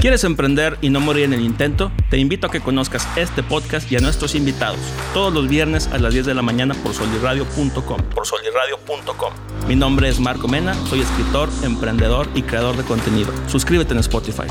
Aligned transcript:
¿Quieres 0.00 0.24
emprender 0.24 0.78
y 0.80 0.88
no 0.88 0.98
morir 0.98 1.24
en 1.24 1.34
el 1.34 1.42
intento? 1.42 1.92
Te 2.08 2.16
invito 2.16 2.46
a 2.46 2.50
que 2.50 2.60
conozcas 2.60 3.06
este 3.18 3.42
podcast 3.42 3.92
y 3.92 3.96
a 3.96 4.00
nuestros 4.00 4.34
invitados 4.34 4.80
todos 5.12 5.30
los 5.30 5.46
viernes 5.46 5.88
a 5.88 5.98
las 5.98 6.14
10 6.14 6.24
de 6.24 6.34
la 6.34 6.40
mañana 6.40 6.74
por 6.82 6.94
soliradio.com. 6.94 8.00
Por 8.14 8.26
soliradio.com. 8.26 9.34
Mi 9.68 9.76
nombre 9.76 10.08
es 10.08 10.18
Marco 10.18 10.48
Mena, 10.48 10.72
soy 10.86 11.00
escritor, 11.00 11.50
emprendedor 11.62 12.28
y 12.34 12.40
creador 12.40 12.78
de 12.78 12.84
contenido. 12.84 13.30
Suscríbete 13.46 13.92
en 13.92 13.98
Spotify. 14.00 14.46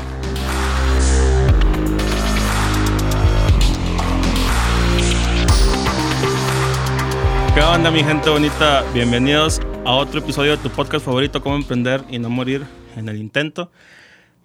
¿Qué 7.56 7.60
onda 7.60 7.90
mi 7.90 8.04
gente 8.04 8.30
bonita? 8.30 8.84
Bienvenidos 8.94 9.60
a 9.84 9.94
otro 9.94 10.20
episodio 10.20 10.52
de 10.52 10.58
tu 10.58 10.70
podcast 10.70 11.04
favorito, 11.04 11.42
Cómo 11.42 11.56
Emprender 11.56 12.04
y 12.08 12.20
No 12.20 12.30
Morir 12.30 12.64
en 12.94 13.08
el 13.08 13.16
Intento. 13.16 13.72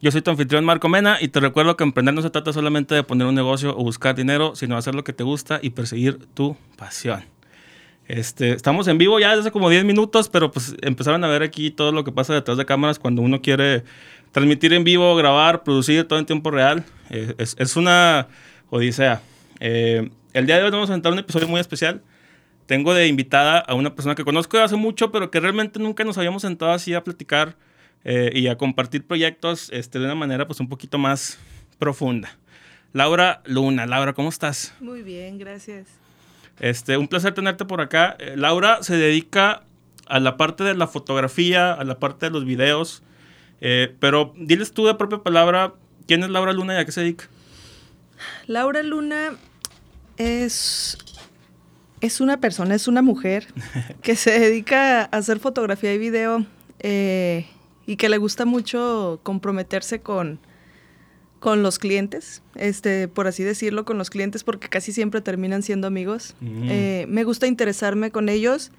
Yo 0.05 0.11
soy 0.11 0.21
tu 0.21 0.29
anfitrión 0.29 0.63
Marco 0.63 0.87
Mena 0.87 1.17
y 1.19 1.29
te 1.29 1.39
recuerdo 1.39 1.75
que 1.75 1.83
emprender 1.83 2.13
no 2.13 2.21
se 2.21 2.29
trata 2.29 2.53
solamente 2.53 2.93
de 2.93 3.01
poner 3.01 3.25
un 3.25 3.33
negocio 3.33 3.75
o 3.75 3.81
buscar 3.81 4.13
dinero, 4.13 4.55
sino 4.55 4.77
hacer 4.77 4.93
lo 4.93 5.03
que 5.03 5.13
te 5.13 5.23
gusta 5.23 5.57
y 5.63 5.71
perseguir 5.71 6.19
tu 6.35 6.55
pasión. 6.77 7.25
Este, 8.07 8.51
estamos 8.51 8.87
en 8.87 8.99
vivo 8.99 9.19
ya 9.19 9.35
desde 9.35 9.49
como 9.49 9.67
10 9.67 9.83
minutos, 9.83 10.29
pero 10.29 10.51
pues 10.51 10.75
empezaron 10.83 11.23
a 11.23 11.27
ver 11.27 11.41
aquí 11.41 11.71
todo 11.71 11.91
lo 11.91 12.03
que 12.03 12.11
pasa 12.11 12.35
detrás 12.35 12.55
de 12.59 12.67
cámaras 12.67 12.99
cuando 12.99 13.23
uno 13.23 13.41
quiere 13.41 13.83
transmitir 14.31 14.73
en 14.73 14.83
vivo, 14.83 15.15
grabar, 15.15 15.63
producir 15.63 16.07
todo 16.07 16.19
en 16.19 16.27
tiempo 16.27 16.51
real. 16.51 16.85
Eh, 17.09 17.33
es, 17.39 17.75
una 17.75 18.27
odisea. 18.69 19.23
Eh, 19.59 20.11
el 20.33 20.45
día 20.45 20.57
de 20.57 20.65
hoy 20.65 20.69
vamos 20.69 20.91
a 20.91 20.93
entrar 20.93 21.13
un 21.13 21.19
episodio 21.19 21.47
muy 21.47 21.59
especial. 21.59 22.03
Tengo 22.67 22.93
de 22.93 23.07
invitada 23.07 23.57
a 23.57 23.73
una 23.73 23.95
persona 23.95 24.13
que 24.13 24.23
conozco 24.23 24.59
hace 24.59 24.75
mucho, 24.75 25.11
pero 25.11 25.31
que 25.31 25.39
realmente 25.39 25.79
nunca 25.79 26.03
nos 26.03 26.19
habíamos 26.19 26.43
sentado 26.43 26.73
así 26.73 26.93
a 26.93 27.03
platicar 27.03 27.55
eh, 28.05 28.31
y 28.33 28.47
a 28.47 28.57
compartir 28.57 29.05
proyectos 29.05 29.69
este, 29.73 29.99
de 29.99 30.05
una 30.05 30.15
manera 30.15 30.47
pues 30.47 30.59
un 30.59 30.69
poquito 30.69 30.97
más 30.97 31.39
profunda. 31.79 32.37
Laura 32.93 33.41
Luna, 33.45 33.85
Laura, 33.87 34.13
¿cómo 34.13 34.29
estás? 34.29 34.73
Muy 34.79 35.01
bien, 35.01 35.37
gracias. 35.37 35.87
Este, 36.59 36.97
un 36.97 37.07
placer 37.07 37.33
tenerte 37.33 37.65
por 37.65 37.81
acá. 37.81 38.15
Eh, 38.19 38.35
Laura 38.37 38.81
se 38.83 38.95
dedica 38.95 39.63
a 40.07 40.19
la 40.19 40.37
parte 40.37 40.63
de 40.63 40.75
la 40.75 40.87
fotografía, 40.87 41.73
a 41.73 41.83
la 41.83 41.99
parte 41.99 42.27
de 42.27 42.31
los 42.31 42.45
videos, 42.45 43.03
eh, 43.59 43.93
pero 43.99 44.33
diles 44.37 44.71
tú 44.71 44.85
de 44.85 44.95
propia 44.95 45.23
palabra, 45.23 45.73
¿quién 46.07 46.23
es 46.23 46.29
Laura 46.29 46.53
Luna 46.53 46.75
y 46.75 46.77
a 46.77 46.85
qué 46.85 46.91
se 46.91 47.01
dedica? 47.01 47.25
Laura 48.45 48.83
Luna 48.83 49.35
es, 50.17 50.97
es 52.01 52.21
una 52.21 52.39
persona, 52.39 52.75
es 52.75 52.87
una 52.87 53.01
mujer 53.01 53.47
que 54.03 54.15
se 54.15 54.39
dedica 54.39 55.01
a 55.01 55.05
hacer 55.05 55.39
fotografía 55.39 55.93
y 55.93 55.97
video 55.97 56.45
eh, 56.79 57.47
y 57.85 57.97
que 57.97 58.09
le 58.09 58.17
gusta 58.17 58.45
mucho 58.45 59.19
comprometerse 59.23 60.01
con, 60.01 60.39
con 61.39 61.63
los 61.63 61.79
clientes, 61.79 62.41
este, 62.55 63.07
por 63.07 63.27
así 63.27 63.43
decirlo, 63.43 63.85
con 63.85 63.97
los 63.97 64.09
clientes, 64.09 64.43
porque 64.43 64.69
casi 64.69 64.91
siempre 64.91 65.21
terminan 65.21 65.63
siendo 65.63 65.87
amigos. 65.87 66.35
Mm. 66.41 66.67
Eh, 66.69 67.05
me 67.07 67.23
gusta 67.23 67.47
interesarme 67.47 68.11
con 68.11 68.29
ellos 68.29 68.71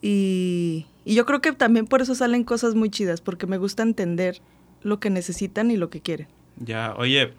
y, 0.00 0.86
y 1.04 1.14
yo 1.14 1.26
creo 1.26 1.40
que 1.40 1.52
también 1.52 1.86
por 1.86 2.02
eso 2.02 2.14
salen 2.14 2.44
cosas 2.44 2.74
muy 2.74 2.90
chidas, 2.90 3.20
porque 3.20 3.46
me 3.46 3.58
gusta 3.58 3.82
entender 3.82 4.40
lo 4.82 5.00
que 5.00 5.10
necesitan 5.10 5.70
y 5.70 5.76
lo 5.76 5.90
que 5.90 6.00
quieren. 6.00 6.28
Ya, 6.56 6.94
oye, 6.96 7.32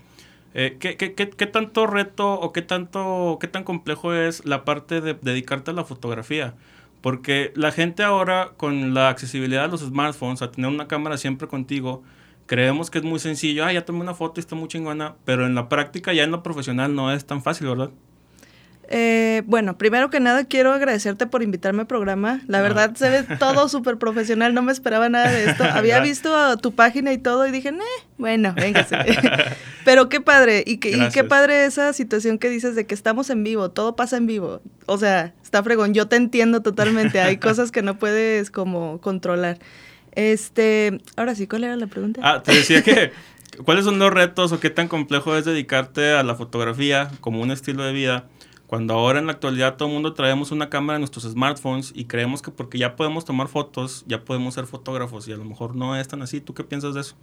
eh, 0.53 0.77
¿qué, 0.79 0.97
qué, 0.97 1.13
qué, 1.13 1.29
qué 1.29 1.45
tanto 1.45 1.87
reto 1.87 2.33
o 2.33 2.51
qué 2.53 2.61
tanto, 2.61 3.37
qué 3.39 3.47
tan 3.47 3.63
complejo 3.63 4.13
es 4.13 4.45
la 4.45 4.65
parte 4.65 5.01
de 5.01 5.13
dedicarte 5.13 5.71
a 5.71 5.73
la 5.73 5.83
fotografía? 5.83 6.55
Porque 7.05 7.51
la 7.53 7.71
gente 7.71 8.01
ahora, 8.01 8.53
con 8.57 8.95
la 8.95 9.09
accesibilidad 9.09 9.61
de 9.65 9.67
los 9.67 9.81
smartphones, 9.81 10.41
a 10.41 10.49
tener 10.49 10.71
una 10.71 10.87
cámara 10.87 11.17
siempre 11.19 11.47
contigo, 11.47 12.01
creemos 12.47 12.89
que 12.89 12.97
es 12.97 13.03
muy 13.03 13.19
sencillo. 13.19 13.63
Ah, 13.63 13.71
ya 13.71 13.85
tomé 13.85 13.99
una 14.01 14.15
foto 14.15 14.39
y 14.39 14.41
está 14.41 14.55
muy 14.55 14.67
chingona. 14.69 15.13
Pero 15.23 15.45
en 15.45 15.53
la 15.53 15.69
práctica, 15.69 16.13
ya 16.13 16.23
en 16.23 16.31
lo 16.31 16.41
profesional, 16.41 16.95
no 16.95 17.11
es 17.13 17.23
tan 17.27 17.43
fácil, 17.43 17.67
¿verdad? 17.67 17.91
Eh, 18.87 19.41
bueno, 19.45 19.77
primero 19.77 20.11
que 20.11 20.19
nada 20.19 20.45
quiero 20.45 20.71
agradecerte 20.73 21.25
por 21.27 21.41
invitarme 21.43 21.81
al 21.81 21.87
programa. 21.87 22.41
La 22.47 22.59
Ah. 22.59 22.61
verdad 22.61 22.95
se 22.95 23.09
ve 23.09 23.23
todo 23.37 23.67
súper 23.69 23.97
profesional, 23.97 24.53
no 24.55 24.63
me 24.63 24.71
esperaba 24.71 25.07
nada 25.07 25.29
de 25.31 25.45
esto. 25.45 25.63
Había 25.73 25.99
visto 25.99 26.57
tu 26.57 26.71
página 26.73 27.13
y 27.13 27.19
todo 27.19 27.45
y 27.47 27.51
dije, 27.51 27.69
eh, 27.69 28.03
bueno, 28.17 28.53
véngase. 28.55 28.95
Pero 29.85 30.09
qué 30.09 30.21
padre, 30.21 30.63
y, 30.65 30.77
que, 30.77 30.89
y 30.89 31.09
qué 31.09 31.23
padre 31.23 31.65
esa 31.65 31.93
situación 31.93 32.39
que 32.39 32.49
dices 32.49 32.75
de 32.75 32.87
que 32.87 32.95
estamos 32.95 33.29
en 33.29 33.43
vivo, 33.43 33.69
todo 33.69 33.95
pasa 33.95 34.17
en 34.17 34.25
vivo. 34.25 34.61
O 34.87 34.97
sea, 34.97 35.33
está 35.55 35.63
fregón, 35.63 35.93
yo 35.93 36.09
te 36.09 36.17
entiendo 36.17 36.61
totalmente, 36.61 37.21
hay 37.21 37.37
cosas 37.39 37.71
que 37.71 37.81
no 37.81 37.97
puedes 37.97 38.51
como 38.51 38.99
controlar. 38.99 39.57
Este, 40.11 40.99
ahora 41.15 41.33
sí, 41.33 41.47
¿cuál 41.47 41.63
era 41.63 41.77
la 41.77 41.87
pregunta? 41.87 42.19
Ah, 42.23 42.43
te 42.43 42.53
decía 42.53 42.83
que, 42.83 43.13
¿cuáles 43.63 43.85
son 43.85 43.97
los 43.97 44.11
retos 44.11 44.51
o 44.51 44.59
qué 44.59 44.69
tan 44.69 44.89
complejo 44.89 45.35
es 45.37 45.45
dedicarte 45.45 46.11
a 46.11 46.23
la 46.23 46.35
fotografía 46.35 47.09
como 47.21 47.41
un 47.41 47.51
estilo 47.51 47.83
de 47.83 47.93
vida? 47.93 48.27
Cuando 48.67 48.95
ahora 48.95 49.19
en 49.19 49.27
la 49.27 49.33
actualidad 49.33 49.77
todo 49.77 49.87
el 49.87 49.93
mundo 49.93 50.13
traemos 50.13 50.51
una 50.51 50.69
cámara 50.69 50.97
en 50.97 51.01
nuestros 51.01 51.23
smartphones 51.23 51.93
y 51.95 52.05
creemos 52.05 52.41
que 52.41 52.51
porque 52.51 52.77
ya 52.77 52.97
podemos 52.97 53.23
tomar 53.23 53.47
fotos, 53.47 54.03
ya 54.07 54.25
podemos 54.25 54.55
ser 54.55 54.65
fotógrafos 54.65 55.27
y 55.29 55.31
a 55.31 55.37
lo 55.37 55.45
mejor 55.45 55.75
no 55.75 55.95
es 55.95 56.05
tan 56.07 56.21
así. 56.21 56.41
¿Tú 56.41 56.53
qué 56.53 56.65
piensas 56.65 56.95
de 56.95 57.01
eso? 57.01 57.15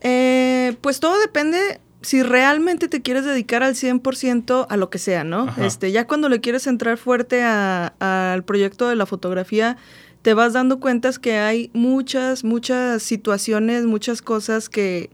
Eh, 0.00 0.76
pues 0.80 1.00
todo 1.00 1.18
depende 1.18 1.80
si 2.02 2.22
realmente 2.22 2.88
te 2.88 3.02
quieres 3.02 3.24
dedicar 3.24 3.62
al 3.62 3.74
100% 3.74 4.66
a 4.68 4.76
lo 4.76 4.90
que 4.90 4.98
sea, 4.98 5.24
¿no? 5.24 5.42
Ajá. 5.42 5.66
Este, 5.66 5.92
ya 5.92 6.06
cuando 6.06 6.28
le 6.28 6.40
quieres 6.40 6.66
entrar 6.66 6.98
fuerte 6.98 7.42
al 7.42 8.44
proyecto 8.44 8.88
de 8.88 8.96
la 8.96 9.06
fotografía, 9.06 9.76
te 10.22 10.34
vas 10.34 10.52
dando 10.52 10.80
cuentas 10.80 11.18
que 11.18 11.38
hay 11.38 11.70
muchas, 11.72 12.44
muchas 12.44 13.02
situaciones, 13.02 13.84
muchas 13.84 14.22
cosas 14.22 14.68
que 14.68 15.10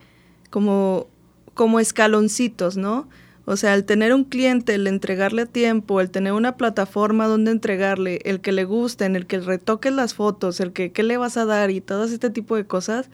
como, 0.51 1.09
como 1.55 1.81
escaloncitos, 1.81 2.77
¿no? 2.77 3.09
O 3.45 3.57
sea, 3.57 3.75
el 3.75 3.85
tener 3.85 4.15
un 4.15 4.25
cliente, 4.25 4.75
el 4.75 4.87
entregarle 4.87 5.43
a 5.43 5.47
tiempo, 5.47 6.01
el 6.01 6.11
tener 6.11 6.33
una 6.33 6.57
plataforma 6.57 7.27
donde 7.27 7.51
entregarle, 7.51 8.21
el 8.25 8.41
que 8.41 8.53
le 8.53 8.65
gusten, 8.65 9.17
el 9.17 9.27
que 9.27 9.41
retoques 9.41 9.93
las 9.93 10.15
fotos, 10.15 10.61
el 10.61 10.73
que 10.73 10.93
qué 10.93 11.03
le 11.03 11.17
vas 11.17 11.37
a 11.37 11.45
dar 11.45 11.71
y 11.71 11.81
todo 11.81 12.05
este 12.05 12.31
tipo 12.31 12.55
de 12.55 12.67
cosas, 12.67 13.11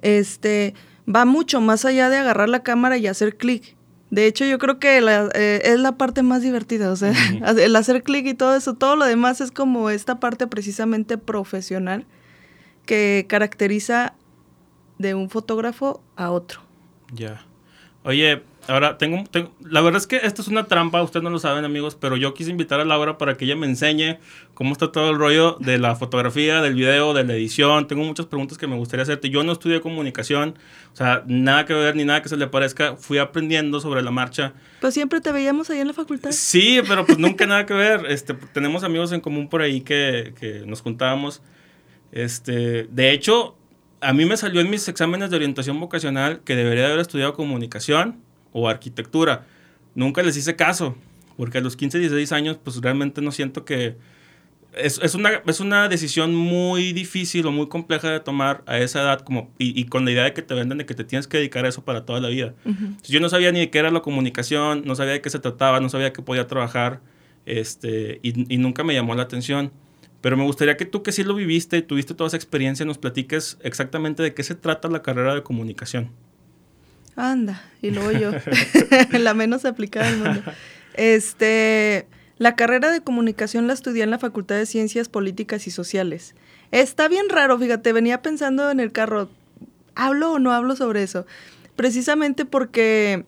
este, 0.00 0.74
va 1.08 1.24
mucho 1.24 1.60
más 1.60 1.84
allá 1.84 2.08
de 2.10 2.18
agarrar 2.18 2.48
la 2.48 2.62
cámara 2.62 2.96
y 2.96 3.06
hacer 3.06 3.36
clic. 3.36 3.76
De 4.10 4.26
hecho, 4.26 4.44
yo 4.44 4.58
creo 4.58 4.78
que 4.78 5.00
la- 5.00 5.30
eh, 5.34 5.62
es 5.64 5.78
la 5.80 5.92
parte 5.96 6.22
más 6.22 6.42
divertida, 6.42 6.90
o 6.90 6.96
sea, 6.96 7.12
el 7.58 7.74
hacer 7.76 8.02
clic 8.02 8.26
y 8.26 8.34
todo 8.34 8.54
eso, 8.56 8.74
todo 8.74 8.96
lo 8.96 9.04
demás 9.06 9.40
es 9.40 9.50
como 9.50 9.88
esta 9.90 10.20
parte 10.20 10.46
precisamente 10.46 11.16
profesional 11.18 12.04
que 12.86 13.26
caracteriza 13.28 14.14
de 14.98 15.14
un 15.14 15.30
fotógrafo 15.30 16.02
a 16.16 16.30
otro. 16.30 16.60
Ya. 17.12 17.42
Oye, 18.04 18.42
ahora 18.68 18.98
tengo, 18.98 19.24
tengo- 19.30 19.52
La 19.68 19.80
verdad 19.80 20.00
es 20.00 20.06
que 20.06 20.16
esto 20.22 20.42
es 20.42 20.48
una 20.48 20.64
trampa, 20.64 21.02
ustedes 21.02 21.22
no 21.24 21.30
lo 21.30 21.38
saben, 21.38 21.64
amigos, 21.64 21.96
pero 22.00 22.16
yo 22.16 22.34
quise 22.34 22.50
invitar 22.50 22.80
a 22.80 22.84
Laura 22.84 23.18
para 23.18 23.36
que 23.36 23.44
ella 23.44 23.56
me 23.56 23.66
enseñe 23.66 24.18
cómo 24.54 24.72
está 24.72 24.92
todo 24.92 25.10
el 25.10 25.18
rollo 25.18 25.56
de 25.60 25.78
la 25.78 25.96
fotografía, 25.96 26.60
del 26.62 26.74
video, 26.74 27.14
de 27.14 27.24
la 27.24 27.34
edición. 27.34 27.86
Tengo 27.88 28.04
muchas 28.04 28.26
preguntas 28.26 28.58
que 28.58 28.66
me 28.66 28.76
gustaría 28.76 29.02
hacerte. 29.02 29.30
Yo 29.30 29.42
no 29.44 29.52
estudié 29.52 29.80
comunicación, 29.80 30.54
o 30.92 30.96
sea, 30.96 31.22
nada 31.26 31.64
que 31.66 31.74
ver 31.74 31.96
ni 31.96 32.04
nada 32.04 32.22
que 32.22 32.28
se 32.28 32.36
le 32.36 32.46
parezca. 32.46 32.96
Fui 32.96 33.18
aprendiendo 33.18 33.80
sobre 33.80 34.02
la 34.02 34.10
marcha. 34.10 34.52
Pues 34.80 34.94
siempre 34.94 35.20
te 35.20 35.32
veíamos 35.32 35.70
ahí 35.70 35.80
en 35.80 35.88
la 35.88 35.94
facultad. 35.94 36.30
Sí, 36.32 36.80
pero 36.86 37.04
pues 37.06 37.18
nunca 37.18 37.46
nada 37.46 37.66
que 37.66 37.74
ver. 37.74 38.06
Este, 38.08 38.34
tenemos 38.52 38.84
amigos 38.84 39.12
en 39.12 39.20
común 39.20 39.48
por 39.48 39.62
ahí 39.62 39.80
que, 39.80 40.34
que 40.38 40.62
nos 40.66 40.80
juntábamos. 40.82 41.42
Este, 42.12 42.86
de 42.90 43.10
hecho, 43.12 43.56
a 44.00 44.12
mí 44.12 44.24
me 44.26 44.36
salió 44.36 44.60
en 44.60 44.70
mis 44.70 44.86
exámenes 44.88 45.30
de 45.30 45.36
orientación 45.36 45.80
vocacional 45.80 46.40
que 46.44 46.56
debería 46.56 46.82
de 46.82 46.88
haber 46.88 47.00
estudiado 47.00 47.32
comunicación 47.34 48.18
o 48.52 48.68
arquitectura. 48.68 49.46
Nunca 49.94 50.22
les 50.22 50.36
hice 50.36 50.56
caso, 50.56 50.96
porque 51.36 51.58
a 51.58 51.60
los 51.60 51.76
15, 51.76 51.98
16 51.98 52.32
años, 52.32 52.58
pues 52.62 52.80
realmente 52.80 53.20
no 53.20 53.32
siento 53.32 53.64
que... 53.64 53.96
Es, 54.74 54.98
es 55.02 55.14
una, 55.14 55.42
es 55.46 55.60
una 55.60 55.86
decisión 55.90 56.34
muy 56.34 56.94
difícil 56.94 57.46
o 57.46 57.52
muy 57.52 57.68
compleja 57.68 58.10
de 58.10 58.20
tomar 58.20 58.62
a 58.64 58.78
esa 58.78 59.02
edad 59.02 59.20
como, 59.20 59.50
y, 59.58 59.78
y 59.78 59.84
con 59.84 60.06
la 60.06 60.12
idea 60.12 60.24
de 60.24 60.32
que 60.32 60.40
te 60.40 60.54
venden 60.54 60.78
de 60.78 60.86
que 60.86 60.94
te 60.94 61.04
tienes 61.04 61.26
que 61.26 61.36
dedicar 61.36 61.66
a 61.66 61.68
eso 61.68 61.84
para 61.84 62.06
toda 62.06 62.20
la 62.20 62.28
vida. 62.28 62.54
Yo 63.04 63.20
no 63.20 63.28
sabía 63.28 63.52
ni 63.52 63.60
de 63.60 63.68
qué 63.68 63.78
era 63.78 63.90
la 63.90 64.00
comunicación, 64.00 64.82
no 64.86 64.94
sabía 64.94 65.12
de 65.12 65.20
qué 65.20 65.28
se 65.28 65.40
trataba, 65.40 65.78
no 65.80 65.90
sabía 65.90 66.14
que 66.14 66.22
podía 66.22 66.46
trabajar, 66.46 67.02
este, 67.44 68.18
y, 68.22 68.54
y 68.54 68.56
nunca 68.56 68.82
me 68.82 68.94
llamó 68.94 69.14
la 69.14 69.24
atención. 69.24 69.72
Pero 70.22 70.38
me 70.38 70.44
gustaría 70.44 70.78
que 70.78 70.86
tú 70.86 71.02
que 71.02 71.12
sí 71.12 71.22
lo 71.22 71.34
viviste 71.34 71.76
y 71.76 71.82
tuviste 71.82 72.14
toda 72.14 72.28
esa 72.28 72.36
experiencia, 72.36 72.86
nos 72.86 72.96
platiques 72.96 73.58
exactamente 73.62 74.22
de 74.22 74.32
qué 74.32 74.42
se 74.42 74.54
trata 74.54 74.88
la 74.88 75.02
carrera 75.02 75.34
de 75.34 75.42
comunicación. 75.42 76.12
Anda, 77.16 77.62
y 77.80 77.90
luego 77.90 78.12
yo, 78.12 78.30
la 79.18 79.34
menos 79.34 79.64
aplicada 79.64 80.10
del 80.10 80.18
mundo. 80.18 80.42
Este, 80.94 82.06
la 82.38 82.56
carrera 82.56 82.90
de 82.90 83.00
comunicación 83.00 83.66
la 83.66 83.72
estudié 83.72 84.02
en 84.02 84.10
la 84.10 84.18
Facultad 84.18 84.56
de 84.56 84.66
Ciencias 84.66 85.08
Políticas 85.08 85.66
y 85.66 85.70
Sociales. 85.70 86.34
Está 86.70 87.08
bien 87.08 87.28
raro, 87.28 87.58
fíjate, 87.58 87.92
venía 87.92 88.22
pensando 88.22 88.70
en 88.70 88.80
el 88.80 88.92
carro, 88.92 89.28
¿hablo 89.94 90.32
o 90.32 90.38
no 90.38 90.52
hablo 90.52 90.74
sobre 90.74 91.02
eso? 91.02 91.26
Precisamente 91.76 92.44
porque 92.44 93.24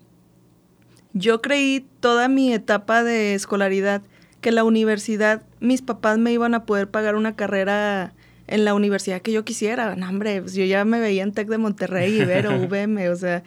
yo 1.13 1.43
creí 1.43 1.87
toda 2.01 2.29
mi 2.29 2.53
etapa 2.53 3.05
de 3.05 3.35
escolaridad 3.35 4.03
que 4.41 4.53
la 4.53 4.65
universidad, 4.65 5.43
mis 5.61 5.81
papás 5.81 6.19
me 6.19 6.33
iban 6.33 6.55
a 6.55 6.65
poder 6.65 6.91
pagar 6.91 7.15
una 7.15 7.37
carrera 7.37 8.13
en 8.47 8.65
la 8.65 8.75
universidad 8.75 9.23
que 9.23 9.33
yo 9.33 9.45
quisiera. 9.45 9.97
No, 9.97 10.09
hombre, 10.09 10.43
pues 10.43 10.55
yo 10.55 10.65
ya 10.65 10.85
me 10.85 11.01
veía 11.01 11.23
en 11.23 11.33
TEC 11.33 11.49
de 11.49 11.59
Monterrey, 11.59 12.21
Ibero, 12.21 12.51
VM, 12.69 13.09
o 13.09 13.17
sea, 13.17 13.43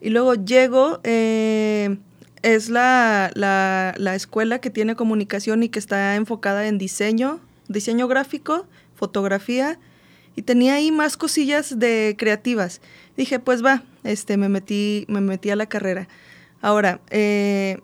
Y 0.00 0.10
luego 0.10 0.34
llego, 0.34 1.00
eh, 1.04 1.98
es 2.42 2.68
la, 2.68 3.30
la, 3.34 3.94
la, 3.96 4.14
escuela 4.14 4.60
que 4.60 4.70
tiene 4.70 4.94
comunicación 4.94 5.62
y 5.62 5.68
que 5.68 5.78
está 5.78 6.14
enfocada 6.16 6.68
en 6.68 6.78
diseño, 6.78 7.40
diseño 7.68 8.06
gráfico, 8.08 8.66
fotografía, 8.94 9.78
y 10.36 10.42
tenía 10.42 10.74
ahí 10.74 10.92
más 10.92 11.16
cosillas 11.16 11.78
de 11.78 12.14
creativas. 12.18 12.80
Dije, 13.16 13.40
pues 13.40 13.64
va, 13.64 13.82
este, 14.04 14.36
me 14.36 14.48
metí, 14.48 15.06
me 15.08 15.20
metí 15.22 15.50
a 15.50 15.56
la 15.56 15.66
carrera. 15.66 16.08
Ahora, 16.60 17.00
eh, 17.10 17.80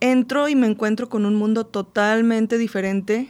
entro 0.00 0.48
y 0.48 0.54
me 0.54 0.68
encuentro 0.68 1.08
con 1.08 1.26
un 1.26 1.34
mundo 1.34 1.66
totalmente 1.66 2.56
diferente 2.56 3.28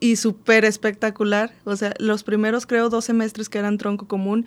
y 0.00 0.16
súper 0.16 0.64
espectacular. 0.64 1.52
O 1.64 1.76
sea, 1.76 1.94
los 1.98 2.24
primeros, 2.24 2.66
creo, 2.66 2.88
dos 2.88 3.04
semestres 3.04 3.48
que 3.48 3.58
eran 3.58 3.78
tronco 3.78 4.08
común, 4.08 4.46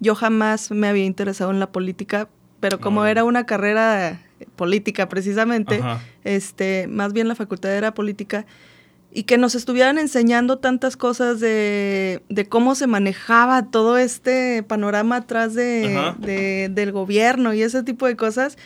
yo 0.00 0.14
jamás 0.14 0.70
me 0.70 0.88
había 0.88 1.04
interesado 1.04 1.50
en 1.50 1.60
la 1.60 1.72
política, 1.72 2.28
pero 2.60 2.80
como 2.80 3.04
era 3.06 3.24
una 3.24 3.46
carrera 3.46 4.20
política 4.56 5.08
precisamente, 5.08 5.82
este, 6.24 6.86
más 6.88 7.12
bien 7.12 7.28
la 7.28 7.34
facultad 7.34 7.74
era 7.74 7.94
política, 7.94 8.46
y 9.12 9.22
que 9.22 9.38
nos 9.38 9.54
estuvieran 9.54 9.96
enseñando 9.98 10.58
tantas 10.58 10.96
cosas 10.96 11.40
de, 11.40 12.20
cómo 12.50 12.74
se 12.74 12.86
manejaba 12.86 13.70
todo 13.70 13.96
este 13.96 14.62
panorama 14.62 15.16
atrás 15.16 15.54
de, 15.54 16.68
del 16.70 16.92
gobierno 16.92 17.54
y 17.54 17.62
ese 17.62 17.82
tipo 17.82 18.06
de 18.06 18.14
cosas, 18.16 18.58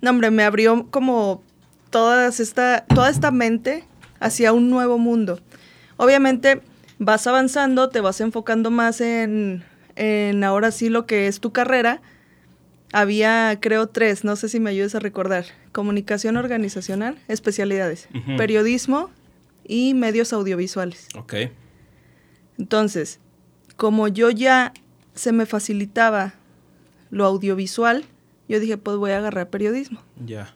no, 0.00 0.10
hombre, 0.10 0.30
me 0.30 0.44
abrió 0.44 0.86
como 0.90 1.42
todas 1.90 2.38
esta, 2.38 2.84
toda 2.94 3.10
esta 3.10 3.30
mente 3.32 3.84
hacia 4.20 4.52
un 4.52 4.70
nuevo 4.70 4.96
mundo. 4.96 5.40
Obviamente 5.96 6.60
vas 6.98 7.26
avanzando, 7.26 7.88
te 7.88 8.00
vas 8.00 8.20
enfocando 8.20 8.70
más 8.70 9.00
en, 9.00 9.64
en 9.96 10.44
ahora 10.44 10.70
sí 10.70 10.88
lo 10.88 11.06
que 11.06 11.26
es 11.26 11.40
tu 11.40 11.50
carrera. 11.52 12.00
Había, 12.92 13.58
creo, 13.60 13.88
tres, 13.88 14.24
no 14.24 14.36
sé 14.36 14.48
si 14.48 14.60
me 14.60 14.70
ayudes 14.70 14.94
a 14.94 15.00
recordar. 15.00 15.44
Comunicación 15.72 16.36
organizacional, 16.36 17.18
especialidades. 17.28 18.08
Periodismo 18.36 19.10
y 19.64 19.94
medios 19.94 20.32
audiovisuales. 20.32 21.08
Ok. 21.16 21.34
Entonces, 22.58 23.20
como 23.76 24.08
yo 24.08 24.30
ya 24.30 24.72
se 25.14 25.32
me 25.32 25.46
facilitaba 25.46 26.34
lo 27.10 27.24
audiovisual, 27.24 28.04
yo 28.48 28.60
dije, 28.60 28.78
pues 28.78 28.96
voy 28.96 29.10
a 29.10 29.18
agarrar 29.18 29.50
periodismo. 29.50 30.00
Ya. 30.24 30.54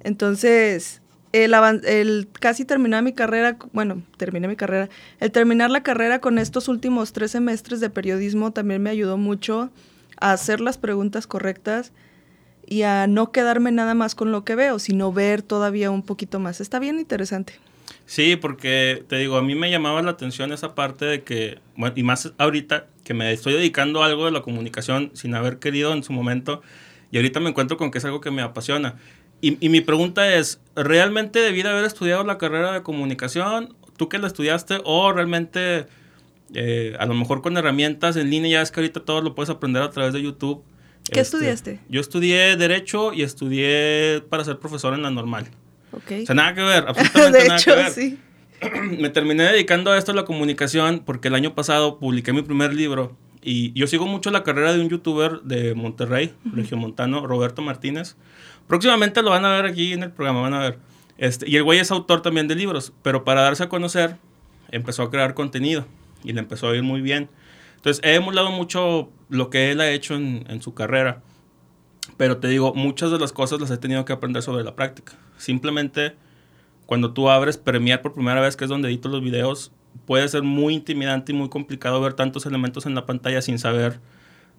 Entonces, 0.00 1.02
el, 1.32 1.54
el 1.84 2.28
casi 2.40 2.64
terminar 2.64 3.02
mi 3.02 3.12
carrera, 3.12 3.58
bueno, 3.72 4.02
terminé 4.16 4.48
mi 4.48 4.56
carrera, 4.56 4.88
el 5.20 5.32
terminar 5.32 5.70
la 5.70 5.82
carrera 5.82 6.20
con 6.20 6.38
estos 6.38 6.68
últimos 6.68 7.12
tres 7.12 7.32
semestres 7.32 7.80
de 7.80 7.90
periodismo 7.90 8.52
también 8.52 8.82
me 8.82 8.90
ayudó 8.90 9.16
mucho 9.16 9.70
a 10.20 10.32
hacer 10.32 10.60
las 10.60 10.78
preguntas 10.78 11.26
correctas 11.26 11.92
y 12.66 12.82
a 12.82 13.06
no 13.06 13.32
quedarme 13.32 13.70
nada 13.72 13.94
más 13.94 14.14
con 14.14 14.32
lo 14.32 14.44
que 14.44 14.54
veo, 14.54 14.78
sino 14.78 15.12
ver 15.12 15.42
todavía 15.42 15.90
un 15.90 16.02
poquito 16.02 16.40
más. 16.40 16.60
Está 16.60 16.78
bien 16.78 16.98
interesante. 16.98 17.54
Sí, 18.06 18.36
porque 18.36 19.04
te 19.08 19.16
digo, 19.16 19.36
a 19.36 19.42
mí 19.42 19.54
me 19.54 19.70
llamaba 19.70 20.02
la 20.02 20.12
atención 20.12 20.52
esa 20.52 20.74
parte 20.74 21.04
de 21.04 21.22
que, 21.22 21.58
y 21.94 22.02
más 22.02 22.32
ahorita 22.38 22.86
que 23.04 23.14
me 23.14 23.32
estoy 23.32 23.54
dedicando 23.54 24.02
a 24.02 24.06
algo 24.06 24.26
de 24.26 24.32
la 24.32 24.42
comunicación 24.42 25.10
sin 25.14 25.34
haber 25.34 25.58
querido 25.58 25.92
en 25.92 26.02
su 26.02 26.12
momento, 26.12 26.62
y 27.10 27.16
ahorita 27.16 27.40
me 27.40 27.50
encuentro 27.50 27.76
con 27.76 27.90
que 27.90 27.98
es 27.98 28.04
algo 28.04 28.20
que 28.20 28.30
me 28.30 28.42
apasiona. 28.42 28.96
Y, 29.40 29.64
y 29.64 29.68
mi 29.68 29.80
pregunta 29.80 30.34
es, 30.34 30.60
¿realmente 30.74 31.40
debí 31.40 31.62
de 31.62 31.68
haber 31.68 31.84
estudiado 31.84 32.24
la 32.24 32.38
carrera 32.38 32.72
de 32.72 32.82
comunicación? 32.82 33.76
¿Tú 33.96 34.08
que 34.08 34.18
la 34.18 34.26
estudiaste? 34.26 34.80
¿O 34.84 35.12
realmente, 35.12 35.86
eh, 36.54 36.94
a 36.98 37.06
lo 37.06 37.14
mejor 37.14 37.42
con 37.42 37.56
herramientas 37.56 38.16
en 38.16 38.30
línea, 38.30 38.50
ya 38.50 38.62
es 38.62 38.70
que 38.70 38.80
ahorita 38.80 39.00
todo 39.00 39.20
lo 39.20 39.34
puedes 39.34 39.50
aprender 39.50 39.82
a 39.82 39.90
través 39.90 40.12
de 40.12 40.22
YouTube? 40.22 40.62
¿Qué 41.10 41.20
este, 41.20 41.36
estudiaste? 41.36 41.80
Yo 41.88 42.00
estudié 42.00 42.56
Derecho 42.56 43.12
y 43.12 43.22
estudié 43.22 44.22
para 44.28 44.44
ser 44.44 44.58
profesor 44.58 44.94
en 44.94 45.02
la 45.02 45.10
normal. 45.10 45.48
Okay. 45.92 46.22
O 46.24 46.26
sea, 46.26 46.34
nada 46.34 46.54
que 46.54 46.62
ver, 46.62 46.84
absolutamente 46.88 47.48
nada 47.48 47.60
que 47.62 47.70
ver. 47.70 47.90
Sí. 47.90 48.18
Me 48.98 49.10
terminé 49.10 49.44
dedicando 49.44 49.92
a 49.92 49.98
esto 49.98 50.12
de 50.12 50.16
la 50.16 50.24
comunicación 50.24 51.02
porque 51.04 51.28
el 51.28 51.34
año 51.34 51.54
pasado 51.54 51.98
publiqué 51.98 52.32
mi 52.32 52.42
primer 52.42 52.74
libro 52.74 53.16
y 53.42 53.72
yo 53.78 53.86
sigo 53.86 54.06
mucho 54.06 54.30
la 54.30 54.42
carrera 54.42 54.72
de 54.72 54.80
un 54.80 54.88
youtuber 54.88 55.40
de 55.42 55.74
Monterrey, 55.74 56.34
regiomontano, 56.52 57.26
Roberto 57.26 57.62
Martínez. 57.62 58.16
Próximamente 58.66 59.22
lo 59.22 59.30
van 59.30 59.44
a 59.44 59.52
ver 59.52 59.66
aquí 59.66 59.92
en 59.92 60.02
el 60.02 60.10
programa, 60.10 60.40
van 60.40 60.54
a 60.54 60.60
ver. 60.60 60.78
Este, 61.18 61.48
y 61.48 61.56
el 61.56 61.62
güey 61.62 61.78
es 61.78 61.90
autor 61.92 62.22
también 62.22 62.48
de 62.48 62.56
libros, 62.56 62.92
pero 63.02 63.24
para 63.24 63.42
darse 63.42 63.62
a 63.62 63.68
conocer 63.68 64.16
empezó 64.72 65.04
a 65.04 65.10
crear 65.10 65.34
contenido 65.34 65.86
y 66.26 66.32
le 66.32 66.40
empezó 66.40 66.68
a 66.68 66.76
ir 66.76 66.82
muy 66.82 67.00
bien. 67.00 67.28
Entonces 67.76 68.02
he 68.04 68.14
emulado 68.14 68.50
mucho 68.50 69.10
lo 69.28 69.50
que 69.50 69.70
él 69.70 69.80
ha 69.80 69.90
hecho 69.90 70.14
en, 70.14 70.44
en 70.48 70.60
su 70.60 70.74
carrera. 70.74 71.22
Pero 72.16 72.38
te 72.38 72.48
digo, 72.48 72.74
muchas 72.74 73.10
de 73.10 73.18
las 73.18 73.32
cosas 73.32 73.60
las 73.60 73.70
he 73.70 73.78
tenido 73.78 74.04
que 74.04 74.12
aprender 74.12 74.42
sobre 74.42 74.64
la 74.64 74.74
práctica. 74.74 75.14
Simplemente 75.36 76.14
cuando 76.86 77.12
tú 77.12 77.28
abres 77.28 77.58
Premiere 77.58 78.00
por 78.00 78.14
primera 78.14 78.40
vez, 78.40 78.56
que 78.56 78.64
es 78.64 78.70
donde 78.70 78.88
edito 78.88 79.08
los 79.08 79.20
videos, 79.20 79.72
puede 80.06 80.28
ser 80.28 80.42
muy 80.42 80.74
intimidante 80.74 81.32
y 81.32 81.34
muy 81.34 81.48
complicado 81.48 82.00
ver 82.00 82.14
tantos 82.14 82.46
elementos 82.46 82.86
en 82.86 82.94
la 82.94 83.06
pantalla 83.06 83.42
sin 83.42 83.58
saber 83.58 83.98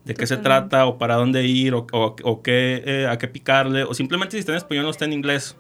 de 0.04 0.14
qué 0.14 0.28
se 0.28 0.38
trata 0.38 0.86
o 0.86 0.98
para 0.98 1.16
dónde 1.16 1.46
ir 1.46 1.74
o, 1.74 1.88
o, 1.92 2.42
qué, 2.42 2.84
eh, 2.86 3.08
a 3.08 3.18
qué 3.18 3.28
picarle 3.28 3.84
o 3.84 3.94
simplemente 3.94 4.34
si 4.34 4.40
está 4.40 4.52
en 4.52 4.58
español 4.58 4.86
o 4.86 4.90
está 4.90 5.06
en 5.06 5.14
inglés. 5.14 5.56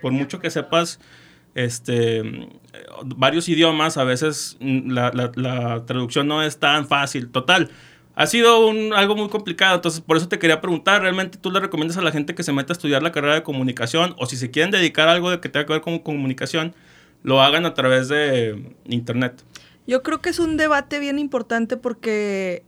Por 0.00 0.12
mucho 0.12 0.38
que 0.38 0.50
sepas 0.50 1.00
este, 1.54 2.48
varios 3.04 3.48
idiomas, 3.48 3.96
a 3.96 4.04
veces 4.04 4.56
la, 4.60 5.82
traducción 5.86 6.26
no 6.28 6.42
es 6.42 6.58
tan 6.58 6.86
fácil. 6.86 7.30
Total, 7.30 7.70
ha 8.14 8.26
sido 8.26 8.70
algo 8.94 9.16
muy 9.16 9.28
complicado. 9.28 9.76
Entonces, 9.76 10.00
por 10.00 10.16
eso 10.16 10.28
te 10.28 10.38
quería 10.38 10.60
preguntar, 10.60 11.02
¿realmente 11.02 11.38
tú 11.38 11.50
le 11.50 11.60
recomiendas 11.60 11.96
a 11.96 12.02
la 12.02 12.12
gente 12.12 12.34
que 12.34 12.42
se 12.42 12.52
meta 12.52 12.72
a 12.72 12.74
estudiar 12.74 13.02
la 13.02 13.12
carrera 13.12 13.34
de 13.34 13.42
comunicación 13.42 14.14
o 14.18 14.26
si 14.26 14.36
se 14.36 14.50
quieren 14.50 14.70
dedicar 14.70 15.08
a 15.08 15.12
algo 15.12 15.30
de 15.30 15.40
que 15.40 15.48
tenga 15.48 15.66
que 15.66 15.72
ver 15.72 15.82
con 15.82 15.98
comunicación, 15.98 16.74
lo 17.22 17.40
hagan 17.40 17.66
a 17.66 17.74
través 17.74 18.08
de 18.08 18.74
internet? 18.84 19.42
Yo 19.86 20.02
creo 20.02 20.20
que 20.20 20.30
es 20.30 20.38
un 20.38 20.56
debate 20.56 20.98
bien 20.98 21.18
importante 21.18 21.76
porque, 21.76 22.64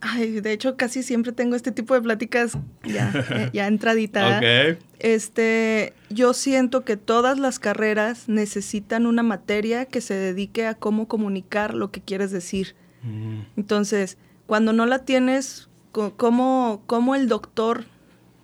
ay, 0.00 0.40
de 0.40 0.52
hecho, 0.52 0.76
casi 0.76 1.02
siempre 1.02 1.32
tengo 1.32 1.56
este 1.56 1.72
tipo 1.72 1.94
de 1.94 2.02
pláticas 2.02 2.56
ya, 2.84 3.12
eh, 3.30 3.50
ya 3.52 3.66
entradita. 3.66 4.36
okay. 4.38 4.78
Este, 4.98 5.94
yo 6.08 6.34
siento 6.34 6.84
que 6.84 6.96
todas 6.96 7.38
las 7.38 7.58
carreras 7.58 8.28
necesitan 8.28 9.06
una 9.06 9.22
materia 9.22 9.86
que 9.86 10.00
se 10.00 10.14
dedique 10.14 10.66
a 10.66 10.74
cómo 10.74 11.08
comunicar 11.08 11.74
lo 11.74 11.90
que 11.90 12.00
quieres 12.00 12.30
decir. 12.30 12.74
Mm. 13.02 13.40
Entonces, 13.56 14.18
cuando 14.46 14.72
no 14.72 14.86
la 14.86 15.00
tienes, 15.00 15.68
¿cómo, 15.92 16.82
cómo 16.86 17.14
el 17.14 17.28
doctor 17.28 17.84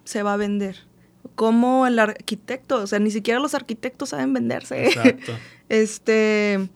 se 0.05 0.23
va 0.23 0.35
a 0.35 0.37
vender? 0.37 0.77
¿Cómo 1.35 1.87
el 1.87 1.99
arquitecto? 1.99 2.83
O 2.83 2.87
sea, 2.87 2.99
ni 2.99 3.11
siquiera 3.11 3.41
los 3.41 3.55
arquitectos 3.55 4.11
saben 4.11 4.33
venderse. 4.33 4.87
Exacto. 4.87 5.33
este, 5.69 6.69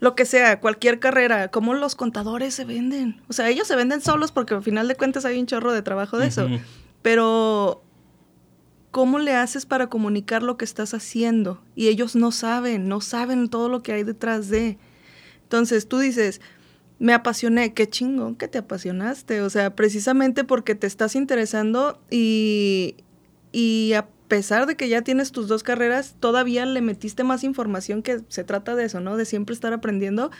lo 0.00 0.14
que 0.14 0.24
sea, 0.24 0.60
cualquier 0.60 1.00
carrera, 1.00 1.48
¿cómo 1.48 1.74
los 1.74 1.96
contadores 1.96 2.54
se 2.54 2.64
venden? 2.64 3.20
O 3.28 3.32
sea, 3.32 3.48
ellos 3.48 3.66
se 3.66 3.74
venden 3.74 4.00
solos 4.00 4.30
porque 4.30 4.54
al 4.54 4.62
final 4.62 4.86
de 4.86 4.94
cuentas 4.94 5.24
hay 5.24 5.38
un 5.38 5.46
chorro 5.46 5.72
de 5.72 5.82
trabajo 5.82 6.18
de 6.18 6.28
eso. 6.28 6.48
Pero, 7.02 7.82
¿cómo 8.92 9.18
le 9.18 9.34
haces 9.34 9.66
para 9.66 9.88
comunicar 9.88 10.42
lo 10.42 10.56
que 10.56 10.64
estás 10.64 10.94
haciendo? 10.94 11.60
Y 11.74 11.88
ellos 11.88 12.14
no 12.14 12.30
saben, 12.30 12.88
no 12.88 13.00
saben 13.00 13.48
todo 13.48 13.68
lo 13.68 13.82
que 13.82 13.92
hay 13.92 14.04
detrás 14.04 14.48
de. 14.48 14.78
Entonces, 15.42 15.88
tú 15.88 15.98
dices, 15.98 16.40
me 17.00 17.12
apasioné, 17.12 17.74
qué 17.74 17.88
chingón 17.88 18.36
que 18.36 18.46
te 18.46 18.58
apasionaste, 18.58 19.40
o 19.42 19.50
sea, 19.50 19.74
precisamente 19.74 20.44
porque 20.44 20.74
te 20.74 20.86
estás 20.86 21.16
interesando 21.16 22.00
y, 22.10 22.96
y 23.50 23.94
a 23.94 24.08
pesar 24.28 24.66
de 24.66 24.76
que 24.76 24.88
ya 24.88 25.02
tienes 25.02 25.32
tus 25.32 25.48
dos 25.48 25.62
carreras, 25.62 26.14
todavía 26.20 26.66
le 26.66 26.80
metiste 26.80 27.24
más 27.24 27.44
información 27.44 28.02
que 28.02 28.20
se 28.28 28.44
trata 28.44 28.76
de 28.76 28.84
eso, 28.84 29.00
¿no? 29.00 29.16
De 29.16 29.24
siempre 29.24 29.54
estar 29.54 29.72
aprendiendo 29.72 30.30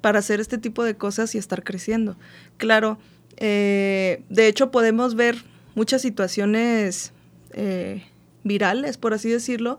para 0.00 0.18
hacer 0.18 0.40
este 0.40 0.58
tipo 0.58 0.84
de 0.84 0.96
cosas 0.96 1.34
y 1.34 1.38
estar 1.38 1.62
creciendo. 1.64 2.16
Claro, 2.58 2.98
eh, 3.36 4.22
de 4.28 4.48
hecho 4.48 4.70
podemos 4.70 5.14
ver 5.14 5.36
muchas 5.74 6.02
situaciones 6.02 7.12
eh, 7.52 8.04
virales, 8.44 8.98
por 8.98 9.14
así 9.14 9.30
decirlo, 9.30 9.78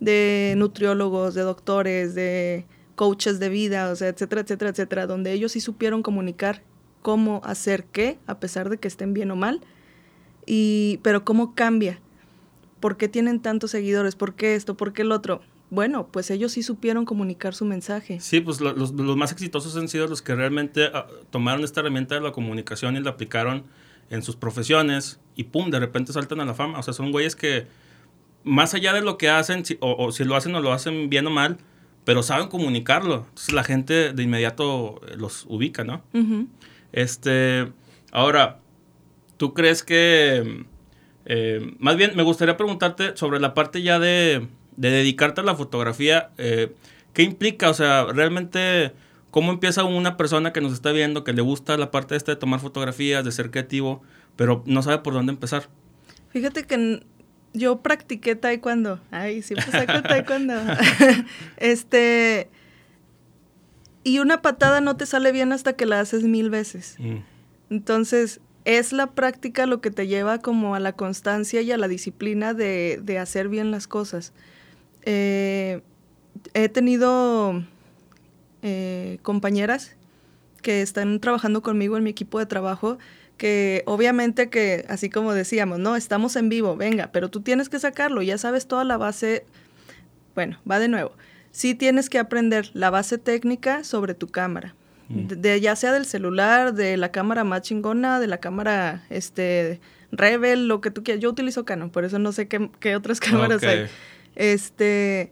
de 0.00 0.54
nutriólogos, 0.56 1.34
de 1.34 1.42
doctores, 1.42 2.14
de 2.14 2.66
coaches 2.94 3.38
de 3.38 3.48
vida, 3.48 3.90
o 3.90 3.96
sea, 3.96 4.08
etcétera, 4.08 4.42
etcétera, 4.42 4.70
etcétera, 4.70 5.06
donde 5.06 5.32
ellos 5.32 5.52
sí 5.52 5.60
supieron 5.60 6.02
comunicar 6.02 6.62
cómo 7.02 7.40
hacer 7.44 7.84
qué, 7.84 8.18
a 8.26 8.40
pesar 8.40 8.70
de 8.70 8.78
que 8.78 8.88
estén 8.88 9.14
bien 9.14 9.30
o 9.30 9.36
mal, 9.36 9.60
y, 10.46 10.98
pero 11.02 11.24
cómo 11.24 11.54
cambia, 11.54 12.00
por 12.80 12.96
qué 12.96 13.08
tienen 13.08 13.40
tantos 13.40 13.70
seguidores, 13.70 14.14
por 14.14 14.34
qué 14.34 14.54
esto, 14.54 14.76
por 14.76 14.92
qué 14.92 15.02
el 15.02 15.12
otro. 15.12 15.40
Bueno, 15.70 16.08
pues 16.10 16.30
ellos 16.30 16.52
sí 16.52 16.62
supieron 16.62 17.04
comunicar 17.04 17.54
su 17.54 17.64
mensaje. 17.64 18.20
Sí, 18.20 18.40
pues 18.40 18.60
los, 18.60 18.92
los 18.92 19.16
más 19.16 19.32
exitosos 19.32 19.76
han 19.76 19.88
sido 19.88 20.06
los 20.06 20.22
que 20.22 20.34
realmente 20.34 20.86
ah, 20.94 21.06
tomaron 21.30 21.62
esta 21.62 21.80
herramienta 21.80 22.14
de 22.14 22.22
la 22.22 22.32
comunicación 22.32 22.96
y 22.96 23.00
la 23.00 23.10
aplicaron 23.10 23.64
en 24.10 24.22
sus 24.22 24.36
profesiones 24.36 25.20
y 25.36 25.44
pum, 25.44 25.70
de 25.70 25.78
repente 25.78 26.12
saltan 26.12 26.40
a 26.40 26.46
la 26.46 26.54
fama. 26.54 26.78
O 26.78 26.82
sea, 26.82 26.94
son 26.94 27.12
güeyes 27.12 27.36
que 27.36 27.66
más 28.44 28.72
allá 28.72 28.94
de 28.94 29.02
lo 29.02 29.18
que 29.18 29.28
hacen, 29.28 29.62
o, 29.80 30.06
o 30.06 30.12
si 30.12 30.24
lo 30.24 30.36
hacen 30.36 30.54
o 30.54 30.60
lo 30.60 30.72
hacen 30.72 31.10
bien 31.10 31.26
o 31.26 31.30
mal, 31.30 31.58
pero 32.04 32.22
saben 32.22 32.48
comunicarlo. 32.48 33.26
Entonces 33.28 33.52
la 33.52 33.64
gente 33.64 34.14
de 34.14 34.22
inmediato 34.22 35.02
los 35.18 35.44
ubica, 35.46 35.84
¿no? 35.84 36.02
Este, 36.92 37.70
ahora, 38.12 38.60
¿tú 39.36 39.52
crees 39.52 39.82
que... 39.82 40.64
eh, 41.30 41.74
más 41.78 41.96
bien, 41.96 42.12
me 42.16 42.22
gustaría 42.22 42.56
preguntarte 42.56 43.14
sobre 43.16 43.38
la 43.38 43.52
parte 43.52 43.82
ya 43.82 43.98
de, 43.98 44.48
de 44.76 44.90
dedicarte 44.90 45.42
a 45.42 45.44
la 45.44 45.54
fotografía. 45.54 46.30
eh, 46.38 46.74
¿Qué 47.12 47.22
implica? 47.22 47.68
O 47.68 47.74
sea, 47.74 48.06
realmente, 48.06 48.92
¿cómo 49.30 49.52
empieza 49.52 49.84
una 49.84 50.16
persona 50.16 50.54
que 50.54 50.62
nos 50.62 50.72
está 50.72 50.90
viendo, 50.90 51.24
que 51.24 51.34
le 51.34 51.42
gusta 51.42 51.76
la 51.76 51.90
parte 51.90 52.16
esta 52.16 52.32
de 52.32 52.36
tomar 52.36 52.60
fotografías, 52.60 53.24
de 53.24 53.32
ser 53.32 53.50
creativo, 53.50 54.02
pero 54.36 54.62
no 54.66 54.82
sabe 54.82 54.98
por 54.98 55.12
dónde 55.12 55.32
empezar? 55.32 55.68
Fíjate 56.30 56.64
que 56.64 57.02
yo 57.52 57.80
practiqué 57.80 58.34
taekwondo. 58.34 59.00
Ay, 59.10 59.42
siempre 59.42 59.70
saco 59.70 60.02
taekwondo. 60.02 60.54
este. 61.58 62.48
Y 64.02 64.20
una 64.20 64.40
patada 64.40 64.80
no 64.80 64.96
te 64.96 65.04
sale 65.04 65.32
bien 65.32 65.52
hasta 65.52 65.74
que 65.74 65.84
la 65.84 66.00
haces 66.00 66.22
mil 66.22 66.48
veces. 66.48 66.96
Mm. 66.98 67.18
Entonces, 67.68 68.40
es 68.68 68.92
la 68.92 69.06
práctica 69.06 69.64
lo 69.64 69.80
que 69.80 69.90
te 69.90 70.06
lleva 70.06 70.40
como 70.40 70.74
a 70.74 70.78
la 70.78 70.92
constancia 70.92 71.62
y 71.62 71.72
a 71.72 71.78
la 71.78 71.88
disciplina 71.88 72.52
de, 72.52 73.00
de 73.02 73.18
hacer 73.18 73.48
bien 73.48 73.70
las 73.70 73.88
cosas. 73.88 74.34
Eh, 75.04 75.80
he 76.52 76.68
tenido 76.68 77.64
eh, 78.60 79.20
compañeras 79.22 79.96
que 80.60 80.82
están 80.82 81.18
trabajando 81.18 81.62
conmigo 81.62 81.96
en 81.96 82.04
mi 82.04 82.10
equipo 82.10 82.38
de 82.38 82.44
trabajo 82.44 82.98
que 83.38 83.84
obviamente 83.86 84.50
que, 84.50 84.84
así 84.90 85.08
como 85.08 85.32
decíamos, 85.32 85.78
no, 85.78 85.96
estamos 85.96 86.36
en 86.36 86.50
vivo, 86.50 86.76
venga, 86.76 87.10
pero 87.10 87.30
tú 87.30 87.40
tienes 87.40 87.70
que 87.70 87.78
sacarlo, 87.78 88.20
ya 88.20 88.36
sabes 88.36 88.66
toda 88.66 88.84
la 88.84 88.98
base, 88.98 89.46
bueno, 90.34 90.58
va 90.70 90.78
de 90.78 90.88
nuevo, 90.88 91.12
sí 91.52 91.74
tienes 91.74 92.10
que 92.10 92.18
aprender 92.18 92.70
la 92.74 92.90
base 92.90 93.16
técnica 93.16 93.82
sobre 93.82 94.12
tu 94.12 94.26
cámara. 94.26 94.74
De, 95.08 95.36
de- 95.36 95.60
ya 95.60 95.74
sea 95.76 95.92
del 95.92 96.04
celular, 96.06 96.74
de 96.74 96.96
la 96.96 97.10
cámara 97.12 97.44
más 97.44 97.62
chingona, 97.62 98.20
de 98.20 98.26
la 98.26 98.38
cámara, 98.38 99.04
este, 99.10 99.80
Rebel, 100.12 100.68
lo 100.68 100.80
que 100.80 100.90
tú 100.90 101.02
quieras, 101.02 101.22
yo 101.22 101.30
utilizo 101.30 101.64
Canon, 101.64 101.90
por 101.90 102.04
eso 102.04 102.18
no 102.18 102.32
sé 102.32 102.48
qué, 102.48 102.70
qué 102.80 102.94
otras 102.96 103.20
cámaras 103.20 103.62
hay, 103.62 103.86
este, 104.36 105.30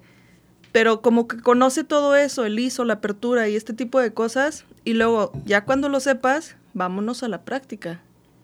pero 0.73 1.01
como 1.01 1.27
que 1.29 1.41
conoce 1.41 1.85
todo 1.85 2.17
eso, 2.17 2.45
el 2.45 2.59
ISO, 2.59 2.85
la 2.85 2.95
apertura 2.95 3.49
y 3.49 3.57
este 3.57 3.73
tipo 3.73 4.01
de 4.01 4.13
cosas, 4.13 4.65
y 4.85 4.93
luego 4.95 5.33
ya 5.45 5.65
cuando 5.65 5.89
lo 5.89 6.01
sepas, 6.01 6.57
vámonos 6.75 7.23
a 7.23 7.29
la 7.29 7.43
práctica. 7.45 8.01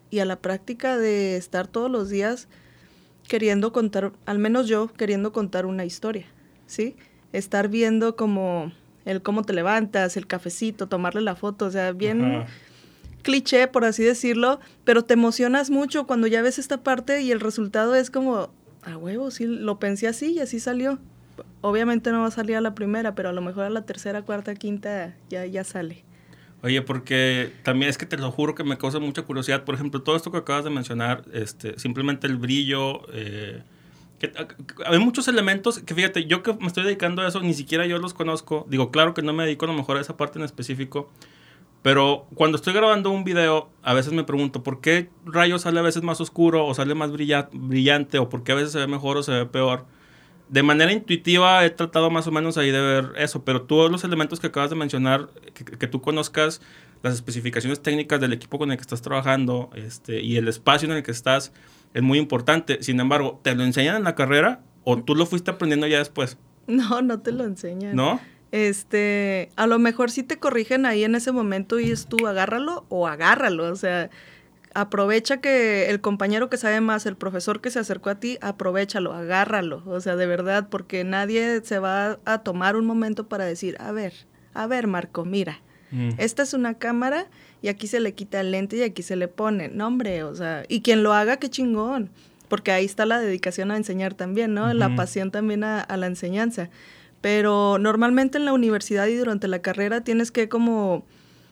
Y 0.09 0.19
a 0.19 0.25
la 0.25 0.35
práctica 0.35 0.95
de 0.99 1.37
estar 1.37 1.65
todos 1.67 1.89
los 1.89 2.07
días 2.09 2.47
queriendo 3.27 3.71
contar, 3.73 4.11
al 4.27 4.37
menos 4.37 4.67
yo, 4.67 4.87
queriendo 4.93 5.31
contar 5.33 5.65
una 5.65 5.85
historia, 5.85 6.27
¿sí? 6.67 6.95
Estar 7.31 7.67
viendo 7.67 8.15
como 8.15 8.71
el 9.05 9.21
cómo 9.21 9.43
te 9.43 9.53
levantas, 9.53 10.17
el 10.17 10.27
cafecito, 10.27 10.87
tomarle 10.87 11.21
la 11.21 11.35
foto, 11.35 11.65
o 11.65 11.71
sea, 11.71 11.91
bien 11.91 12.23
Ajá. 12.23 12.47
cliché, 13.21 13.67
por 13.67 13.85
así 13.85 14.03
decirlo, 14.03 14.59
pero 14.83 15.03
te 15.03 15.13
emocionas 15.13 15.69
mucho 15.69 16.05
cuando 16.07 16.27
ya 16.27 16.41
ves 16.41 16.59
esta 16.59 16.83
parte 16.83 17.21
y 17.21 17.31
el 17.31 17.39
resultado 17.39 17.95
es 17.95 18.09
como, 18.09 18.49
a 18.83 18.97
huevo, 18.97 19.31
sí, 19.31 19.45
lo 19.45 19.79
pensé 19.79 20.07
así 20.07 20.33
y 20.33 20.39
así 20.39 20.59
salió. 20.59 20.99
Obviamente 21.61 22.11
no 22.11 22.21
va 22.21 22.27
a 22.27 22.31
salir 22.31 22.57
a 22.57 22.61
la 22.61 22.75
primera, 22.75 23.15
pero 23.15 23.29
a 23.29 23.33
lo 23.33 23.41
mejor 23.41 23.63
a 23.63 23.69
la 23.69 23.85
tercera, 23.85 24.21
cuarta, 24.21 24.53
quinta 24.55 25.15
ya, 25.29 25.45
ya 25.45 25.63
sale. 25.63 26.03
Oye, 26.61 26.81
porque 26.81 27.51
también 27.63 27.89
es 27.89 27.97
que 27.97 28.05
te 28.05 28.17
lo 28.17 28.31
juro 28.31 28.55
que 28.55 28.63
me 28.63 28.77
causa 28.77 28.99
mucha 28.99 29.23
curiosidad. 29.23 29.63
Por 29.65 29.75
ejemplo, 29.75 30.01
todo 30.01 30.15
esto 30.15 30.31
que 30.31 30.37
acabas 30.37 30.63
de 30.63 30.69
mencionar, 30.69 31.25
este, 31.33 31.77
simplemente 31.77 32.27
el 32.27 32.37
brillo. 32.37 33.01
eh, 33.13 33.63
que- 34.31 34.55
hay 34.85 34.99
muchos 34.99 35.27
elementos 35.27 35.79
que 35.79 35.93
fíjate, 35.93 36.25
yo 36.25 36.43
que 36.43 36.53
me 36.53 36.67
estoy 36.67 36.83
dedicando 36.83 37.21
a 37.21 37.27
eso, 37.27 37.39
ni 37.41 37.53
siquiera 37.53 37.85
yo 37.85 37.97
los 37.99 38.13
conozco. 38.13 38.65
Digo, 38.69 38.91
claro 38.91 39.13
que 39.13 39.21
no 39.21 39.33
me 39.33 39.43
dedico 39.43 39.65
a 39.65 39.67
lo 39.69 39.73
mejor 39.73 39.97
a 39.97 40.01
esa 40.01 40.17
parte 40.17 40.39
en 40.39 40.45
específico. 40.45 41.09
Pero 41.81 42.27
cuando 42.35 42.55
estoy 42.55 42.73
grabando 42.73 43.09
un 43.09 43.25
video, 43.25 43.69
a 43.81 43.93
veces 43.93 44.13
me 44.13 44.23
pregunto, 44.23 44.63
¿por 44.63 44.79
qué 44.79 45.09
rayo 45.25 45.59
sale 45.59 45.79
a 45.79 45.83
veces 45.83 46.01
más 46.01 46.21
oscuro 46.21 46.65
o 46.65 46.73
sale 46.73 46.95
más 46.95 47.11
brilla- 47.11 47.49
brillante? 47.51 48.19
¿O 48.19 48.29
por 48.29 48.43
qué 48.43 48.53
a 48.53 48.55
veces 48.55 48.71
se 48.71 48.79
ve 48.79 48.87
mejor 48.87 49.17
o 49.17 49.23
se 49.23 49.33
ve 49.33 49.45
peor? 49.45 49.85
De 50.47 50.63
manera 50.63 50.93
intuitiva 50.93 51.65
he 51.65 51.69
tratado 51.71 52.09
más 52.09 52.25
o 52.27 52.31
menos 52.31 52.57
ahí 52.57 52.71
de 52.71 52.79
ver 52.79 53.11
eso, 53.17 53.43
pero 53.43 53.63
todos 53.63 53.91
los 53.91 54.03
elementos 54.05 54.39
que 54.39 54.47
acabas 54.47 54.69
de 54.69 54.75
mencionar, 54.77 55.27
que, 55.53 55.65
que 55.65 55.87
tú 55.87 55.99
conozcas 56.01 56.61
las 57.01 57.15
especificaciones 57.15 57.81
técnicas 57.81 58.21
del 58.21 58.31
equipo 58.31 58.57
con 58.57 58.71
el 58.71 58.77
que 58.77 58.81
estás 58.81 59.01
trabajando 59.01 59.69
este, 59.75 60.21
y 60.21 60.37
el 60.37 60.47
espacio 60.47 60.89
en 60.89 60.95
el 60.95 61.03
que 61.03 61.11
estás, 61.11 61.51
es 61.93 62.01
muy 62.01 62.17
importante. 62.17 62.81
Sin 62.81 62.99
embargo, 62.99 63.39
¿te 63.43 63.55
lo 63.55 63.63
enseñan 63.63 63.97
en 63.97 64.03
la 64.03 64.15
carrera 64.15 64.61
o 64.83 65.01
tú 65.01 65.15
lo 65.15 65.25
fuiste 65.25 65.51
aprendiendo 65.51 65.87
ya 65.87 65.99
después? 65.99 66.37
No, 66.67 67.01
no 67.01 67.19
te 67.19 67.31
lo 67.31 67.43
enseñan. 67.43 67.95
¿No? 67.95 68.19
Este, 68.51 69.49
a 69.55 69.65
lo 69.65 69.79
mejor 69.79 70.11
sí 70.11 70.21
te 70.21 70.37
corrigen 70.37 70.85
ahí 70.85 71.03
en 71.03 71.15
ese 71.15 71.31
momento 71.31 71.79
y 71.79 71.91
es 71.91 72.05
tú 72.05 72.27
agárralo 72.27 72.85
o 72.87 73.07
agárralo, 73.07 73.71
o 73.71 73.75
sea, 73.75 74.11
aprovecha 74.75 75.37
que 75.37 75.89
el 75.89 76.01
compañero 76.01 76.51
que 76.51 76.57
sabe 76.57 76.79
más, 76.79 77.07
el 77.07 77.15
profesor 77.15 77.61
que 77.61 77.71
se 77.71 77.79
acercó 77.79 78.11
a 78.11 78.19
ti, 78.19 78.37
aprovechalo, 78.41 79.13
agárralo, 79.13 79.81
o 79.87 79.99
sea, 80.01 80.15
de 80.15 80.27
verdad, 80.27 80.67
porque 80.69 81.03
nadie 81.03 81.61
se 81.63 81.79
va 81.79 82.19
a 82.25 82.43
tomar 82.43 82.75
un 82.75 82.85
momento 82.85 83.27
para 83.27 83.43
decir, 83.43 83.75
a 83.79 83.91
ver, 83.91 84.13
a 84.53 84.67
ver, 84.67 84.85
Marco, 84.85 85.25
mira, 85.25 85.61
Mm. 85.93 86.09
esta 86.17 86.41
es 86.41 86.53
una 86.53 86.73
cámara 86.73 87.27
y 87.61 87.67
aquí 87.67 87.85
se 87.85 87.99
le 87.99 88.13
quita 88.13 88.41
el 88.41 88.51
lente 88.51 88.77
y 88.77 88.81
aquí 88.81 89.03
se 89.03 89.15
le 89.15 89.27
pone, 89.27 89.69
no 89.69 89.87
hombre, 89.87 90.23
o 90.23 90.33
sea, 90.35 90.65
y 90.67 90.81
quien 90.81 91.03
lo 91.03 91.13
haga, 91.13 91.37
qué 91.37 91.49
chingón, 91.49 92.09
porque 92.49 92.71
ahí 92.71 92.85
está 92.85 93.05
la 93.05 93.19
dedicación 93.19 93.69
a 93.69 93.77
enseñar 93.77 94.15
también, 94.15 94.53
¿no? 94.53 94.73
La 94.73 94.95
pasión 94.95 95.31
también 95.31 95.63
a, 95.63 95.79
a 95.79 95.97
la 95.97 96.07
enseñanza. 96.07 96.69
Pero 97.21 97.77
normalmente 97.79 98.37
en 98.37 98.45
la 98.45 98.53
universidad 98.53 99.07
y 99.07 99.15
durante 99.15 99.47
la 99.47 99.59
carrera 99.59 100.03
tienes 100.03 100.29
que 100.29 100.49
como 100.49 101.05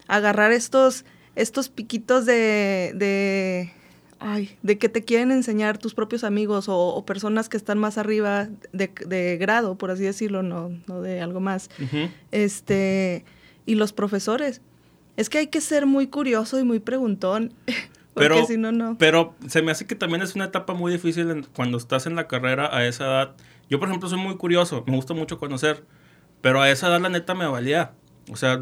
agarrar 0.08 0.52
estos, 0.52 1.06
estos 1.36 1.70
piquitos 1.70 2.26
de, 2.26 2.92
de, 2.94 3.72
ay, 4.20 4.58
de 4.62 4.78
que 4.78 4.90
te 4.90 5.04
quieren 5.04 5.32
enseñar 5.32 5.78
tus 5.78 5.94
propios 5.94 6.26
amigos 6.26 6.68
o, 6.68 6.78
o 6.78 7.06
personas 7.06 7.48
que 7.48 7.56
están 7.56 7.80
más 7.80 7.98
arriba 7.98 8.50
de, 8.74 8.92
de 9.06 9.38
grado, 9.38 9.78
por 9.78 9.92
así 9.92 10.04
decirlo, 10.04 10.44
no, 10.44 10.72
no 10.88 11.02
de 11.02 11.22
algo 11.22 11.40
más 11.40 11.70
este 12.32 13.24
y 13.66 13.76
los 13.76 13.94
profesores. 13.94 14.62
Es 15.18 15.30
que 15.30 15.40
hay 15.40 15.48
que 15.48 15.62
ser 15.62 15.86
muy 15.86 16.08
curioso 16.08 16.60
y 16.60 16.64
muy 16.64 16.80
preguntón, 16.80 17.54
porque 18.14 18.30
Pero, 18.30 18.46
si 18.46 18.58
no, 18.58 18.72
no. 18.72 18.98
pero 18.98 19.36
se 19.48 19.62
me 19.62 19.72
hace 19.72 19.86
que 19.88 19.96
también 19.96 20.22
es 20.22 20.36
una 20.36 20.46
etapa 20.46 20.74
muy 20.74 20.92
difícil 20.92 21.30
en- 21.30 21.44
cuando 21.44 21.78
estás 21.78 22.06
en 22.08 22.16
la 22.16 22.28
carrera 22.28 22.76
a 22.76 22.86
esa 22.86 23.06
edad. 23.06 23.36
Yo, 23.70 23.80
por 23.80 23.88
ejemplo, 23.90 24.10
soy 24.10 24.20
muy 24.20 24.36
curioso, 24.38 24.84
me 24.88 24.96
gusta 24.96 25.14
mucho 25.14 25.38
conocer, 25.38 25.84
pero 26.42 26.62
a 26.62 26.70
esa 26.70 26.88
edad 26.88 27.00
la 27.02 27.10
neta 27.10 27.34
me 27.36 27.46
valía. 27.48 27.92
O 28.32 28.36
sea, 28.36 28.60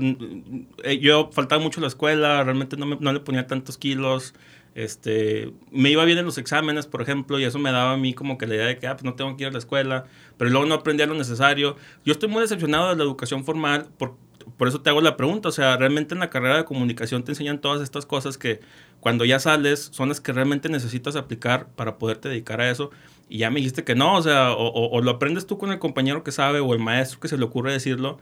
eh, 0.84 1.00
yo 1.00 1.30
faltaba 1.34 1.62
mucho 1.62 1.80
a 1.80 1.82
la 1.82 1.88
escuela, 1.88 2.44
realmente 2.44 2.78
no, 2.78 2.86
me- 2.86 2.98
no 3.00 3.12
le 3.14 3.20
ponía 3.20 3.46
tantos 3.48 3.78
kilos. 3.78 4.34
Este, 4.76 5.52
me 5.72 5.90
iba 5.90 6.06
bien 6.06 6.18
en 6.20 6.26
los 6.26 6.38
exámenes, 6.38 6.86
por 6.86 7.02
ejemplo, 7.02 7.40
y 7.40 7.44
eso 7.44 7.60
me 7.60 7.72
daba 7.72 7.94
a 7.94 7.98
mí 7.98 8.14
como 8.14 8.38
que 8.38 8.48
la 8.48 8.56
idea 8.56 8.66
de 8.68 8.78
que 8.78 8.88
ah, 8.88 8.94
pues 8.96 9.04
no 9.04 9.16
tengo 9.16 9.36
que 9.36 9.44
ir 9.44 9.50
a 9.50 9.52
la 9.52 9.58
escuela, 9.58 10.06
pero 10.38 10.52
luego 10.52 10.66
no 10.68 10.76
aprendía 10.76 11.06
lo 11.08 11.16
necesario. 11.16 11.76
Yo 12.06 12.14
estoy 12.14 12.30
muy 12.30 12.42
decepcionado 12.42 12.90
de 12.90 12.96
la 12.96 13.04
educación 13.04 13.44
formal, 13.46 13.88
por, 13.98 14.16
por 14.58 14.68
eso 14.68 14.82
te 14.82 14.90
hago 14.90 15.02
la 15.02 15.18
pregunta. 15.18 15.50
O 15.50 15.52
sea, 15.52 15.78
realmente 15.78 16.14
en 16.14 16.20
la 16.20 16.30
carrera 16.30 16.58
de 16.58 16.66
comunicación 16.66 17.24
te 17.24 17.32
enseñan 17.32 17.60
todas 17.60 17.82
estas 17.82 18.06
cosas 18.06 18.38
que 18.38 18.60
cuando 19.00 19.26
ya 19.26 19.40
sales 19.40 19.90
son 19.92 20.10
las 20.10 20.22
que 20.22 20.34
realmente 20.34 20.70
necesitas 20.70 21.16
aplicar 21.16 21.68
para 21.76 21.98
poderte 21.98 22.30
dedicar 22.30 22.62
a 22.62 22.70
eso. 22.70 22.92
Y 23.30 23.40
ya 23.40 23.50
me 23.52 23.58
dijiste 23.60 23.84
que 23.84 23.96
no, 23.96 24.16
o 24.16 24.22
sea, 24.22 24.52
o, 24.54 24.90
o- 24.90 25.02
lo 25.02 25.12
aprendes 25.12 25.46
tú 25.46 25.58
con 25.58 25.72
el 25.72 25.80
compañero 25.80 26.24
que 26.24 26.32
sabe 26.32 26.60
o 26.60 26.74
el 26.74 26.80
maestro 26.80 27.20
que 27.20 27.28
se 27.28 27.38
le 27.38 27.46
ocurre 27.46 27.72
decirlo, 27.72 28.18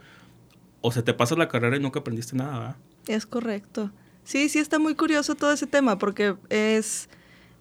o 0.80 0.92
se 0.92 1.02
te 1.02 1.14
pasa 1.14 1.34
la 1.36 1.48
carrera 1.48 1.76
y 1.76 1.80
nunca 1.80 2.00
aprendiste 2.00 2.36
nada. 2.36 2.76
Es 3.06 3.26
correcto. 3.26 3.90
Sí, 4.24 4.48
sí 4.50 4.58
está 4.58 4.78
muy 4.78 4.94
curioso 4.94 5.34
todo 5.34 5.50
ese 5.52 5.66
tema, 5.66 5.98
porque 5.98 6.36
es, 6.50 7.08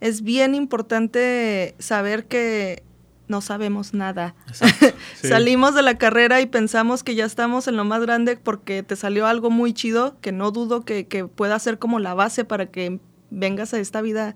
es 0.02 0.22
bien 0.22 0.54
importante 0.56 1.74
saber 1.80 2.26
que 2.26 2.84
no 3.28 3.42
sabemos 3.42 3.94
nada. 3.94 4.36
Sí. 5.18 5.30
Salimos 5.30 5.74
de 5.74 5.82
la 5.82 5.98
carrera 5.98 6.42
y 6.42 6.46
pensamos 6.46 7.04
que 7.04 7.16
ya 7.16 7.26
estamos 7.26 7.68
en 7.68 7.76
lo 7.76 7.86
más 7.86 8.02
grande 8.02 8.38
porque 8.38 8.84
te 8.84 8.96
salió 8.96 9.26
algo 9.26 9.50
muy 9.50 9.74
chido, 9.74 10.16
que 10.22 10.32
no 10.32 10.52
dudo 10.52 10.86
que, 10.86 11.08
que 11.08 11.26
pueda 11.26 11.58
ser 11.58 11.80
como 11.80 11.98
la 11.98 12.14
base 12.14 12.46
para 12.46 12.68
que 12.68 13.00
vengas 13.32 13.74
a 13.74 13.80
esta 13.80 14.02
vida 14.02 14.36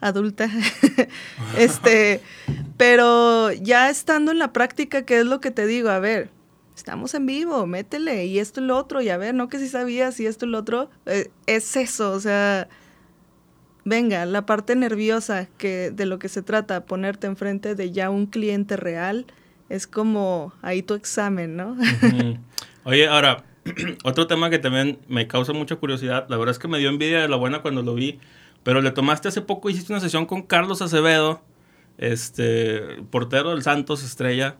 adulta. 0.00 0.50
este, 1.58 2.20
pero 2.76 3.52
ya 3.52 3.88
estando 3.88 4.32
en 4.32 4.38
la 4.38 4.52
práctica, 4.52 5.02
¿qué 5.02 5.20
es 5.20 5.26
lo 5.26 5.40
que 5.40 5.50
te 5.50 5.66
digo? 5.66 5.88
A 5.88 5.98
ver, 5.98 6.30
estamos 6.76 7.14
en 7.14 7.26
vivo, 7.26 7.66
métele, 7.66 8.26
y 8.26 8.38
esto 8.38 8.60
y 8.60 8.64
lo 8.64 8.76
otro, 8.76 9.00
y 9.00 9.08
a 9.08 9.16
ver, 9.16 9.34
no 9.34 9.48
que 9.48 9.58
si 9.58 9.68
sabías 9.68 10.18
y 10.20 10.26
esto 10.26 10.46
y 10.46 10.50
lo 10.50 10.58
otro, 10.58 10.90
eh, 11.06 11.30
es 11.46 11.76
eso, 11.76 12.12
o 12.12 12.20
sea, 12.20 12.68
venga, 13.88 14.26
la 14.26 14.46
parte 14.46 14.76
nerviosa 14.76 15.48
que 15.58 15.90
de 15.90 16.06
lo 16.06 16.18
que 16.18 16.28
se 16.28 16.42
trata, 16.42 16.84
ponerte 16.84 17.26
enfrente 17.26 17.74
de 17.74 17.90
ya 17.90 18.10
un 18.10 18.26
cliente 18.26 18.76
real, 18.76 19.26
es 19.68 19.86
como 19.86 20.52
ahí 20.62 20.82
tu 20.82 20.94
examen, 20.94 21.56
¿no? 21.56 21.76
Oye, 22.84 23.08
ahora, 23.08 23.44
otro 24.04 24.26
tema 24.26 24.50
que 24.50 24.58
también 24.58 24.98
me 25.08 25.26
causa 25.26 25.52
mucha 25.52 25.76
curiosidad, 25.76 26.26
la 26.28 26.36
verdad 26.36 26.52
es 26.52 26.58
que 26.58 26.68
me 26.68 26.78
dio 26.78 26.88
envidia 26.88 27.20
de 27.20 27.28
la 27.28 27.36
buena 27.36 27.60
cuando 27.60 27.82
lo 27.82 27.94
vi, 27.94 28.18
pero 28.62 28.80
le 28.80 28.90
tomaste 28.90 29.28
hace 29.28 29.40
poco, 29.40 29.70
hiciste 29.70 29.92
una 29.92 30.00
sesión 30.00 30.26
con 30.26 30.42
Carlos 30.42 30.82
Acevedo, 30.82 31.42
este, 31.96 33.02
portero 33.10 33.50
del 33.50 33.62
Santos 33.62 34.04
Estrella, 34.04 34.56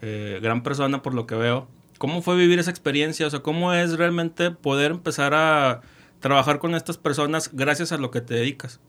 eh, 0.00 0.38
gran 0.42 0.62
persona 0.62 1.02
por 1.02 1.14
lo 1.14 1.26
que 1.26 1.34
veo. 1.34 1.68
¿Cómo 1.98 2.20
fue 2.20 2.36
vivir 2.36 2.58
esa 2.58 2.70
experiencia? 2.70 3.26
O 3.26 3.30
sea, 3.30 3.40
¿cómo 3.40 3.72
es 3.72 3.96
realmente 3.96 4.50
poder 4.50 4.90
empezar 4.90 5.32
a 5.34 5.80
trabajar 6.26 6.58
con 6.58 6.74
estas 6.74 6.98
personas 6.98 7.50
gracias 7.52 7.92
a 7.92 7.98
lo 7.98 8.10
que 8.10 8.20
te 8.20 8.34
dedicas? 8.34 8.80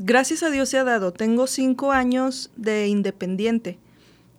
gracias 0.00 0.42
a 0.42 0.50
Dios 0.50 0.68
se 0.68 0.78
ha 0.78 0.84
dado. 0.84 1.12
Tengo 1.12 1.46
cinco 1.46 1.92
años 1.92 2.50
de 2.56 2.88
independiente. 2.88 3.78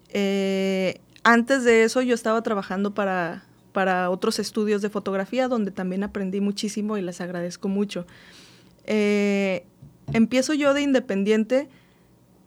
Eh, 0.10 1.00
antes 1.24 1.64
de 1.64 1.84
eso 1.84 2.04
yo 2.04 2.14
estaba 2.14 2.44
trabajando 2.44 2.94
para, 2.94 3.46
para 3.72 4.10
otros 4.10 4.40
estudios 4.40 4.82
de 4.82 4.90
fotografía 4.90 5.48
donde 5.48 5.72
también 5.72 6.04
aprendí 6.04 6.40
muchísimo 6.40 6.98
y 6.98 7.02
les 7.02 7.20
agradezco 7.20 7.68
mucho. 7.68 8.06
Eh, 8.86 9.66
empiezo 10.14 10.54
yo 10.54 10.74
de 10.74 10.82
independiente 10.82 11.68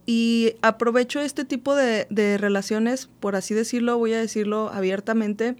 y 0.06 0.54
aprovecho 0.62 1.20
este 1.20 1.44
tipo 1.44 1.74
de, 1.74 2.06
relaciones, 2.38 3.10
por 3.20 3.36
así 3.36 3.52
decirlo, 3.52 3.98
voy 3.98 4.14
a 4.14 4.18
decirlo 4.18 4.70
abiertamente. 4.72 5.56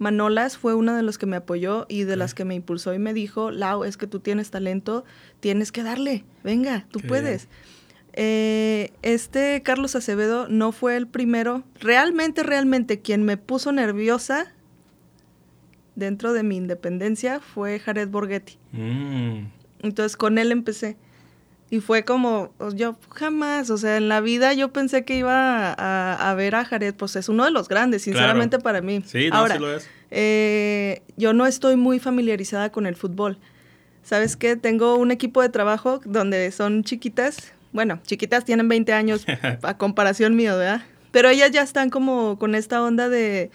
Manolas 0.00 0.56
fue 0.56 0.74
una 0.74 0.96
de 0.96 1.02
los 1.02 1.18
que 1.18 1.26
me 1.26 1.36
apoyó 1.36 1.84
y 1.90 2.04
de 2.04 2.16
las 2.16 2.32
que 2.32 2.46
me 2.46 2.54
impulsó 2.54 2.94
y 2.94 2.98
me 2.98 3.12
dijo, 3.12 3.50
Lau, 3.50 3.84
es 3.84 3.98
que 3.98 4.06
tú 4.06 4.18
tienes 4.18 4.50
talento, 4.50 5.04
tienes 5.40 5.72
que 5.72 5.82
darle, 5.82 6.24
venga, 6.42 6.86
tú 6.90 7.00
puedes. 7.06 7.48
Eh, 8.14 8.92
este 9.02 9.62
Carlos 9.62 9.94
Acevedo 9.94 10.48
no 10.48 10.72
fue 10.72 10.96
el 10.96 11.06
primero, 11.06 11.64
realmente, 11.78 12.42
realmente 12.42 13.00
quien 13.00 13.24
me 13.24 13.36
puso 13.36 13.72
nerviosa 13.72 14.54
dentro 15.96 16.32
de 16.32 16.44
mi 16.44 16.56
independencia 16.56 17.38
fue 17.38 17.78
Jared 17.78 18.08
Borghetti. 18.08 18.56
Mm. 18.72 19.48
Entonces 19.80 20.16
con 20.16 20.38
él 20.38 20.50
empecé. 20.50 20.96
Y 21.72 21.78
fue 21.78 22.04
como, 22.04 22.52
yo 22.74 22.96
jamás, 23.14 23.70
o 23.70 23.78
sea, 23.78 23.96
en 23.96 24.08
la 24.08 24.20
vida 24.20 24.52
yo 24.54 24.72
pensé 24.72 25.04
que 25.04 25.16
iba 25.16 25.72
a, 25.72 26.34
ver 26.34 26.56
a 26.56 26.64
Jared, 26.64 26.94
pues 26.94 27.14
es 27.14 27.28
uno 27.28 27.44
de 27.44 27.52
los 27.52 27.68
grandes, 27.68 28.02
sinceramente 28.02 28.58
para 28.58 28.80
mí. 28.80 29.02
Sí, 29.06 29.30
no, 29.30 29.36
Ahora, 29.36 29.56
lo 29.56 29.72
es. 29.72 29.88
Eh, 30.10 31.02
yo 31.16 31.32
no 31.32 31.46
estoy 31.46 31.76
muy 31.76 32.00
familiarizada 32.00 32.72
con 32.72 32.86
el 32.86 32.96
fútbol. 32.96 33.38
¿Sabes 34.02 34.36
qué? 34.36 34.56
Tengo 34.56 34.96
un 34.96 35.12
equipo 35.12 35.42
de 35.42 35.48
trabajo 35.48 36.00
donde 36.04 36.50
son 36.50 36.82
chiquitas, 36.82 37.52
bueno, 37.70 38.00
chiquitas 38.04 38.44
tienen 38.44 38.68
20 38.68 38.92
años 38.92 39.24
a 39.62 39.78
comparación 39.78 40.34
mío, 40.34 40.56
¿verdad? 40.58 40.82
Pero 41.12 41.28
ellas 41.28 41.52
ya 41.52 41.62
están 41.62 41.88
como 41.90 42.36
con 42.40 42.56
esta 42.56 42.82
onda 42.82 43.08
de, 43.08 43.52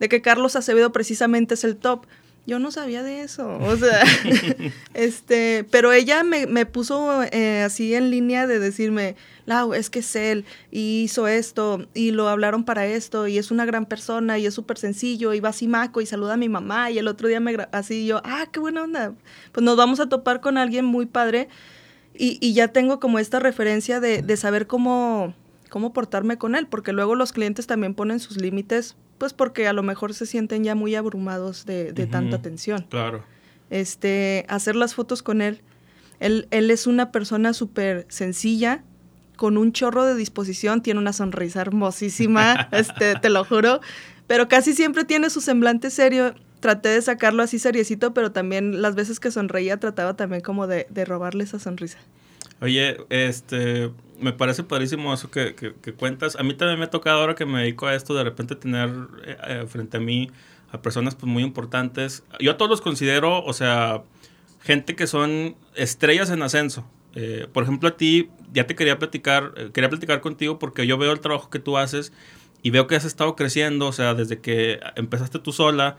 de 0.00 0.08
que 0.10 0.20
Carlos 0.20 0.56
Acevedo 0.56 0.92
precisamente 0.92 1.54
es 1.54 1.64
el 1.64 1.76
top 1.76 2.06
yo 2.46 2.58
no 2.58 2.70
sabía 2.70 3.02
de 3.02 3.22
eso, 3.22 3.58
o 3.58 3.76
sea, 3.76 4.04
este, 4.94 5.64
pero 5.70 5.92
ella 5.92 6.22
me, 6.24 6.46
me 6.46 6.66
puso 6.66 7.22
eh, 7.32 7.62
así 7.62 7.94
en 7.94 8.10
línea 8.10 8.46
de 8.46 8.58
decirme, 8.58 9.16
Lau, 9.46 9.72
es 9.72 9.88
que 9.88 10.00
es 10.00 10.14
él, 10.14 10.44
y 10.70 11.04
hizo 11.04 11.26
esto, 11.26 11.86
y 11.94 12.10
lo 12.10 12.28
hablaron 12.28 12.64
para 12.64 12.86
esto, 12.86 13.26
y 13.28 13.38
es 13.38 13.50
una 13.50 13.64
gran 13.64 13.86
persona, 13.86 14.38
y 14.38 14.44
es 14.44 14.52
súper 14.52 14.76
sencillo, 14.76 15.32
y 15.32 15.40
va 15.40 15.50
así 15.50 15.68
maco, 15.68 16.02
y 16.02 16.06
saluda 16.06 16.34
a 16.34 16.36
mi 16.36 16.50
mamá, 16.50 16.90
y 16.90 16.98
el 16.98 17.08
otro 17.08 17.28
día 17.28 17.40
me, 17.40 17.56
así 17.72 18.04
yo, 18.06 18.20
ah, 18.24 18.46
qué 18.52 18.60
buena 18.60 18.82
onda, 18.82 19.14
pues 19.52 19.64
nos 19.64 19.76
vamos 19.76 20.00
a 20.00 20.08
topar 20.10 20.40
con 20.40 20.58
alguien 20.58 20.84
muy 20.84 21.06
padre, 21.06 21.48
y, 22.14 22.38
y 22.46 22.52
ya 22.52 22.68
tengo 22.68 23.00
como 23.00 23.18
esta 23.18 23.40
referencia 23.40 24.00
de, 24.00 24.20
de 24.20 24.36
saber 24.36 24.66
cómo, 24.66 25.34
cómo 25.70 25.94
portarme 25.94 26.36
con 26.36 26.56
él, 26.56 26.66
porque 26.66 26.92
luego 26.92 27.14
los 27.14 27.32
clientes 27.32 27.66
también 27.66 27.94
ponen 27.94 28.20
sus 28.20 28.36
límites 28.36 28.96
pues 29.18 29.32
porque 29.32 29.66
a 29.66 29.72
lo 29.72 29.82
mejor 29.82 30.14
se 30.14 30.26
sienten 30.26 30.64
ya 30.64 30.74
muy 30.74 30.94
abrumados 30.94 31.66
de, 31.66 31.92
tanta 32.10 32.36
atención. 32.36 32.86
Claro. 32.88 33.24
Este, 33.70 34.44
hacer 34.48 34.76
las 34.76 34.94
fotos 34.94 35.22
con 35.22 35.42
él. 35.42 35.62
Él, 36.20 36.46
él 36.50 36.70
es 36.70 36.86
una 36.86 37.10
persona 37.10 37.52
súper 37.52 38.06
sencilla, 38.08 38.84
con 39.36 39.56
un 39.58 39.72
chorro 39.72 40.04
de 40.04 40.14
disposición, 40.14 40.82
tiene 40.82 41.00
una 41.00 41.12
sonrisa 41.12 41.60
hermosísima, 41.60 42.68
este, 42.72 43.14
te 43.16 43.30
lo 43.30 43.44
juro, 43.44 43.80
pero 44.26 44.48
casi 44.48 44.74
siempre 44.74 45.04
tiene 45.04 45.30
su 45.30 45.40
semblante 45.40 45.90
serio. 45.90 46.34
Traté 46.60 46.88
de 46.88 47.02
sacarlo 47.02 47.42
así 47.42 47.58
seriecito, 47.58 48.14
pero 48.14 48.32
también 48.32 48.80
las 48.80 48.94
veces 48.94 49.20
que 49.20 49.30
sonreía 49.30 49.78
trataba 49.78 50.14
también 50.14 50.40
como 50.40 50.66
de, 50.66 50.86
de 50.88 51.04
robarle 51.04 51.44
esa 51.44 51.58
sonrisa. 51.58 51.98
Oye, 52.64 52.96
este, 53.10 53.90
me 54.18 54.32
parece 54.32 54.62
padrísimo 54.62 55.12
eso 55.12 55.30
que, 55.30 55.54
cuentas. 55.98 56.34
A 56.36 56.42
mí 56.42 56.54
también 56.54 56.78
me 56.78 56.86
ha 56.86 56.90
tocado 56.90 57.20
ahora 57.20 57.34
que 57.34 57.44
me 57.44 57.60
dedico 57.60 57.86
a 57.86 57.94
esto, 57.94 58.14
de 58.14 58.24
repente 58.24 58.56
tener 58.56 58.88
eh, 59.26 59.36
eh, 59.46 59.64
frente 59.68 59.98
a 59.98 60.00
mí 60.00 60.30
a 60.70 60.80
personas 60.80 61.14
pues, 61.14 61.30
muy 61.30 61.42
importantes. 61.42 62.24
Yo 62.40 62.52
a 62.52 62.56
todos 62.56 62.70
los 62.70 62.80
considero, 62.80 63.44
o 63.44 63.52
sea, 63.52 64.02
gente 64.62 64.96
que 64.96 65.06
son 65.06 65.56
estrellas 65.74 66.30
en 66.30 66.40
ascenso. 66.40 66.86
Eh, 67.14 67.48
por 67.52 67.64
ejemplo, 67.64 67.90
a 67.90 67.98
ti 67.98 68.30
ya 68.50 68.66
te 68.66 68.74
quería 68.74 68.98
platicar, 68.98 69.52
quería 69.74 69.90
platicar 69.90 70.22
contigo 70.22 70.58
porque 70.58 70.86
yo 70.86 70.96
veo 70.96 71.12
el 71.12 71.20
trabajo 71.20 71.50
que 71.50 71.58
tú 71.58 71.76
haces 71.76 72.14
y 72.62 72.70
veo 72.70 72.86
que 72.86 72.96
has 72.96 73.04
estado 73.04 73.36
creciendo, 73.36 73.88
o 73.88 73.92
sea, 73.92 74.14
desde 74.14 74.38
que 74.40 74.80
empezaste 74.96 75.38
tú 75.38 75.52
sola, 75.52 75.98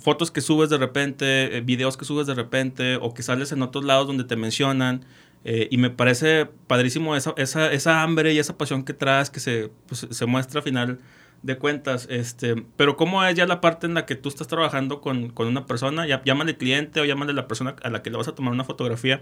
fotos 0.00 0.30
que 0.30 0.40
subes 0.40 0.70
de 0.70 0.78
repente, 0.78 1.60
videos 1.60 1.98
que 1.98 2.06
subes 2.06 2.26
de 2.26 2.34
repente 2.34 2.96
o 2.96 3.12
que 3.12 3.22
sales 3.22 3.52
en 3.52 3.60
otros 3.60 3.84
lados 3.84 4.06
donde 4.06 4.24
te 4.24 4.36
mencionan. 4.36 5.04
Eh, 5.44 5.68
y 5.70 5.78
me 5.78 5.90
parece 5.90 6.46
padrísimo 6.66 7.16
esa, 7.16 7.32
esa, 7.36 7.72
esa, 7.72 8.02
hambre 8.02 8.32
y 8.32 8.38
esa 8.38 8.58
pasión 8.58 8.84
que 8.84 8.92
traes 8.92 9.30
que 9.30 9.40
se, 9.40 9.70
pues, 9.86 10.06
se 10.10 10.26
muestra 10.26 10.60
al 10.60 10.64
final 10.64 10.98
de 11.42 11.56
cuentas. 11.58 12.06
Este, 12.10 12.56
pero 12.76 12.96
¿cómo 12.96 13.24
es 13.24 13.34
ya 13.34 13.46
la 13.46 13.60
parte 13.60 13.86
en 13.86 13.94
la 13.94 14.06
que 14.06 14.14
tú 14.14 14.28
estás 14.28 14.48
trabajando 14.48 15.00
con, 15.00 15.30
con 15.30 15.46
una 15.46 15.66
persona? 15.66 16.06
Ya, 16.06 16.22
llámale 16.24 16.56
cliente 16.56 17.00
o 17.00 17.04
llámale 17.04 17.32
la 17.32 17.48
persona 17.48 17.76
a 17.82 17.90
la 17.90 18.02
que 18.02 18.10
le 18.10 18.16
vas 18.16 18.28
a 18.28 18.34
tomar 18.34 18.52
una 18.52 18.64
fotografía. 18.64 19.20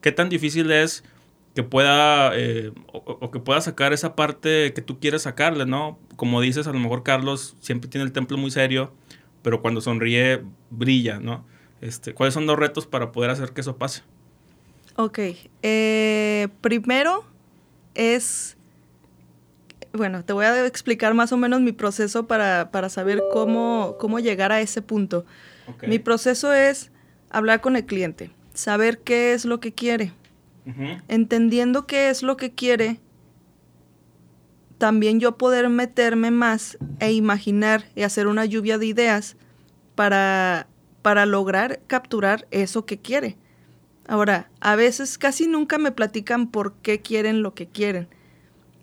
¿Qué 0.00 0.12
tan 0.12 0.28
difícil 0.28 0.70
es 0.70 1.04
que 1.54 1.64
pueda 1.64 2.36
eh, 2.36 2.72
o, 2.92 3.30
que 3.30 3.40
pueda 3.40 3.60
sacar 3.60 3.92
esa 3.92 4.14
parte 4.14 4.72
que 4.74 4.82
tú 4.82 5.00
quieres 5.00 5.22
sacarle, 5.22 5.66
¿no? 5.66 5.98
Como 6.16 6.40
dices, 6.40 6.68
a 6.68 6.72
lo 6.72 6.78
mejor 6.78 7.02
Carlos 7.02 7.56
siempre 7.60 7.90
tiene 7.90 8.04
el 8.04 8.12
templo 8.12 8.36
muy 8.36 8.52
serio, 8.52 8.92
pero 9.42 9.60
cuando 9.60 9.80
sonríe 9.80 10.42
brilla, 10.70 11.18
¿no? 11.18 11.44
Este, 11.80 12.14
¿Cuáles 12.14 12.34
son 12.34 12.46
los 12.46 12.56
retos 12.56 12.86
para 12.86 13.10
poder 13.10 13.30
hacer 13.30 13.50
que 13.50 13.62
eso 13.62 13.76
pase? 13.76 14.02
Ok. 15.00 15.20
Eh, 15.62 16.48
primero 16.60 17.24
es, 17.94 18.56
bueno, 19.92 20.24
te 20.24 20.32
voy 20.32 20.44
a 20.44 20.66
explicar 20.66 21.14
más 21.14 21.30
o 21.30 21.36
menos 21.36 21.60
mi 21.60 21.70
proceso 21.70 22.26
para, 22.26 22.88
saber 22.88 23.22
cómo, 23.32 23.94
cómo, 24.00 24.18
llegar 24.18 24.50
a 24.50 24.60
ese 24.60 24.82
punto. 24.82 25.24
Mi 25.86 26.00
proceso 26.00 26.52
es 26.52 26.90
hablar 27.30 27.60
con 27.60 27.76
el 27.76 27.86
cliente, 27.86 28.32
saber 28.54 28.98
qué 28.98 29.34
es 29.34 29.44
lo 29.44 29.60
que 29.60 29.72
quiere. 29.72 30.12
Entendiendo 31.06 31.86
qué 31.86 32.10
es 32.10 32.24
lo 32.24 32.36
que 32.36 32.50
quiere, 32.50 32.98
también 34.78 35.20
yo 35.20 35.38
poder 35.38 35.68
meterme 35.68 36.32
más 36.32 36.76
e 36.98 37.12
imaginar 37.12 37.84
y 37.94 38.02
hacer 38.02 38.26
una 38.26 38.46
lluvia 38.46 38.78
de 38.78 38.86
ideas 38.86 39.36
para, 39.94 40.66
para 41.02 41.24
lograr 41.24 41.78
capturar 41.86 42.48
eso 42.50 42.84
que 42.84 42.98
quiere. 42.98 43.36
Ahora, 44.08 44.48
a 44.60 44.74
veces 44.74 45.18
casi 45.18 45.46
nunca 45.46 45.76
me 45.76 45.92
platican 45.92 46.50
por 46.50 46.72
qué 46.76 47.00
quieren 47.00 47.42
lo 47.42 47.54
que 47.54 47.68
quieren. 47.68 48.08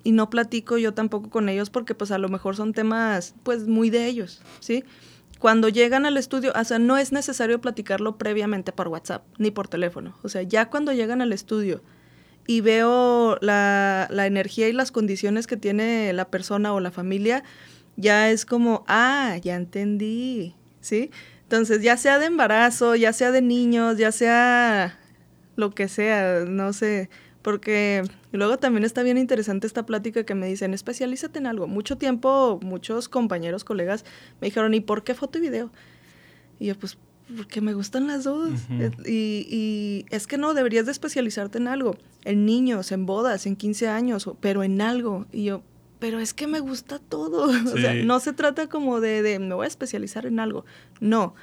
Y 0.03 0.11
no 0.11 0.29
platico 0.29 0.77
yo 0.77 0.93
tampoco 0.93 1.31
con 1.31 1.49
ellos 1.49 1.71
porque 1.71 1.95
pues 1.95 2.11
a 2.11 2.19
lo 2.19 2.29
mejor 2.29 2.55
son 2.55 2.73
temas 2.73 3.33
pues 3.41 3.67
muy 3.67 3.89
de 3.89 4.05
ellos, 4.05 4.43
¿sí? 4.59 4.83
Cuando 5.39 5.67
llegan 5.67 6.05
al 6.05 6.17
estudio, 6.17 6.53
o 6.55 6.63
sea, 6.63 6.77
no 6.77 6.97
es 6.97 7.11
necesario 7.11 7.59
platicarlo 7.59 8.19
previamente 8.19 8.71
por 8.71 8.87
WhatsApp 8.87 9.25
ni 9.39 9.49
por 9.49 9.67
teléfono. 9.67 10.15
O 10.21 10.29
sea, 10.29 10.43
ya 10.43 10.69
cuando 10.69 10.93
llegan 10.93 11.23
al 11.23 11.33
estudio 11.33 11.81
y 12.45 12.61
veo 12.61 13.39
la, 13.41 14.07
la 14.11 14.27
energía 14.27 14.69
y 14.69 14.73
las 14.73 14.91
condiciones 14.91 15.47
que 15.47 15.57
tiene 15.57 16.13
la 16.13 16.29
persona 16.29 16.71
o 16.71 16.79
la 16.79 16.91
familia, 16.91 17.43
ya 17.95 18.29
es 18.29 18.45
como, 18.45 18.85
ah, 18.87 19.37
ya 19.41 19.55
entendí, 19.55 20.53
¿sí? 20.81 21.09
Entonces, 21.41 21.81
ya 21.81 21.97
sea 21.97 22.19
de 22.19 22.27
embarazo, 22.27 22.95
ya 22.95 23.11
sea 23.11 23.31
de 23.31 23.41
niños, 23.41 23.97
ya 23.97 24.11
sea 24.11 24.99
lo 25.55 25.71
que 25.71 25.87
sea, 25.87 26.45
no 26.47 26.73
sé, 26.73 27.09
porque 27.41 28.03
luego 28.31 28.57
también 28.57 28.83
está 28.83 29.03
bien 29.03 29.17
interesante 29.17 29.67
esta 29.67 29.85
plática 29.85 30.23
que 30.23 30.35
me 30.35 30.47
dicen, 30.47 30.73
especialízate 30.73 31.39
en 31.39 31.47
algo. 31.47 31.67
Mucho 31.67 31.97
tiempo, 31.97 32.59
muchos 32.63 33.07
compañeros, 33.07 33.63
colegas 33.63 34.03
me 34.41 34.47
dijeron, 34.47 34.73
¿y 34.73 34.81
por 34.81 35.03
qué 35.03 35.13
foto 35.13 35.37
y 35.37 35.41
video? 35.41 35.71
Y 36.59 36.67
yo, 36.67 36.75
pues, 36.75 36.97
porque 37.37 37.61
me 37.61 37.73
gustan 37.73 38.07
las 38.07 38.23
dos. 38.23 38.49
y, 39.05 39.47
y, 39.49 40.05
es 40.09 40.27
que 40.27 40.37
no, 40.37 40.53
deberías 40.53 40.85
de 40.85 40.91
especializarte 40.91 41.57
en 41.57 41.67
algo, 41.67 41.97
en 42.23 42.45
niños, 42.45 42.91
en 42.91 43.05
bodas, 43.05 43.45
en 43.45 43.55
15 43.55 43.89
años, 43.89 44.29
pero 44.39 44.63
en 44.63 44.81
algo. 44.81 45.25
Y 45.31 45.45
yo, 45.45 45.63
pero 45.99 46.19
es 46.19 46.33
que 46.33 46.47
me 46.47 46.59
gusta 46.59 46.99
todo. 46.99 47.45
O 47.73 47.77
sea, 47.77 47.93
no 47.93 48.19
se 48.19 48.33
trata 48.33 48.67
como 48.67 49.01
de, 49.01 49.21
de, 49.21 49.39
me 49.39 49.55
voy 49.55 49.65
a 49.65 49.67
especializar 49.67 50.25
en 50.25 50.39
algo. 50.39 50.65
No, 50.99 51.35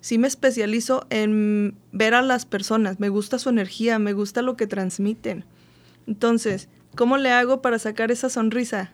sí 0.00 0.18
me 0.18 0.28
especializo 0.28 1.06
en 1.10 1.76
ver 1.92 2.14
a 2.14 2.22
las 2.22 2.46
personas, 2.46 3.00
me 3.00 3.08
gusta 3.08 3.38
su 3.38 3.48
energía, 3.48 3.98
me 3.98 4.12
gusta 4.12 4.42
lo 4.42 4.56
que 4.56 4.66
transmiten. 4.66 5.44
Entonces, 6.06 6.68
¿cómo 6.96 7.18
le 7.18 7.30
hago 7.30 7.62
para 7.62 7.78
sacar 7.78 8.10
esa 8.10 8.28
sonrisa? 8.28 8.92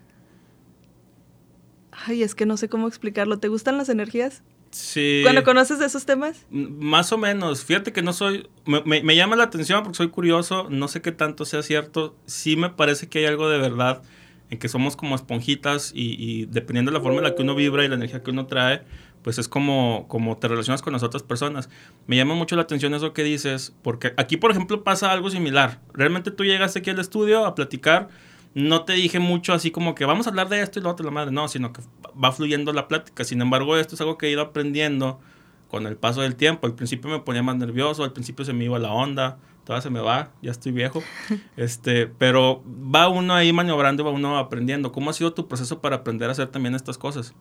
Ay, 1.90 2.22
es 2.22 2.34
que 2.34 2.46
no 2.46 2.56
sé 2.56 2.68
cómo 2.68 2.88
explicarlo. 2.88 3.38
¿Te 3.38 3.48
gustan 3.48 3.78
las 3.78 3.88
energías? 3.88 4.42
Sí. 4.70 5.20
¿Cuando 5.22 5.44
conoces 5.44 5.78
de 5.78 5.86
esos 5.86 6.04
temas? 6.04 6.44
Más 6.50 7.10
o 7.12 7.18
menos. 7.18 7.64
Fíjate 7.64 7.92
que 7.92 8.02
no 8.02 8.12
soy... 8.12 8.48
Me, 8.66 9.16
llama 9.16 9.36
la 9.36 9.44
atención 9.44 9.82
porque 9.82 9.96
soy 9.96 10.08
curioso. 10.08 10.68
No 10.68 10.88
sé 10.88 11.00
qué 11.00 11.12
tanto 11.12 11.46
sea 11.46 11.62
cierto. 11.62 12.14
Sí 12.26 12.56
me 12.56 12.68
parece 12.68 13.08
que 13.08 13.20
hay 13.20 13.24
algo 13.24 13.48
de 13.48 13.58
verdad 13.58 14.02
en 14.50 14.58
que 14.58 14.68
somos 14.68 14.94
como 14.94 15.16
esponjitas 15.16 15.92
y, 15.94 16.16
y 16.18 16.46
dependiendo 16.46 16.90
de 16.90 16.98
la 16.98 17.02
forma 17.02 17.18
en 17.18 17.24
la 17.24 17.34
que 17.34 17.42
uno 17.42 17.54
vibra 17.54 17.84
y 17.84 17.88
la 17.88 17.96
energía 17.96 18.22
que 18.22 18.30
uno 18.30 18.46
trae, 18.46 18.82
pues 19.26 19.38
es 19.38 19.48
como, 19.48 20.04
como 20.06 20.36
te 20.36 20.46
relacionas 20.46 20.82
con 20.82 20.92
las 20.92 21.02
otras 21.02 21.24
personas. 21.24 21.68
Me 22.06 22.14
llama 22.14 22.36
mucho 22.36 22.54
la 22.54 22.62
atención 22.62 22.94
eso 22.94 23.12
que 23.12 23.24
dices, 23.24 23.74
porque 23.82 24.14
aquí, 24.18 24.36
por 24.36 24.52
ejemplo, 24.52 24.84
pasa 24.84 25.10
algo 25.10 25.30
similar. 25.30 25.80
Realmente 25.92 26.30
tú 26.30 26.44
llegaste 26.44 26.78
aquí 26.78 26.90
al 26.90 27.00
estudio 27.00 27.44
a 27.44 27.56
platicar, 27.56 28.06
no 28.54 28.84
te 28.84 28.92
dije 28.92 29.18
mucho 29.18 29.52
así 29.52 29.72
como 29.72 29.96
que 29.96 30.04
vamos 30.04 30.28
a 30.28 30.30
hablar 30.30 30.48
de 30.48 30.62
esto 30.62 30.78
y 30.78 30.82
lo 30.82 30.90
otro, 30.90 31.04
la 31.04 31.10
madre, 31.10 31.32
no, 31.32 31.48
sino 31.48 31.72
que 31.72 31.82
va 32.22 32.30
fluyendo 32.30 32.72
la 32.72 32.86
plática. 32.86 33.24
Sin 33.24 33.42
embargo, 33.42 33.76
esto 33.76 33.96
es 33.96 34.00
algo 34.00 34.16
que 34.16 34.28
he 34.28 34.30
ido 34.30 34.42
aprendiendo 34.42 35.18
con 35.66 35.88
el 35.88 35.96
paso 35.96 36.20
del 36.20 36.36
tiempo. 36.36 36.68
Al 36.68 36.76
principio 36.76 37.10
me 37.10 37.18
ponía 37.18 37.42
más 37.42 37.56
nervioso, 37.56 38.04
al 38.04 38.12
principio 38.12 38.44
se 38.44 38.52
me 38.52 38.66
iba 38.66 38.78
la 38.78 38.92
onda, 38.92 39.38
todavía 39.64 39.82
se 39.82 39.90
me 39.90 39.98
va, 39.98 40.30
ya 40.40 40.52
estoy 40.52 40.70
viejo. 40.70 41.02
este, 41.56 42.06
pero 42.06 42.62
va 42.64 43.08
uno 43.08 43.34
ahí 43.34 43.52
maniobrando, 43.52 44.04
va 44.04 44.12
uno 44.12 44.38
aprendiendo. 44.38 44.92
¿Cómo 44.92 45.10
ha 45.10 45.14
sido 45.14 45.32
tu 45.32 45.48
proceso 45.48 45.80
para 45.80 45.96
aprender 45.96 46.28
a 46.28 46.32
hacer 46.32 46.46
también 46.46 46.76
estas 46.76 46.96
cosas? 46.96 47.34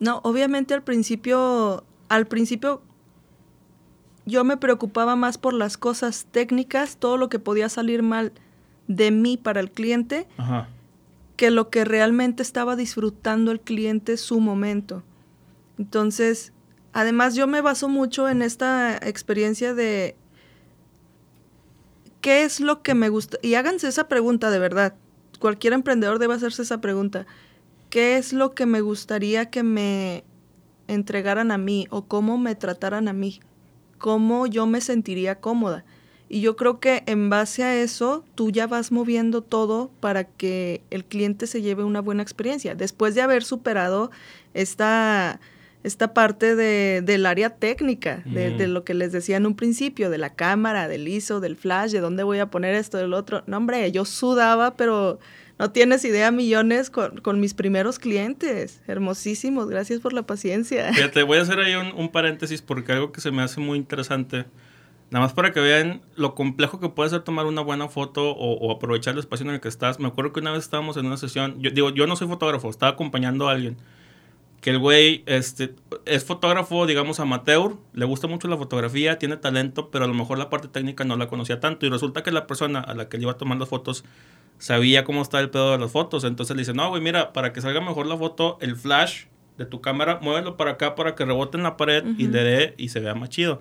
No, 0.00 0.20
obviamente 0.24 0.74
al 0.74 0.82
principio, 0.82 1.84
al 2.08 2.26
principio 2.26 2.82
yo 4.26 4.44
me 4.44 4.56
preocupaba 4.56 5.16
más 5.16 5.38
por 5.38 5.54
las 5.54 5.76
cosas 5.78 6.26
técnicas, 6.30 6.98
todo 6.98 7.16
lo 7.16 7.28
que 7.28 7.38
podía 7.38 7.68
salir 7.68 8.02
mal 8.02 8.32
de 8.86 9.10
mí 9.10 9.36
para 9.36 9.60
el 9.60 9.70
cliente, 9.70 10.26
que 11.36 11.50
lo 11.50 11.70
que 11.70 11.84
realmente 11.84 12.42
estaba 12.42 12.76
disfrutando 12.76 13.52
el 13.52 13.60
cliente 13.60 14.16
su 14.16 14.40
momento. 14.40 15.02
Entonces, 15.78 16.52
además 16.92 17.34
yo 17.34 17.46
me 17.46 17.60
baso 17.60 17.88
mucho 17.88 18.28
en 18.28 18.42
esta 18.42 18.96
experiencia 18.96 19.72
de 19.72 20.16
qué 22.20 22.42
es 22.42 22.60
lo 22.60 22.82
que 22.82 22.94
me 22.94 23.08
gusta. 23.08 23.38
Y 23.42 23.54
háganse 23.54 23.88
esa 23.88 24.08
pregunta 24.08 24.50
de 24.50 24.58
verdad. 24.58 24.94
Cualquier 25.38 25.72
emprendedor 25.72 26.18
debe 26.18 26.34
hacerse 26.34 26.62
esa 26.62 26.80
pregunta. 26.80 27.26
¿Qué 27.90 28.16
es 28.16 28.32
lo 28.32 28.54
que 28.54 28.66
me 28.66 28.80
gustaría 28.80 29.50
que 29.50 29.62
me 29.62 30.24
entregaran 30.88 31.50
a 31.50 31.58
mí 31.58 31.86
o 31.90 32.06
cómo 32.06 32.38
me 32.38 32.54
trataran 32.54 33.08
a 33.08 33.12
mí? 33.12 33.40
¿Cómo 33.98 34.46
yo 34.46 34.66
me 34.66 34.80
sentiría 34.80 35.40
cómoda? 35.40 35.84
Y 36.28 36.42
yo 36.42 36.56
creo 36.56 36.78
que 36.78 37.04
en 37.06 37.30
base 37.30 37.64
a 37.64 37.80
eso, 37.80 38.24
tú 38.34 38.50
ya 38.50 38.66
vas 38.66 38.92
moviendo 38.92 39.40
todo 39.40 39.90
para 40.00 40.24
que 40.24 40.82
el 40.90 41.04
cliente 41.04 41.46
se 41.46 41.62
lleve 41.62 41.84
una 41.84 42.00
buena 42.00 42.22
experiencia. 42.22 42.74
Después 42.74 43.14
de 43.14 43.22
haber 43.22 43.44
superado 43.44 44.10
esta 44.52 45.40
esta 45.84 46.12
parte 46.12 46.56
de, 46.56 47.02
del 47.02 47.24
área 47.24 47.50
técnica, 47.50 48.22
de, 48.24 48.66
lo 48.66 48.84
que 48.84 48.94
les 48.94 49.12
decía 49.12 49.36
en 49.36 49.46
un 49.46 49.54
principio, 49.54 50.10
de 50.10 50.18
la 50.18 50.34
cámara, 50.34 50.88
del 50.88 51.06
ISO, 51.06 51.40
del 51.40 51.56
flash, 51.56 51.92
de 51.92 52.00
dónde 52.00 52.24
voy 52.24 52.40
a 52.40 52.50
poner 52.50 52.74
esto, 52.74 52.98
del 52.98 53.14
otro. 53.14 53.44
No, 53.46 53.56
hombre, 53.58 53.90
yo 53.92 54.04
sudaba, 54.04 54.76
pero 54.76 55.20
no 55.58 55.70
tienes 55.70 56.04
idea, 56.04 56.30
millones 56.30 56.90
con, 56.90 57.40
mis 57.40 57.54
primeros 57.54 57.98
clientes. 57.98 58.80
Hermosísimos, 58.86 59.68
gracias 59.68 60.00
por 60.00 60.12
la 60.12 60.22
paciencia. 60.22 60.92
Fíjate, 60.94 61.22
voy 61.22 61.38
a 61.38 61.42
hacer 61.42 61.58
ahí 61.58 61.74
un, 61.74 62.08
paréntesis 62.10 62.62
porque 62.62 62.92
algo 62.92 63.12
que 63.12 63.20
se 63.20 63.30
me 63.30 63.42
hace 63.42 63.60
muy 63.60 63.78
interesante. 63.78 64.46
Nada 65.10 65.24
más 65.24 65.32
para 65.32 65.52
que 65.52 65.60
vean 65.60 66.02
lo 66.16 66.34
complejo 66.34 66.80
que 66.80 66.90
puede 66.90 67.08
ser 67.10 67.22
tomar 67.22 67.46
una 67.46 67.62
buena 67.62 67.88
foto 67.88 68.30
o, 68.30 68.54
o, 68.58 68.70
aprovechar 68.70 69.14
el 69.14 69.20
espacio 69.20 69.46
en 69.46 69.54
el 69.54 69.60
que 69.60 69.68
estás. 69.68 69.98
Me 69.98 70.08
acuerdo 70.08 70.32
que 70.32 70.40
una 70.40 70.52
vez 70.52 70.64
estábamos 70.64 70.96
en 70.96 71.06
una 71.06 71.16
sesión, 71.16 71.60
yo 71.60 71.70
digo, 71.70 71.90
yo 71.90 72.06
no 72.06 72.14
soy 72.14 72.28
fotógrafo, 72.28 72.68
estaba 72.68 72.92
acompañando 72.92 73.48
a 73.48 73.52
alguien 73.52 73.78
que 74.60 74.70
el 74.70 74.78
güey 74.78 75.22
este, 75.26 75.74
es 76.04 76.24
fotógrafo, 76.24 76.86
digamos, 76.86 77.20
amateur, 77.20 77.76
le 77.92 78.04
gusta 78.04 78.26
mucho 78.26 78.48
la 78.48 78.56
fotografía, 78.56 79.18
tiene 79.18 79.36
talento, 79.36 79.90
pero 79.90 80.04
a 80.04 80.08
lo 80.08 80.14
mejor 80.14 80.38
la 80.38 80.50
parte 80.50 80.68
técnica 80.68 81.04
no 81.04 81.16
la 81.16 81.28
conocía 81.28 81.60
tanto. 81.60 81.86
Y 81.86 81.90
resulta 81.90 82.22
que 82.22 82.32
la 82.32 82.46
persona 82.46 82.80
a 82.80 82.94
la 82.94 83.08
que 83.08 83.18
le 83.18 83.24
iba 83.24 83.32
a 83.32 83.36
tomar 83.36 83.58
las 83.58 83.68
fotos 83.68 84.04
sabía 84.58 85.04
cómo 85.04 85.22
está 85.22 85.40
el 85.40 85.50
pedo 85.50 85.72
de 85.72 85.78
las 85.78 85.92
fotos. 85.92 86.24
Entonces 86.24 86.56
le 86.56 86.62
dice, 86.62 86.74
no, 86.74 86.88
güey, 86.88 87.02
mira, 87.02 87.32
para 87.32 87.52
que 87.52 87.60
salga 87.60 87.80
mejor 87.80 88.06
la 88.06 88.16
foto, 88.16 88.58
el 88.60 88.76
flash 88.76 89.24
de 89.56 89.66
tu 89.66 89.80
cámara, 89.80 90.20
muévelo 90.22 90.56
para 90.56 90.72
acá 90.72 90.94
para 90.94 91.14
que 91.14 91.24
rebote 91.24 91.56
en 91.56 91.64
la 91.64 91.76
pared 91.76 92.04
y 92.16 92.28
le 92.28 92.44
dé 92.44 92.74
y 92.78 92.90
se 92.90 93.00
vea 93.00 93.14
más 93.14 93.28
chido. 93.28 93.60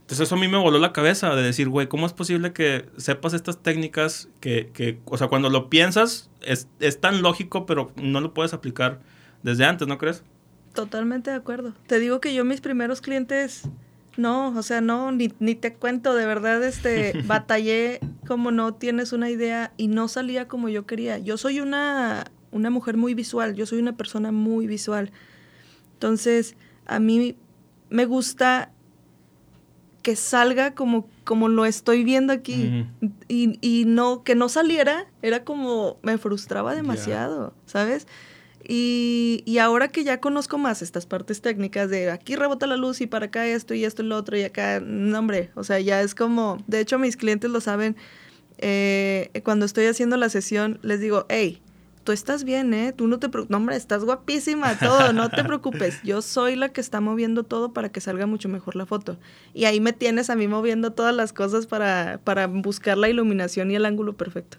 Entonces 0.00 0.26
eso 0.26 0.36
a 0.36 0.38
mí 0.38 0.48
me 0.48 0.56
voló 0.56 0.78
la 0.78 0.92
cabeza 0.92 1.34
de 1.34 1.42
decir, 1.42 1.68
güey, 1.68 1.86
¿cómo 1.86 2.06
es 2.06 2.12
posible 2.12 2.52
que 2.52 2.86
sepas 2.96 3.34
estas 3.34 3.62
técnicas 3.62 4.28
que, 4.40 4.70
que 4.72 4.98
o 5.04 5.18
sea, 5.18 5.28
cuando 5.28 5.50
lo 5.50 5.68
piensas 5.68 6.30
es, 6.42 6.68
es 6.80 7.00
tan 7.00 7.20
lógico, 7.20 7.66
pero 7.66 7.92
no 7.96 8.20
lo 8.20 8.32
puedes 8.32 8.54
aplicar 8.54 9.00
desde 9.42 9.64
antes, 9.64 9.86
¿no 9.86 9.98
crees? 9.98 10.22
Totalmente 10.74 11.30
de 11.30 11.36
acuerdo. 11.36 11.74
Te 11.86 11.98
digo 11.98 12.20
que 12.20 12.34
yo 12.34 12.44
mis 12.44 12.60
primeros 12.60 13.00
clientes, 13.00 13.68
no, 14.18 14.48
o 14.48 14.62
sea, 14.62 14.80
no, 14.80 15.12
ni, 15.12 15.32
ni 15.38 15.54
te 15.54 15.74
cuento, 15.74 16.14
de 16.14 16.26
verdad, 16.26 16.62
este, 16.64 17.12
batallé 17.26 18.00
como 18.26 18.50
no 18.50 18.74
tienes 18.74 19.12
una 19.12 19.30
idea 19.30 19.72
y 19.76 19.86
no 19.86 20.08
salía 20.08 20.48
como 20.48 20.68
yo 20.68 20.86
quería. 20.86 21.18
Yo 21.18 21.36
soy 21.38 21.60
una, 21.60 22.24
una 22.50 22.68
mujer 22.68 22.96
muy 22.96 23.14
visual, 23.14 23.54
yo 23.54 23.64
soy 23.64 23.78
una 23.78 23.96
persona 23.96 24.32
muy 24.32 24.66
visual. 24.66 25.12
Entonces, 25.94 26.56
a 26.86 26.98
mí 26.98 27.36
me 27.90 28.06
gusta 28.06 28.72
que 30.02 30.16
salga 30.16 30.74
como, 30.74 31.08
como 31.24 31.48
lo 31.48 31.64
estoy 31.64 32.02
viendo 32.02 32.32
aquí. 32.32 32.86
y, 33.28 33.58
y, 33.60 33.84
no, 33.84 34.24
que 34.24 34.34
no 34.34 34.48
saliera, 34.48 35.06
era 35.22 35.44
como, 35.44 35.98
me 36.02 36.18
frustraba 36.18 36.74
demasiado, 36.74 37.54
¿sabes? 37.66 38.08
Y, 38.70 39.42
y, 39.46 39.58
ahora 39.58 39.88
que 39.88 40.04
ya 40.04 40.20
conozco 40.20 40.58
más 40.58 40.82
estas 40.82 41.06
partes 41.06 41.40
técnicas 41.40 41.88
de 41.88 42.10
aquí 42.10 42.36
rebota 42.36 42.66
la 42.66 42.76
luz 42.76 43.00
y 43.00 43.06
para 43.06 43.26
acá 43.26 43.46
esto 43.46 43.72
y 43.72 43.86
esto 43.86 44.02
y 44.02 44.06
lo 44.06 44.16
otro 44.16 44.36
y 44.36 44.42
acá, 44.42 44.80
no 44.84 45.18
hombre, 45.18 45.50
o 45.54 45.64
sea, 45.64 45.80
ya 45.80 46.02
es 46.02 46.14
como, 46.14 46.62
de 46.66 46.80
hecho 46.80 46.98
mis 46.98 47.16
clientes 47.16 47.50
lo 47.50 47.62
saben, 47.62 47.96
eh, 48.58 49.30
cuando 49.42 49.64
estoy 49.64 49.86
haciendo 49.86 50.18
la 50.18 50.28
sesión 50.28 50.80
les 50.82 51.00
digo, 51.00 51.24
hey, 51.30 51.62
tú 52.08 52.12
estás 52.12 52.44
bien, 52.44 52.72
¿eh? 52.72 52.94
Tú 52.96 53.06
no 53.06 53.18
te 53.18 53.28
preocupes, 53.28 53.50
no 53.50 53.58
hombre, 53.58 53.76
estás 53.76 54.02
guapísima, 54.02 54.78
todo, 54.78 55.12
no 55.12 55.28
te 55.28 55.44
preocupes, 55.44 56.00
yo 56.04 56.22
soy 56.22 56.56
la 56.56 56.70
que 56.70 56.80
está 56.80 57.00
moviendo 57.00 57.44
todo 57.44 57.72
para 57.72 57.90
que 57.90 58.00
salga 58.00 58.26
mucho 58.26 58.48
mejor 58.48 58.76
la 58.76 58.86
foto. 58.86 59.18
Y 59.52 59.66
ahí 59.66 59.78
me 59.80 59.92
tienes 59.92 60.30
a 60.30 60.34
mí 60.34 60.48
moviendo 60.48 60.92
todas 60.92 61.14
las 61.14 61.34
cosas 61.34 61.66
para, 61.66 62.20
para 62.24 62.46
buscar 62.46 62.96
la 62.96 63.08
iluminación 63.10 63.70
y 63.70 63.76
el 63.76 63.84
ángulo 63.84 64.14
perfecto. 64.14 64.56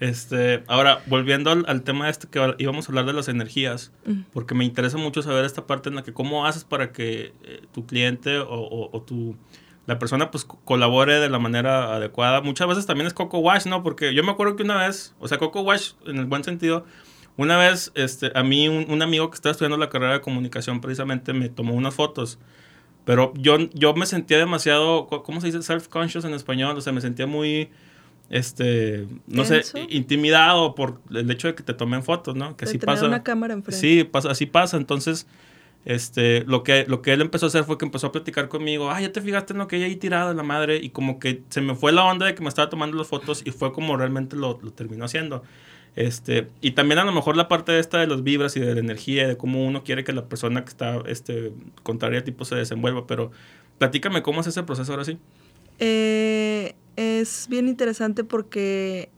Este, 0.00 0.64
ahora, 0.66 1.02
volviendo 1.06 1.50
al, 1.50 1.82
tema 1.82 2.08
este 2.08 2.26
que 2.28 2.54
íbamos 2.58 2.88
a 2.88 2.92
hablar 2.92 3.06
de 3.06 3.12
las 3.12 3.28
energías, 3.28 3.92
porque 4.32 4.54
me 4.54 4.64
interesa 4.64 4.98
mucho 4.98 5.22
saber 5.22 5.44
esta 5.44 5.66
parte 5.66 5.88
en 5.88 5.94
la 5.94 6.02
que 6.02 6.12
cómo 6.12 6.46
haces 6.46 6.64
para 6.64 6.92
que 6.92 7.32
eh, 7.44 7.62
tu 7.72 7.86
cliente 7.86 8.38
o, 8.38 8.90
o, 8.92 9.02
tu, 9.02 9.36
la 9.86 9.98
persona 9.98 10.30
pues 10.30 10.44
colabore 10.44 11.20
de 11.20 11.28
la 11.28 11.38
manera 11.38 11.94
adecuada. 11.94 12.40
Muchas 12.40 12.66
veces 12.68 12.86
también 12.86 13.06
es 13.06 13.14
Coco 13.14 13.38
Wash, 13.38 13.66
¿no? 13.66 13.82
Porque 13.82 14.14
yo 14.14 14.24
me 14.24 14.32
acuerdo 14.32 14.56
que 14.56 14.64
una 14.64 14.76
vez, 14.76 15.14
o 15.20 15.28
sea, 15.28 15.38
Coco 15.38 15.60
Wash 15.62 15.92
en 16.06 16.18
el 16.18 16.26
buen 16.26 16.42
sentido, 16.42 16.84
una 17.36 17.56
vez 17.56 17.92
este, 17.94 18.32
a 18.34 18.42
mí 18.42 18.68
un, 18.68 18.90
un 18.90 19.02
amigo 19.02 19.30
que 19.30 19.36
estaba 19.36 19.52
estudiando 19.52 19.76
la 19.76 19.90
carrera 19.90 20.14
de 20.14 20.20
comunicación 20.20 20.80
precisamente 20.80 21.32
me 21.32 21.48
tomó 21.48 21.74
unas 21.74 21.94
fotos. 21.94 22.38
Pero 23.04 23.32
yo, 23.36 23.58
yo 23.74 23.94
me 23.94 24.06
sentía 24.06 24.38
demasiado, 24.38 25.06
¿cómo 25.06 25.40
se 25.40 25.48
dice? 25.48 25.62
Self-conscious 25.62 26.24
en 26.24 26.34
español. 26.34 26.76
O 26.76 26.80
sea, 26.80 26.92
me 26.92 27.00
sentía 27.00 27.26
muy 27.26 27.70
este, 28.30 29.06
no 29.26 29.44
sé, 29.44 29.62
intimidado 29.88 30.74
por 30.74 31.00
el 31.14 31.30
hecho 31.30 31.48
de 31.48 31.54
que 31.54 31.62
te 31.62 31.74
tomen 31.74 32.02
fotos, 32.02 32.34
¿no? 32.34 32.56
Que 32.56 32.64
así 32.64 32.78
pasa. 32.78 33.06
una 33.06 33.22
cámara 33.22 33.54
enfrente. 33.54 33.80
Sí, 33.80 34.04
pasa, 34.04 34.30
así 34.30 34.46
pasa. 34.46 34.76
Entonces, 34.76 35.26
este, 35.84 36.44
lo 36.44 36.62
que, 36.62 36.86
lo 36.88 37.02
que 37.02 37.12
él 37.12 37.20
empezó 37.20 37.46
a 37.46 37.48
hacer 37.48 37.64
fue 37.64 37.76
que 37.76 37.84
empezó 37.84 38.06
a 38.06 38.12
platicar 38.12 38.48
conmigo, 38.48 38.90
ah, 38.90 39.00
ya 39.00 39.12
te 39.12 39.20
fijaste 39.20 39.52
en 39.52 39.58
lo 39.58 39.68
que 39.68 39.76
hay 39.76 39.84
ahí 39.84 39.96
tirado 39.96 40.32
la 40.32 40.42
madre, 40.42 40.76
y 40.76 40.90
como 40.90 41.18
que 41.18 41.42
se 41.50 41.60
me 41.60 41.74
fue 41.74 41.92
la 41.92 42.04
onda 42.04 42.26
de 42.26 42.34
que 42.34 42.42
me 42.42 42.48
estaba 42.48 42.70
tomando 42.70 42.96
las 42.96 43.06
fotos 43.06 43.42
y 43.44 43.50
fue 43.50 43.72
como 43.72 43.96
realmente 43.96 44.36
lo, 44.36 44.58
lo 44.62 44.72
terminó 44.72 45.04
haciendo. 45.04 45.42
Este, 45.96 46.48
y 46.60 46.72
también 46.72 46.98
a 46.98 47.04
lo 47.04 47.12
mejor 47.12 47.36
la 47.36 47.46
parte 47.46 47.78
esta 47.78 47.98
de 47.98 48.06
los 48.06 48.24
vibras 48.24 48.56
y 48.56 48.60
de 48.60 48.74
la 48.74 48.80
energía, 48.80 49.28
de 49.28 49.36
cómo 49.36 49.64
uno 49.64 49.84
quiere 49.84 50.02
que 50.02 50.12
la 50.12 50.26
persona 50.26 50.64
que 50.64 50.70
está 50.70 51.02
este, 51.06 51.52
contraria 51.82 52.24
tipo 52.24 52.44
se 52.44 52.56
desenvuelva, 52.56 53.06
pero 53.06 53.30
platícame 53.78 54.22
cómo 54.22 54.40
es 54.40 54.46
ese 54.48 54.62
proceso 54.64 54.92
ahora 54.92 55.04
sí. 55.04 55.18
Eh, 55.78 56.74
es 56.96 57.46
bien 57.48 57.68
interesante 57.68 58.24
porque 58.24 59.10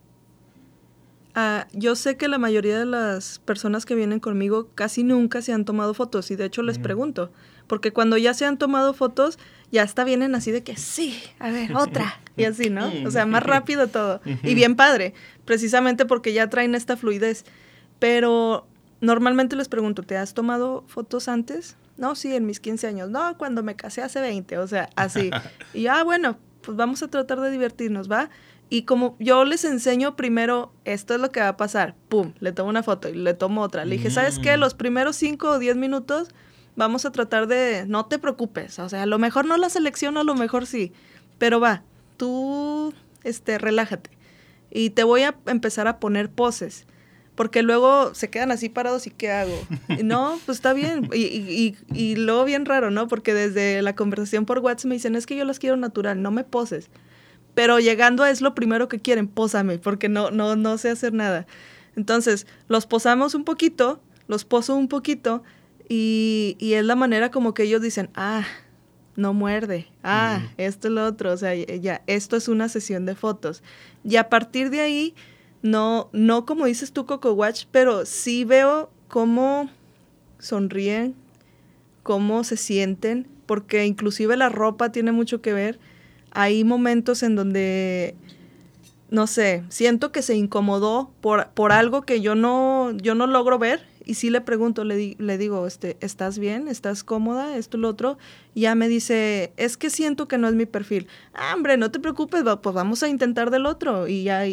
ah, 1.34 1.66
yo 1.72 1.94
sé 1.94 2.16
que 2.16 2.28
la 2.28 2.38
mayoría 2.38 2.78
de 2.78 2.86
las 2.86 3.38
personas 3.40 3.86
que 3.86 3.94
vienen 3.94 4.20
conmigo 4.20 4.68
casi 4.74 5.04
nunca 5.04 5.42
se 5.42 5.52
han 5.52 5.64
tomado 5.64 5.94
fotos 5.94 6.30
y 6.30 6.36
de 6.36 6.46
hecho 6.46 6.62
les 6.62 6.78
pregunto, 6.78 7.30
porque 7.66 7.92
cuando 7.92 8.16
ya 8.16 8.34
se 8.34 8.46
han 8.46 8.58
tomado 8.58 8.94
fotos, 8.94 9.38
ya 9.72 9.82
hasta 9.82 10.04
vienen 10.04 10.34
así 10.34 10.50
de 10.52 10.62
que 10.62 10.76
sí, 10.76 11.20
a 11.38 11.50
ver, 11.50 11.72
otra, 11.76 12.20
y 12.36 12.44
así, 12.44 12.70
¿no? 12.70 12.90
O 13.04 13.10
sea, 13.10 13.26
más 13.26 13.42
rápido 13.42 13.88
todo. 13.88 14.20
Y 14.42 14.54
bien 14.54 14.76
padre, 14.76 15.14
precisamente 15.44 16.06
porque 16.06 16.32
ya 16.32 16.48
traen 16.48 16.74
esta 16.74 16.96
fluidez. 16.96 17.44
Pero 17.98 18.66
normalmente 19.00 19.56
les 19.56 19.68
pregunto, 19.68 20.02
¿te 20.02 20.16
has 20.16 20.34
tomado 20.34 20.84
fotos 20.86 21.28
antes? 21.28 21.76
No, 21.96 22.14
sí, 22.14 22.34
en 22.34 22.44
mis 22.44 22.60
15 22.60 22.86
años. 22.86 23.10
No, 23.10 23.38
cuando 23.38 23.62
me 23.62 23.74
casé 23.74 24.02
hace 24.02 24.20
20, 24.20 24.58
o 24.58 24.66
sea, 24.66 24.90
así. 24.96 25.30
Y 25.74 25.86
ah, 25.86 26.04
bueno, 26.04 26.38
pues 26.66 26.76
vamos 26.76 27.02
a 27.04 27.08
tratar 27.08 27.40
de 27.40 27.50
divertirnos, 27.50 28.10
¿va? 28.10 28.28
Y 28.68 28.82
como 28.82 29.16
yo 29.20 29.44
les 29.44 29.64
enseño 29.64 30.16
primero, 30.16 30.72
esto 30.84 31.14
es 31.14 31.20
lo 31.20 31.30
que 31.30 31.38
va 31.38 31.48
a 31.48 31.56
pasar, 31.56 31.94
pum, 32.08 32.32
le 32.40 32.50
tomo 32.50 32.68
una 32.68 32.82
foto 32.82 33.08
y 33.08 33.14
le 33.14 33.32
tomo 33.32 33.62
otra. 33.62 33.84
Le 33.84 33.96
dije, 33.96 34.10
¿sabes 34.10 34.40
qué? 34.40 34.56
Mm. 34.56 34.60
Los 34.60 34.74
primeros 34.74 35.14
5 35.14 35.48
o 35.48 35.58
10 35.60 35.76
minutos 35.76 36.30
vamos 36.74 37.06
a 37.06 37.12
tratar 37.12 37.46
de, 37.46 37.84
no 37.86 38.06
te 38.06 38.18
preocupes, 38.18 38.80
o 38.80 38.88
sea, 38.88 39.04
a 39.04 39.06
lo 39.06 39.18
mejor 39.18 39.46
no 39.46 39.56
la 39.56 39.70
selecciono, 39.70 40.20
a 40.20 40.24
lo 40.24 40.34
mejor 40.34 40.66
sí, 40.66 40.92
pero 41.38 41.60
va, 41.60 41.84
tú, 42.16 42.92
este, 43.22 43.58
relájate. 43.58 44.10
Y 44.72 44.90
te 44.90 45.04
voy 45.04 45.22
a 45.22 45.36
empezar 45.46 45.86
a 45.86 46.00
poner 46.00 46.28
poses. 46.28 46.86
Porque 47.36 47.62
luego 47.62 48.14
se 48.14 48.28
quedan 48.28 48.50
así 48.50 48.68
parados 48.68 49.06
y 49.06 49.10
¿qué 49.10 49.30
hago? 49.30 49.56
No, 50.02 50.40
pues 50.46 50.58
está 50.58 50.72
bien. 50.72 51.08
Y, 51.12 51.22
y, 51.22 51.76
y, 51.94 52.16
luego 52.16 52.44
bien 52.44 52.64
raro, 52.64 52.90
¿no? 52.90 53.08
Porque 53.08 53.34
desde 53.34 53.82
la 53.82 53.94
conversación 53.94 54.46
por 54.46 54.58
WhatsApp 54.58 54.88
me 54.88 54.94
dicen, 54.96 55.14
es 55.14 55.26
que 55.26 55.36
yo 55.36 55.44
las 55.44 55.58
quiero 55.58 55.76
natural, 55.76 56.22
no 56.22 56.30
me 56.30 56.44
poses. 56.44 56.90
Pero 57.54 57.78
llegando 57.78 58.24
es 58.26 58.40
lo 58.40 58.54
primero 58.54 58.88
que 58.88 58.98
quieren, 58.98 59.28
pósame, 59.28 59.78
porque 59.78 60.08
no, 60.08 60.30
no, 60.30 60.56
no 60.56 60.78
sé 60.78 60.90
hacer 60.90 61.12
nada. 61.12 61.46
Entonces, 61.94 62.46
los 62.68 62.86
posamos 62.86 63.34
un 63.34 63.44
poquito, 63.44 64.00
los 64.28 64.44
poso 64.44 64.74
un 64.74 64.88
poquito, 64.88 65.42
y, 65.88 66.56
y 66.58 66.74
es 66.74 66.84
la 66.84 66.96
manera 66.96 67.30
como 67.30 67.54
que 67.54 67.62
ellos 67.62 67.80
dicen, 67.80 68.10
ah, 68.14 68.44
no 69.16 69.32
muerde, 69.32 69.88
ah, 70.02 70.42
esto 70.58 70.88
es 70.88 70.94
lo 70.94 71.06
otro, 71.06 71.32
o 71.32 71.36
sea, 71.36 71.54
ya, 71.54 72.02
esto 72.06 72.36
es 72.36 72.48
una 72.48 72.68
sesión 72.68 73.06
de 73.06 73.14
fotos. 73.14 73.62
Y 74.04 74.16
a 74.16 74.28
partir 74.28 74.68
de 74.70 74.80
ahí 74.80 75.14
no, 75.66 76.08
no 76.12 76.46
como 76.46 76.66
dices 76.66 76.92
tú, 76.92 77.06
Coco 77.06 77.32
Watch, 77.32 77.64
pero 77.70 78.06
sí 78.06 78.44
veo 78.44 78.90
cómo 79.08 79.68
sonríen, 80.38 81.14
cómo 82.02 82.44
se 82.44 82.56
sienten, 82.56 83.26
porque 83.46 83.84
inclusive 83.86 84.36
la 84.36 84.48
ropa 84.48 84.92
tiene 84.92 85.12
mucho 85.12 85.40
que 85.42 85.52
ver. 85.52 85.78
Hay 86.30 86.64
momentos 86.64 87.22
en 87.22 87.36
donde, 87.36 88.14
no 89.10 89.26
sé, 89.26 89.64
siento 89.68 90.12
que 90.12 90.22
se 90.22 90.36
incomodó 90.36 91.10
por, 91.20 91.48
por 91.50 91.72
algo 91.72 92.02
que 92.02 92.20
yo 92.20 92.34
no, 92.34 92.92
yo 92.92 93.14
no 93.14 93.26
logro 93.26 93.58
ver 93.58 93.95
y 94.06 94.14
sí 94.14 94.30
le 94.30 94.40
pregunto, 94.40 94.84
le, 94.84 95.16
le 95.18 95.36
digo, 95.36 95.66
este, 95.66 95.96
¿estás 96.00 96.38
bien? 96.38 96.68
¿Estás 96.68 97.02
cómoda? 97.02 97.56
Esto, 97.56 97.76
lo 97.76 97.88
otro. 97.88 98.18
Y 98.54 98.62
ya 98.62 98.76
me 98.76 98.88
dice, 98.88 99.52
es 99.56 99.76
que 99.76 99.90
siento 99.90 100.28
que 100.28 100.38
no 100.38 100.46
es 100.46 100.54
mi 100.54 100.64
perfil. 100.64 101.08
Ah, 101.34 101.52
hombre, 101.54 101.76
no 101.76 101.90
te 101.90 101.98
preocupes, 101.98 102.44
pues 102.62 102.74
vamos 102.74 103.02
a 103.02 103.08
intentar 103.08 103.50
del 103.50 103.66
otro. 103.66 104.06
Y 104.06 104.22
ya, 104.22 104.44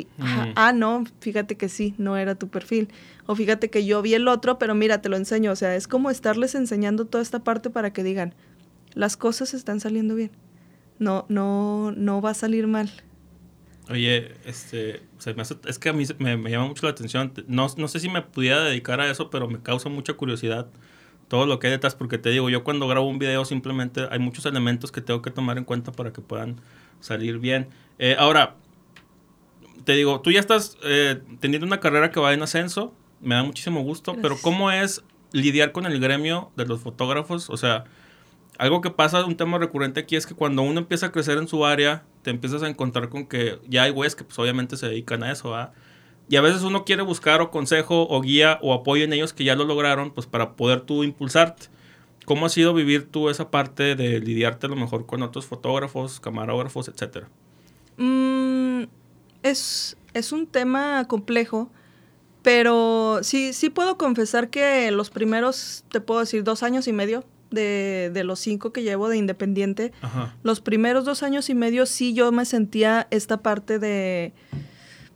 ah, 0.56 0.74
no, 0.74 1.04
fíjate 1.20 1.56
que 1.56 1.70
sí, 1.70 1.94
no 2.00 2.18
era 2.18 2.34
tu 2.34 2.48
perfil. 2.48 2.90
O 3.28 3.36
fíjate 3.36 3.70
que 3.70 3.86
yo 3.86 4.02
vi 4.02 4.16
el 4.16 4.28
otro, 4.28 4.58
pero 4.58 4.74
mira, 4.74 5.02
te 5.02 5.10
lo 5.10 5.18
enseño. 5.18 5.52
O 5.52 5.56
sea, 5.56 5.76
es 5.76 5.88
como 5.88 6.10
estarles 6.10 6.56
enseñando 6.56 7.06
toda 7.06 7.22
esta 7.22 7.44
parte 7.44 7.70
para 7.70 7.94
que 7.94 8.04
digan, 8.04 8.34
las 8.96 9.18
cosas 9.18 9.54
están 9.54 9.80
saliendo 9.80 10.16
bien. 10.16 10.32
No, 10.98 11.26
no, 11.30 11.92
no 11.96 12.22
va 12.22 12.32
a 12.32 12.34
salir 12.36 12.66
mal. 12.66 12.90
Oye, 13.90 14.36
este, 14.46 15.04
es 15.66 15.80
que 15.80 15.90
a 15.90 15.94
mí 15.94 16.06
me, 16.20 16.38
llama 16.50 16.68
mucho 16.68 16.86
la 16.86 16.92
atención. 16.92 17.34
No, 17.48 17.68
no, 17.78 17.88
sé 17.88 18.00
si 18.00 18.10
me 18.10 18.22
pudiera 18.22 18.64
dedicar 18.64 19.02
a 19.02 19.10
eso, 19.10 19.30
pero 19.30 19.48
me 19.50 19.62
causa 19.62 19.90
mucha 19.90 20.14
curiosidad 20.14 20.68
todo 21.28 21.46
lo 21.46 21.60
que 21.60 21.68
hay 21.68 21.72
detrás, 21.72 21.96
porque 21.96 22.18
te 22.18 22.30
digo, 22.30 22.50
yo 22.50 22.64
cuando 22.64 22.88
grabo 22.88 23.08
un 23.08 23.20
video 23.20 23.44
simplemente 23.44 24.08
hay 24.12 24.20
muchos 24.20 24.46
elementos 24.46 24.92
que 24.92 25.02
tengo 25.02 25.22
que 25.22 25.32
tomar 25.32 25.58
en 25.58 25.66
cuenta 25.66 25.92
para 25.92 26.14
que 26.14 26.22
puedan 26.22 26.62
salir 27.00 27.40
bien. 27.40 27.68
Eh, 27.98 28.16
ahora, 28.18 28.56
te 29.84 29.94
digo, 29.94 30.22
tú 30.22 30.32
ya 30.32 30.40
estás 30.40 30.78
eh, 30.84 31.22
teniendo 31.40 31.66
una 31.68 31.80
carrera 31.80 32.12
que 32.12 32.20
va 32.20 32.34
en 32.34 32.42
ascenso, 32.42 32.94
me 33.20 33.36
da 33.36 33.44
muchísimo 33.44 33.82
gusto, 33.82 34.16
pero 34.22 34.38
¿cómo 34.42 34.72
es 34.72 35.04
lidiar 35.32 35.72
con 35.72 35.86
el 35.86 36.00
gremio 36.00 36.52
de 36.56 36.66
los 36.66 36.82
fotógrafos? 36.82 37.50
O 37.50 37.58
sea, 37.58 37.86
algo 38.58 38.82
que 38.82 38.92
pasa, 38.92 39.26
un 39.26 39.36
tema 39.36 39.58
recurrente 39.58 40.02
aquí 40.02 40.16
es 40.16 40.28
que 40.28 40.36
cuando 40.36 40.62
uno 40.62 40.80
empieza 40.80 41.08
a 41.08 41.12
crecer 41.12 41.38
en 41.38 41.48
su 41.48 41.66
área, 41.66 42.04
te 42.24 42.32
empiezas 42.32 42.64
a 42.64 42.70
encontrar 42.70 43.10
con 43.10 43.28
que 43.28 43.60
ya 43.68 43.84
hay 43.84 43.92
güeyes 43.92 44.16
que 44.16 44.24
pues 44.24 44.40
obviamente 44.40 44.78
se 44.78 44.88
dedican 44.88 45.24
a 45.24 45.32
eso. 45.32 45.56
Y 46.30 46.38
a 46.38 46.42
veces 46.42 46.64
uno 46.64 46.86
quiere 46.86 47.04
buscar 47.04 47.42
o 47.42 47.52
consejo 47.52 48.08
o 48.10 48.22
guía 48.22 48.58
o 48.62 48.74
apoyo 48.74 49.04
en 49.04 49.14
ellos 49.14 49.34
que 49.34 49.44
ya 49.44 49.56
lo 49.56 49.66
lograron, 49.66 50.12
pues 50.12 50.26
para 50.26 50.56
poder 50.56 50.82
tú 50.82 51.04
impulsarte. 51.04 51.68
¿Cómo 52.26 52.46
ha 52.46 52.50
sido 52.50 52.74
vivir 52.74 53.12
tú 53.12 53.30
esa 53.30 53.52
parte 53.52 53.96
de 53.96 54.22
lidiarte 54.22 54.68
a 54.68 54.70
lo 54.70 54.78
mejor 54.78 55.06
con 55.06 55.22
otros 55.22 55.46
fotógrafos, 55.46 56.22
camarógrafos, 56.22 56.88
etcétera? 56.88 57.28
Mm, 57.98 58.84
es, 59.44 59.98
es 60.14 60.32
un 60.32 60.48
tema 60.48 61.06
complejo, 61.10 61.70
pero 62.42 63.20
sí, 63.24 63.52
sí 63.52 63.70
puedo 63.70 63.98
confesar 63.98 64.50
que 64.50 64.90
los 64.92 65.10
primeros, 65.10 65.84
te 65.92 66.00
puedo 66.00 66.22
decir, 66.22 66.46
dos 66.46 66.64
años 66.64 66.88
y 66.88 66.94
medio 66.94 67.26
de, 67.54 68.22
los 68.24 68.40
cinco 68.40 68.72
que 68.74 68.84
llevo 68.84 69.10
de 69.10 69.18
independiente, 69.18 69.92
los 70.44 70.62
primeros 70.62 71.06
dos 71.06 71.24
años 71.24 71.50
y 71.50 71.56
medio 71.56 71.86
sí 71.86 72.14
yo 72.14 72.32
me 72.32 72.46
sentía 72.46 73.08
esta 73.12 73.38
parte 73.38 73.80
de 73.80 74.34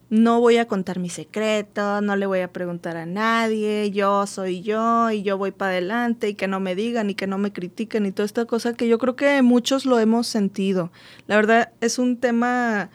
no 0.09 0.39
voy 0.39 0.57
a 0.57 0.67
contar 0.67 0.99
mi 0.99 1.09
secreto, 1.09 1.99
no 2.01 2.15
le 2.15 2.25
voy 2.25 2.39
a 2.39 2.53
preguntar 2.53 2.95
a 2.95 3.05
nadie, 3.05 3.91
yo 3.91 4.25
soy 4.25 4.61
yo 4.61 5.11
y 5.11 5.21
yo 5.21 5.37
voy 5.37 5.51
para 5.51 5.71
adelante 5.71 6.29
y 6.29 6.35
que 6.35 6.47
no 6.47 6.59
me 6.59 6.75
digan 6.75 7.09
y 7.09 7.15
que 7.15 7.27
no 7.27 7.37
me 7.37 7.51
critiquen 7.51 8.05
y 8.05 8.11
toda 8.11 8.25
esta 8.25 8.45
cosa 8.45 8.73
que 8.73 8.87
yo 8.87 8.99
creo 8.99 9.15
que 9.17 9.41
muchos 9.41 9.85
lo 9.85 9.99
hemos 9.99 10.27
sentido. 10.27 10.91
La 11.27 11.35
verdad 11.35 11.71
es 11.81 11.99
un 11.99 12.17
tema 12.17 12.89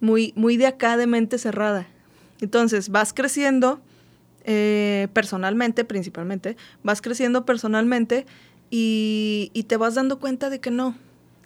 muy, 0.00 0.32
muy 0.34 0.56
de 0.56 0.66
acá 0.66 0.96
de 0.96 1.06
mente 1.06 1.38
cerrada. 1.38 1.86
Entonces 2.40 2.88
vas 2.88 3.12
creciendo 3.12 3.80
eh, 4.44 5.08
personalmente, 5.12 5.84
principalmente, 5.84 6.56
vas 6.82 7.00
creciendo 7.00 7.46
personalmente 7.46 8.26
y, 8.76 9.64
te 9.68 9.76
vas 9.76 9.94
dando 9.94 10.18
cuenta 10.18 10.50
de 10.50 10.58
que 10.58 10.72
no, 10.72 10.96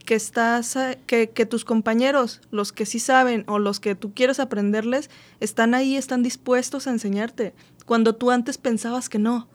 que 0.07 0.15
estás, 0.15 0.79
que, 1.07 1.27
tus 1.47 1.67
compañeros, 1.67 2.41
los 2.51 2.73
que 2.73 2.87
sí 2.87 2.99
saben 2.99 3.45
o 3.49 3.59
los 3.59 3.81
que 3.81 3.95
tú 3.95 4.15
quieres 4.15 4.41
aprenderles, 4.41 5.11
están 5.39 5.75
ahí, 5.75 5.97
están 5.97 6.23
dispuestos 6.23 6.87
a 6.87 6.91
enseñarte, 6.91 7.53
cuando 7.85 8.15
tú 8.15 8.31
antes 8.31 8.57
pensabas 8.57 9.11
que 9.11 9.19
no. 9.19 9.47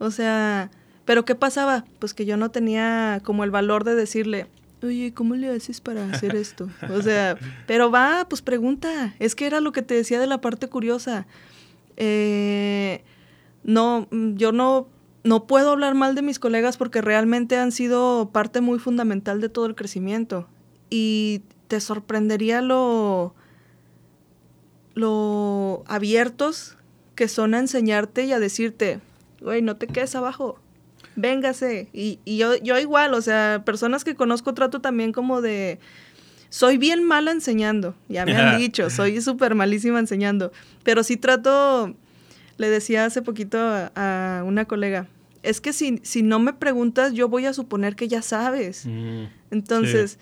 O 0.00 0.10
sea, 0.10 0.72
pero 1.04 1.24
¿qué 1.24 1.36
pasaba? 1.36 1.84
Pues 2.00 2.14
que 2.14 2.26
yo 2.26 2.36
no 2.36 2.50
tenía 2.50 3.20
como 3.22 3.44
el 3.44 3.52
valor 3.52 3.84
de 3.84 3.94
decirle, 3.94 4.48
oye, 4.82 5.14
¿cómo 5.14 5.36
le 5.36 5.50
haces 5.50 5.80
para 5.80 6.04
hacer 6.10 6.34
esto? 6.34 6.68
O 6.92 7.00
sea, 7.00 7.36
pero 7.68 7.92
va, 7.92 8.26
pues 8.28 8.42
pregunta. 8.42 9.14
Es 9.20 9.36
que 9.36 9.46
era 9.46 9.60
lo 9.60 9.70
que 9.70 9.82
te 9.82 9.94
decía 9.94 10.18
de 10.18 10.26
la 10.26 10.40
parte 10.40 10.66
curiosa. 10.66 11.28
Eh, 11.96 13.04
no, 13.62 14.08
yo 14.10 14.50
no 14.50 14.88
no 15.24 15.46
puedo 15.46 15.70
hablar 15.70 15.94
mal 15.94 16.14
de 16.14 16.22
mis 16.22 16.38
colegas 16.38 16.76
porque 16.76 17.00
realmente 17.00 17.56
han 17.56 17.72
sido 17.72 18.30
parte 18.32 18.60
muy 18.60 18.78
fundamental 18.78 19.40
de 19.40 19.48
todo 19.48 19.66
el 19.66 19.74
crecimiento. 19.74 20.48
Y 20.90 21.42
te 21.68 21.80
sorprendería 21.80 22.62
lo, 22.62 23.34
lo 24.94 25.84
abiertos 25.86 26.76
que 27.14 27.28
son 27.28 27.54
a 27.54 27.58
enseñarte 27.58 28.24
y 28.24 28.32
a 28.32 28.38
decirte, 28.38 29.00
güey, 29.40 29.60
no 29.60 29.76
te 29.76 29.86
quedes 29.86 30.14
abajo, 30.14 30.58
véngase. 31.16 31.88
Y, 31.92 32.20
yo, 32.24 32.56
yo 32.56 32.78
igual, 32.78 33.14
o 33.14 33.20
sea, 33.20 33.62
personas 33.64 34.04
que 34.04 34.14
conozco 34.14 34.54
trato 34.54 34.80
también 34.80 35.12
como 35.12 35.40
de... 35.40 35.78
Soy 36.50 36.78
bien 36.78 37.04
mala 37.04 37.30
enseñando, 37.30 37.94
ya 38.08 38.24
me 38.24 38.34
han 38.34 38.56
dicho, 38.58 38.88
soy 38.88 39.20
súper 39.20 39.54
malísima 39.54 39.98
enseñando, 39.98 40.50
pero 40.82 41.02
sí 41.02 41.18
trato, 41.18 41.94
le 42.58 42.68
decía 42.68 43.06
hace 43.06 43.22
poquito 43.22 43.58
a 43.58 44.42
una 44.44 44.66
colega, 44.66 45.08
es 45.42 45.60
que 45.60 45.72
si, 45.72 46.00
si 46.02 46.22
no 46.22 46.38
me 46.38 46.52
preguntas, 46.52 47.14
yo 47.14 47.28
voy 47.28 47.46
a 47.46 47.52
suponer 47.52 47.96
que 47.96 48.08
ya 48.08 48.22
sabes. 48.22 48.84
Mm, 48.86 49.24
Entonces, 49.50 50.18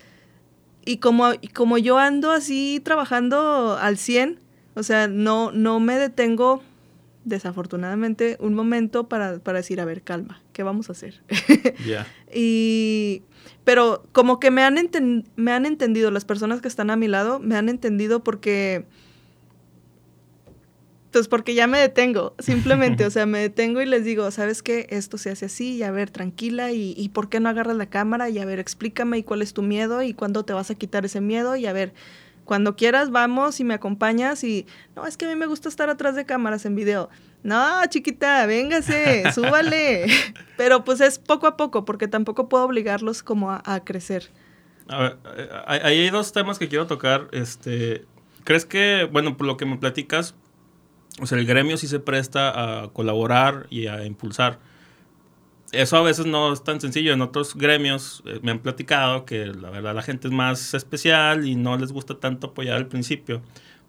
y 0.85 0.97
como, 0.97 1.31
como 1.53 1.77
yo 1.77 1.97
ando 1.97 2.31
así 2.31 2.81
trabajando 2.83 3.77
al 3.77 3.97
100, 3.97 4.39
o 4.75 4.83
sea, 4.83 5.07
no, 5.07 5.51
no 5.51 5.79
me 5.79 5.97
detengo, 5.97 6.61
desafortunadamente, 7.25 8.37
un 8.39 8.53
momento 8.53 9.09
para, 9.09 9.39
decir, 9.39 9.81
a 9.81 9.85
ver, 9.85 10.01
calma, 10.01 10.41
¿qué 10.53 10.63
vamos 10.63 10.89
a 10.89 10.93
hacer? 10.93 11.21
y, 12.33 13.23
pero 13.63 14.05
como 14.13 14.39
que 14.39 14.51
me 14.51 14.63
han, 14.63 14.77
me 15.35 15.51
han 15.51 15.65
entendido, 15.65 16.11
las 16.11 16.25
personas 16.25 16.61
que 16.61 16.67
están 16.67 16.89
a 16.89 16.95
mi 16.95 17.07
lado, 17.07 17.39
me 17.39 17.57
han 17.57 17.69
entendido 17.69 18.23
porque 18.23 18.85
pues 21.11 21.27
porque 21.27 21.53
ya 21.53 21.67
me 21.67 21.79
detengo, 21.79 22.35
simplemente, 22.39 23.05
o 23.05 23.09
sea, 23.09 23.25
me 23.25 23.39
detengo 23.39 23.81
y 23.81 23.85
les 23.85 24.03
digo, 24.03 24.29
¿sabes 24.31 24.61
qué? 24.61 24.87
Esto 24.89 25.17
se 25.17 25.29
hace 25.29 25.45
así, 25.45 25.75
y 25.75 25.83
a 25.83 25.91
ver, 25.91 26.09
tranquila, 26.09 26.71
y, 26.71 26.93
y, 26.97 27.09
¿por 27.09 27.29
qué 27.29 27.39
no 27.39 27.49
agarras 27.49 27.77
la 27.77 27.87
cámara? 27.87 28.29
Y 28.29 28.39
a 28.39 28.45
ver, 28.45 28.59
explícame 28.59 29.17
y 29.17 29.23
cuál 29.23 29.41
es 29.41 29.53
tu 29.53 29.61
miedo 29.61 30.03
y 30.03 30.13
cuándo 30.13 30.43
te 30.43 30.53
vas 30.53 30.69
a 30.69 30.75
quitar 30.75 31.05
ese 31.05 31.21
miedo, 31.21 31.55
y 31.55 31.65
a 31.65 31.73
ver, 31.73 31.93
cuando 32.47 32.75
quieras 32.75 33.11
vamos 33.11 33.59
y 33.59 33.63
me 33.63 33.73
acompañas 33.73 34.43
y, 34.43 34.65
no, 34.95 35.05
es 35.05 35.17
que 35.17 35.25
a 35.25 35.27
mí 35.27 35.35
me 35.35 35.45
gusta 35.45 35.69
estar 35.69 35.89
atrás 35.89 36.15
de 36.15 36.25
cámaras 36.25 36.65
en 36.65 36.75
video. 36.75 37.09
No, 37.43 37.85
chiquita, 37.89 38.45
véngase, 38.45 39.31
súbale. 39.33 40.07
Pero 40.55 40.83
pues 40.83 41.01
es 41.01 41.19
poco 41.19 41.45
a 41.45 41.57
poco, 41.57 41.85
porque 41.85 42.07
tampoco 42.07 42.49
puedo 42.49 42.63
obligarlos 42.63 43.21
como 43.21 43.51
a, 43.51 43.61
a 43.65 43.83
crecer. 43.83 44.29
A 44.87 45.01
ver, 45.01 45.17
eh, 45.35 45.79
hay 45.83 46.09
dos 46.09 46.31
temas 46.31 46.57
que 46.57 46.69
quiero 46.69 46.87
tocar. 46.87 47.27
Este, 47.33 48.05
¿Crees 48.45 48.65
que, 48.65 49.07
bueno, 49.11 49.35
por 49.35 49.45
lo 49.45 49.57
que 49.57 49.65
me 49.65 49.77
platicas, 49.77 50.33
o 51.19 51.25
sea, 51.25 51.37
el 51.37 51.45
gremio 51.45 51.77
sí 51.77 51.87
se 51.87 51.99
presta 51.99 52.83
a 52.83 52.89
colaborar 52.89 53.67
y 53.69 53.87
a 53.87 54.05
impulsar. 54.05 54.59
Eso 55.71 55.97
a 55.97 56.01
veces 56.01 56.25
no 56.25 56.53
es 56.53 56.63
tan 56.63 56.79
sencillo. 56.79 57.13
En 57.13 57.21
otros 57.21 57.55
gremios 57.55 58.23
eh, 58.25 58.39
me 58.41 58.51
han 58.51 58.59
platicado 58.59 59.25
que 59.25 59.47
la 59.47 59.69
verdad 59.69 59.95
la 59.95 60.01
gente 60.01 60.27
es 60.27 60.33
más 60.33 60.73
especial 60.73 61.47
y 61.47 61.55
no 61.55 61.77
les 61.77 61.91
gusta 61.91 62.19
tanto 62.19 62.47
apoyar 62.47 62.77
al 62.77 62.87
principio. 62.87 63.41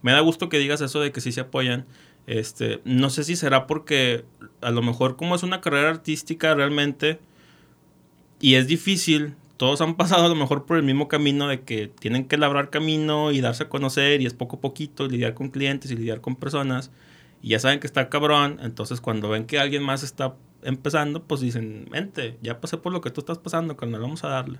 Me 0.02 0.12
da 0.12 0.20
gusto 0.20 0.48
que 0.48 0.58
digas 0.58 0.80
eso 0.80 1.00
de 1.00 1.12
que 1.12 1.20
sí 1.20 1.32
se 1.32 1.42
apoyan. 1.42 1.86
Este, 2.26 2.80
no 2.84 3.10
sé 3.10 3.24
si 3.24 3.36
será 3.36 3.66
porque 3.66 4.24
a 4.60 4.70
lo 4.70 4.82
mejor 4.82 5.16
como 5.16 5.34
es 5.34 5.42
una 5.42 5.60
carrera 5.60 5.90
artística 5.90 6.54
realmente 6.54 7.20
y 8.40 8.54
es 8.54 8.66
difícil, 8.66 9.34
todos 9.56 9.80
han 9.80 9.94
pasado 9.96 10.26
a 10.26 10.28
lo 10.28 10.34
mejor 10.34 10.66
por 10.66 10.76
el 10.76 10.82
mismo 10.82 11.08
camino 11.08 11.48
de 11.48 11.60
que 11.60 11.88
tienen 11.88 12.26
que 12.26 12.36
labrar 12.36 12.70
camino 12.70 13.32
y 13.32 13.40
darse 13.40 13.64
a 13.64 13.68
conocer 13.68 14.20
y 14.20 14.26
es 14.26 14.34
poco 14.34 14.56
a 14.56 14.60
poquito 14.60 15.06
lidiar 15.06 15.34
con 15.34 15.48
clientes 15.50 15.90
y 15.90 15.96
lidiar 15.96 16.20
con 16.20 16.36
personas 16.36 16.90
y 17.40 17.50
ya 17.50 17.58
saben 17.58 17.80
que 17.80 17.86
está 17.86 18.08
cabrón, 18.08 18.58
entonces 18.62 19.00
cuando 19.00 19.28
ven 19.28 19.46
que 19.46 19.58
alguien 19.58 19.82
más 19.82 20.02
está 20.02 20.34
empezando, 20.62 21.22
pues 21.22 21.40
dicen, 21.40 21.86
mente, 21.90 22.36
ya 22.42 22.60
pasé 22.60 22.76
por 22.76 22.92
lo 22.92 23.00
que 23.00 23.10
tú 23.10 23.20
estás 23.20 23.38
pasando, 23.38 23.76
cuando 23.76 24.00
vamos 24.00 24.24
a 24.24 24.28
darle. 24.28 24.58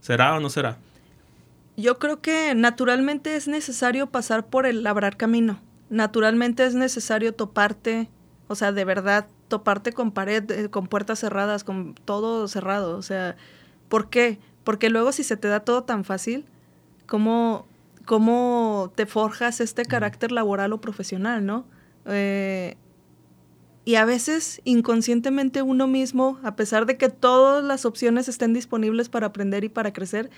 ¿Será 0.00 0.36
o 0.36 0.40
no 0.40 0.50
será? 0.50 0.78
Yo 1.76 1.98
creo 1.98 2.20
que 2.20 2.54
naturalmente 2.54 3.36
es 3.36 3.48
necesario 3.48 4.08
pasar 4.08 4.46
por 4.46 4.66
el 4.66 4.82
labrar 4.82 5.16
camino. 5.16 5.60
Naturalmente 5.90 6.64
es 6.64 6.74
necesario 6.74 7.34
toparte, 7.34 8.08
o 8.48 8.54
sea, 8.54 8.72
de 8.72 8.84
verdad, 8.84 9.26
toparte 9.48 9.92
con 9.92 10.12
pared, 10.12 10.50
eh, 10.50 10.70
con 10.70 10.86
puertas 10.86 11.18
cerradas, 11.18 11.64
con 11.64 11.94
todo 12.04 12.46
cerrado. 12.48 12.96
O 12.96 13.02
sea, 13.02 13.36
¿por 13.88 14.10
qué? 14.10 14.38
Porque 14.64 14.90
luego 14.90 15.12
si 15.12 15.24
se 15.24 15.36
te 15.36 15.48
da 15.48 15.60
todo 15.60 15.84
tan 15.84 16.04
fácil, 16.04 16.46
¿cómo, 17.06 17.66
cómo 18.04 18.92
te 18.94 19.06
forjas 19.06 19.60
este 19.60 19.84
carácter 19.84 20.30
laboral 20.32 20.72
o 20.72 20.80
profesional, 20.80 21.44
no? 21.44 21.64
Eh, 22.06 22.76
y 23.84 23.96
a 23.96 24.04
veces 24.04 24.60
inconscientemente 24.64 25.62
uno 25.62 25.86
mismo, 25.86 26.38
a 26.44 26.54
pesar 26.54 26.86
de 26.86 26.96
que 26.96 27.08
todas 27.08 27.64
las 27.64 27.84
opciones 27.84 28.28
estén 28.28 28.52
disponibles 28.52 29.08
para 29.08 29.26
aprender 29.26 29.64
y 29.64 29.68
para 29.68 29.92
crecer, 29.92 30.30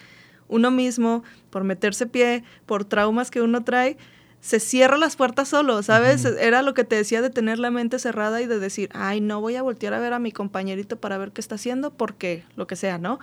uno 0.49 0.71
mismo, 0.71 1.23
por 1.51 1.65
meterse 1.65 2.07
pie, 2.07 2.45
por 2.67 2.85
traumas 2.85 3.31
que 3.31 3.43
uno 3.43 3.65
trae, 3.65 3.97
se 4.45 4.61
cierra 4.61 4.99
las 4.99 5.17
puertas 5.17 5.49
solo, 5.49 5.83
¿sabes? 5.83 6.27
Era 6.27 6.61
lo 6.61 6.75
que 6.75 6.85
te 6.85 6.97
decía 6.97 7.23
de 7.23 7.31
tener 7.31 7.59
la 7.59 7.71
mente 7.71 7.99
cerrada 7.99 8.43
y 8.43 8.47
de 8.47 8.59
decir, 8.59 8.91
ay, 8.93 9.23
no 9.23 9.41
voy 9.41 9.57
a 9.57 9.63
voltear 9.63 9.95
a 9.95 10.01
ver 10.01 10.13
a 10.13 10.19
mi 10.19 10.33
compañerito 10.33 10.99
para 10.99 11.17
ver 11.17 11.33
qué 11.33 11.41
está 11.41 11.55
haciendo, 11.55 11.95
porque 11.95 12.45
lo 12.55 12.67
que 12.67 12.77
sea, 12.77 12.99
¿no? 12.99 13.21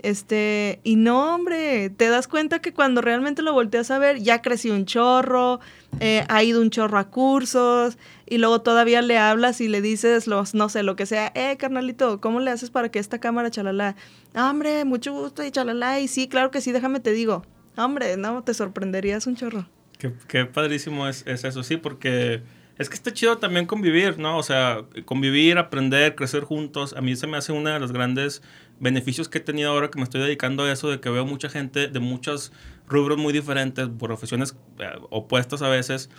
Este, 0.00 0.80
y 0.82 0.96
no, 0.96 1.32
hombre, 1.32 1.90
te 1.90 2.08
das 2.08 2.26
cuenta 2.26 2.58
que 2.58 2.72
cuando 2.72 3.02
realmente 3.02 3.40
lo 3.40 3.52
volteas 3.52 3.92
a 3.92 4.00
ver, 4.00 4.18
ya 4.18 4.42
creció 4.42 4.74
un 4.74 4.84
chorro, 4.84 5.60
eh, 6.00 6.24
ha 6.28 6.42
ido 6.42 6.60
un 6.60 6.70
chorro 6.70 6.98
a 6.98 7.08
cursos, 7.08 7.96
y 8.26 8.38
luego 8.38 8.60
todavía 8.62 9.00
le 9.00 9.16
hablas 9.16 9.60
y 9.60 9.68
le 9.68 9.80
dices, 9.80 10.26
los, 10.26 10.54
no 10.54 10.68
sé, 10.68 10.82
lo 10.82 10.96
que 10.96 11.06
sea, 11.06 11.30
eh, 11.36 11.56
carnalito, 11.56 12.20
¿cómo 12.20 12.40
le 12.40 12.50
haces 12.50 12.70
para 12.70 12.88
que 12.88 12.98
esta 12.98 13.20
cámara, 13.20 13.48
chalala? 13.48 13.94
hombre, 14.34 14.84
mucho 14.84 15.12
gusto 15.12 15.44
y 15.44 15.52
chalala, 15.52 16.00
y 16.00 16.08
sí, 16.08 16.26
claro 16.26 16.50
que 16.50 16.60
sí, 16.60 16.72
déjame 16.72 16.98
te 16.98 17.12
digo. 17.12 17.44
Hombre, 17.76 18.16
no, 18.16 18.42
te 18.42 18.54
sorprenderías 18.54 19.28
un 19.28 19.36
chorro. 19.36 19.68
Qué, 19.98 20.44
padrísimo 20.44 21.08
es, 21.08 21.26
es, 21.26 21.44
eso, 21.44 21.62
sí, 21.62 21.76
porque 21.76 22.42
es 22.78 22.88
que 22.88 22.94
está 22.96 23.12
chido 23.12 23.38
también 23.38 23.66
convivir, 23.66 24.18
¿no? 24.18 24.36
O 24.36 24.42
sea, 24.42 24.84
convivir, 25.04 25.58
aprender, 25.58 26.14
crecer 26.14 26.42
juntos. 26.42 26.94
A 26.96 27.00
mí 27.00 27.14
se 27.14 27.26
me 27.26 27.36
hace 27.36 27.52
uno 27.52 27.70
de 27.70 27.78
los 27.78 27.92
grandes 27.92 28.42
beneficios 28.80 29.28
que 29.28 29.38
he 29.38 29.40
tenido 29.40 29.70
ahora 29.70 29.90
que 29.90 29.98
me 29.98 30.04
estoy 30.04 30.20
dedicando 30.20 30.64
a 30.64 30.72
eso, 30.72 30.90
de 30.90 31.00
que 31.00 31.08
veo 31.08 31.24
mucha 31.24 31.48
gente 31.48 31.86
de 31.88 32.00
muchos 32.00 32.52
rubros 32.88 33.16
muy 33.18 33.32
diferentes, 33.32 33.88
profesiones 33.98 34.56
eh, 34.78 34.90
opuestas 35.10 35.62
a 35.62 35.68
veces, 35.68 36.10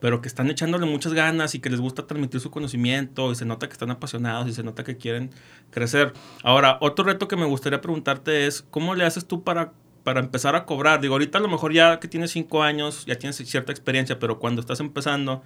pero 0.00 0.20
que 0.20 0.28
están 0.28 0.50
echándole 0.50 0.84
muchas 0.84 1.14
ganas 1.14 1.54
y 1.54 1.60
que 1.60 1.70
les 1.70 1.80
gusta 1.80 2.06
transmitir 2.06 2.40
su 2.40 2.50
conocimiento 2.50 3.32
y 3.32 3.34
se 3.34 3.46
nota 3.46 3.66
que 3.66 3.72
están 3.72 3.90
apasionados 3.90 4.46
y 4.48 4.52
se 4.52 4.62
nota 4.62 4.84
que 4.84 4.98
quieren 4.98 5.30
crecer. 5.70 6.12
Ahora, 6.42 6.76
otro 6.82 7.06
reto 7.06 7.26
que 7.28 7.36
me 7.36 7.46
gustaría 7.46 7.80
preguntarte 7.80 8.46
es, 8.46 8.62
¿cómo 8.70 8.94
le 8.94 9.06
haces 9.06 9.26
tú 9.26 9.42
para 9.42 9.72
para 10.04 10.20
empezar 10.20 10.54
a 10.54 10.66
cobrar. 10.66 11.00
Digo, 11.00 11.14
ahorita 11.14 11.38
a 11.38 11.40
lo 11.40 11.48
mejor 11.48 11.72
ya 11.72 11.98
que 11.98 12.06
tienes 12.06 12.30
cinco 12.30 12.62
años, 12.62 13.04
ya 13.06 13.16
tienes 13.16 13.36
cierta 13.36 13.72
experiencia, 13.72 14.18
pero 14.18 14.38
cuando 14.38 14.60
estás 14.60 14.78
empezando, 14.80 15.42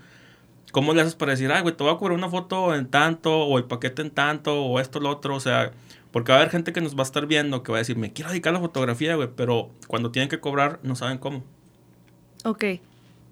¿cómo 0.72 0.92
le 0.92 1.00
haces 1.00 1.14
para 1.14 1.32
decir, 1.32 1.50
ay, 1.50 1.62
güey, 1.62 1.74
te 1.74 1.84
voy 1.84 1.94
a 1.94 1.96
cobrar 1.96 2.18
una 2.18 2.28
foto 2.28 2.74
en 2.74 2.88
tanto, 2.88 3.34
o 3.38 3.56
el 3.56 3.64
paquete 3.64 4.02
en 4.02 4.10
tanto, 4.10 4.62
o 4.64 4.80
esto, 4.80 5.00
lo 5.00 5.10
otro? 5.10 5.36
O 5.36 5.40
sea, 5.40 5.70
porque 6.10 6.32
va 6.32 6.38
a 6.38 6.40
haber 6.42 6.50
gente 6.50 6.72
que 6.72 6.80
nos 6.80 6.96
va 6.96 7.00
a 7.00 7.04
estar 7.04 7.26
viendo 7.26 7.62
que 7.62 7.70
va 7.70 7.78
a 7.78 7.80
decir, 7.80 7.96
me 7.96 8.12
quiero 8.12 8.30
dedicar 8.30 8.50
a 8.50 8.54
la 8.54 8.60
fotografía, 8.60 9.14
güey, 9.14 9.28
pero 9.34 9.70
cuando 9.86 10.10
tienen 10.10 10.28
que 10.28 10.40
cobrar 10.40 10.80
no 10.82 10.96
saben 10.96 11.18
cómo. 11.18 11.44
Ok. 12.44 12.64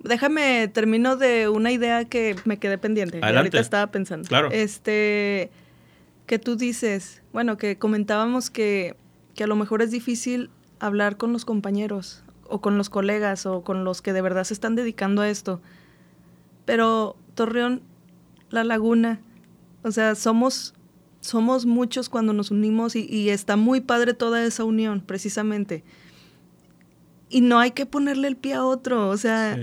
Déjame, 0.05 0.69
termino 0.69 1.17
de 1.17 1.49
una 1.49 1.73
idea 1.73 2.05
que 2.05 2.37
me 2.45 2.59
quedé 2.59 2.79
pendiente. 2.79 3.17
Adelante. 3.17 3.39
Ahorita 3.39 3.61
estaba 3.61 3.91
pensando. 3.91 4.29
Claro. 4.29 4.51
Este, 4.53 5.51
que 6.27 6.39
tú 6.39 6.57
dices, 6.57 7.23
bueno, 7.33 7.57
que 7.57 7.77
comentábamos 7.79 8.51
que, 8.51 8.95
que 9.35 9.45
a 9.45 9.47
lo 9.47 9.57
mejor 9.57 9.83
es 9.83 9.91
difícil 9.91 10.51
hablar 10.79 11.17
con 11.17 11.33
los 11.33 11.45
compañeros 11.45 12.23
o 12.49 12.61
con 12.61 12.79
los 12.79 12.91
colegas 12.91 13.47
o 13.47 13.63
con 13.63 13.85
los 13.85 14.03
que 14.03 14.13
de 14.13 14.23
verdad 14.23 14.45
se 14.45 14.55
están 14.55 14.75
dedicando 14.75 15.23
a 15.23 15.29
esto. 15.29 15.61
Pero 16.65 17.17
Torreón, 17.35 17.83
La 18.51 18.65
Laguna, 18.65 19.21
o 19.83 19.91
sea, 19.91 20.15
somos, 20.15 20.75
somos 21.21 21.67
muchos 21.67 22.09
cuando 22.09 22.33
nos 22.33 22.51
unimos 22.51 22.97
y, 22.97 23.31
está 23.31 23.57
muy 23.57 23.81
padre 23.81 24.15
toda 24.15 24.45
esa 24.45 24.65
unión, 24.65 25.01
precisamente. 25.01 25.85
Y 27.29 27.41
no 27.41 27.59
hay 27.59 27.73
que 27.73 27.87
ponerle 27.87 28.29
el 28.29 28.37
pie 28.37 28.55
a 28.55 28.65
otro, 28.65 29.09
o 29.09 29.17
sea, 29.17 29.57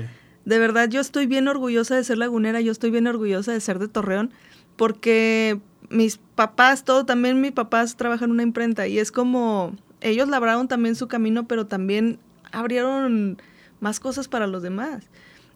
de 0.45 0.59
verdad 0.59 0.89
yo 0.89 0.99
estoy 0.99 1.25
bien 1.25 1.47
orgullosa 1.47 1.95
de 1.95 2.03
ser 2.03 2.17
lagunera, 2.17 2.61
yo 2.61 2.71
estoy 2.71 2.91
bien 2.91 3.07
orgullosa 3.07 3.53
de 3.53 3.61
ser 3.61 3.79
de 3.79 3.87
Torreón, 3.87 4.31
porque 4.75 5.59
mis 5.89 6.17
papás, 6.17 6.83
todo, 6.83 7.05
también 7.05 7.39
mis 7.39 7.51
papás 7.51 7.95
trabajan 7.95 8.29
en 8.29 8.31
una 8.31 8.43
imprenta 8.43 8.87
y 8.87 8.99
es 8.99 9.11
como, 9.11 9.75
ellos 10.03 10.27
labraron 10.27 10.67
también 10.67 10.95
su 10.95 11.07
camino, 11.07 11.47
pero 11.47 11.65
también 11.65 12.19
abrieron 12.51 13.41
más 13.79 13.99
cosas 13.99 14.27
para 14.27 14.47
los 14.47 14.61
demás. 14.61 15.05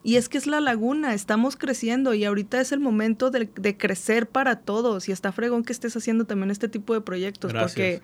Y 0.02 0.16
es 0.16 0.28
que 0.28 0.38
es 0.38 0.46
la 0.46 0.60
laguna, 0.60 1.12
estamos 1.12 1.56
creciendo 1.56 2.14
y 2.14 2.24
ahorita 2.24 2.60
es 2.60 2.72
el 2.72 2.80
momento 2.80 3.30
de, 3.30 3.48
crecer 3.76 4.28
para 4.28 4.56
todos. 4.56 5.08
Y 5.08 5.12
está 5.12 5.32
fregón 5.32 5.64
que 5.64 5.72
estés 5.72 5.96
haciendo 5.96 6.24
también 6.24 6.50
este 6.50 6.68
tipo 6.68 6.94
de 6.94 7.00
proyectos 7.00 7.52
porque 7.52 8.00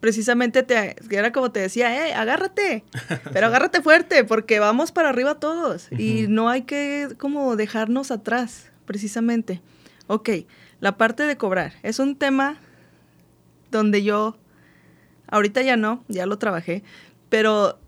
precisamente 0.00 0.62
te, 0.62 0.96
era 1.10 1.32
como 1.32 1.52
te 1.52 1.60
decía, 1.60 2.08
eh, 2.08 2.14
agárrate, 2.14 2.84
pero 3.32 3.46
agárrate 3.46 3.82
fuerte 3.82 4.24
porque 4.24 4.58
vamos 4.58 4.90
para 4.90 5.10
arriba 5.10 5.36
todos 5.36 5.90
y 5.92 6.26
no 6.28 6.48
hay 6.48 6.62
que 6.62 7.08
como 7.18 7.56
dejarnos 7.56 8.10
atrás, 8.10 8.70
precisamente. 8.86 9.62
Ok, 10.06 10.30
la 10.80 10.96
parte 10.96 11.22
de 11.22 11.36
cobrar. 11.36 11.74
Es 11.82 11.98
un 11.98 12.16
tema 12.16 12.58
donde 13.70 14.02
yo 14.02 14.36
Ahorita 15.28 15.62
ya 15.62 15.76
no, 15.76 16.04
ya 16.08 16.26
lo 16.26 16.38
trabajé, 16.38 16.82
pero 17.28 17.78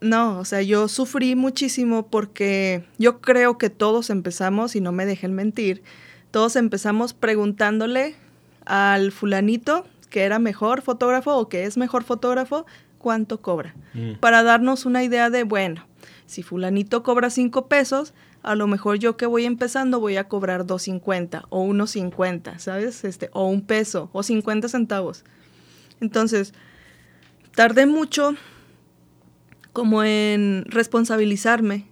no, 0.00 0.38
o 0.38 0.44
sea, 0.44 0.62
yo 0.62 0.88
sufrí 0.88 1.34
muchísimo 1.34 2.06
porque 2.06 2.84
yo 2.98 3.20
creo 3.20 3.58
que 3.58 3.70
todos 3.70 4.10
empezamos, 4.10 4.76
y 4.76 4.80
no 4.80 4.92
me 4.92 5.06
dejen 5.06 5.34
mentir, 5.34 5.82
todos 6.30 6.56
empezamos 6.56 7.14
preguntándole 7.14 8.14
al 8.64 9.12
fulanito 9.12 9.86
que 10.10 10.22
era 10.22 10.38
mejor 10.38 10.82
fotógrafo 10.82 11.36
o 11.36 11.48
que 11.48 11.64
es 11.64 11.76
mejor 11.76 12.04
fotógrafo, 12.04 12.66
cuánto 12.98 13.40
cobra, 13.40 13.74
mm. 13.94 14.14
para 14.20 14.42
darnos 14.42 14.86
una 14.86 15.02
idea 15.02 15.30
de, 15.30 15.42
bueno, 15.44 15.86
si 16.26 16.42
fulanito 16.42 17.02
cobra 17.02 17.30
cinco 17.30 17.66
pesos, 17.66 18.14
a 18.42 18.54
lo 18.54 18.66
mejor 18.66 18.98
yo 18.98 19.16
que 19.16 19.26
voy 19.26 19.44
empezando 19.44 19.98
voy 19.98 20.16
a 20.16 20.28
cobrar 20.28 20.66
2.50 20.66 21.46
o 21.48 21.64
1.50, 21.66 22.58
¿sabes? 22.58 23.04
Este, 23.04 23.28
o 23.32 23.48
un 23.48 23.60
peso 23.60 24.08
o 24.12 24.22
50 24.22 24.68
centavos. 24.68 25.24
Entonces, 26.00 26.54
tardé 27.56 27.86
mucho 27.86 28.34
como 29.72 30.04
en 30.04 30.64
responsabilizarme 30.66 31.86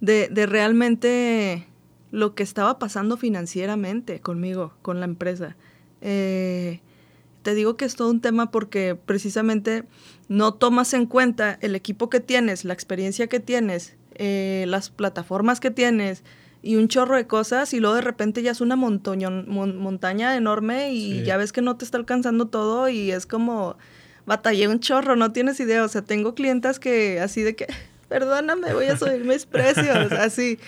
de, 0.00 0.28
realmente 0.46 1.68
lo 2.10 2.34
que 2.34 2.42
estaba 2.42 2.78
pasando 2.78 3.16
financieramente 3.16 4.20
conmigo, 4.20 4.72
con 4.82 4.98
la 4.98 5.04
empresa. 5.04 5.56
Eh, 6.00 6.80
te 7.42 7.54
digo 7.54 7.76
que 7.76 7.84
es 7.84 7.96
todo 7.96 8.10
un 8.10 8.22
tema 8.22 8.50
porque 8.50 8.94
precisamente 8.96 9.84
no 10.28 10.54
tomas 10.54 10.94
en 10.94 11.04
cuenta 11.04 11.58
el 11.60 11.74
equipo 11.74 12.08
que 12.08 12.20
tienes, 12.20 12.64
la 12.64 12.72
experiencia 12.72 13.26
que 13.26 13.40
tienes, 13.40 13.96
eh, 14.14 14.64
las 14.68 14.88
plataformas 14.88 15.60
que 15.60 15.70
tienes 15.70 16.24
y 16.62 16.76
un 16.76 16.88
chorro 16.88 17.16
de 17.16 17.26
cosas 17.26 17.74
y 17.74 17.80
luego 17.80 17.96
de 17.96 18.02
repente 18.02 18.42
ya 18.42 18.52
es 18.52 18.62
una 18.62 18.76
montaña 18.76 20.36
enorme 20.36 20.92
y 20.92 21.22
ya 21.24 21.36
ves 21.36 21.52
que 21.52 21.62
no 21.62 21.76
te 21.76 21.84
está 21.84 21.98
alcanzando 21.98 22.46
todo 22.46 22.88
y 22.88 23.10
es 23.10 23.26
como 23.26 23.76
batallé 24.30 24.68
un 24.68 24.78
chorro, 24.78 25.16
no 25.16 25.32
tienes 25.32 25.58
idea. 25.58 25.82
O 25.82 25.88
sea, 25.88 26.02
tengo 26.02 26.36
clientas 26.36 26.78
que 26.78 27.18
así 27.18 27.42
de 27.42 27.56
que, 27.56 27.66
perdóname, 28.08 28.72
voy 28.72 28.86
a 28.86 28.96
subir 28.96 29.24
mis 29.24 29.44
precios, 29.44 30.12
así. 30.12 30.60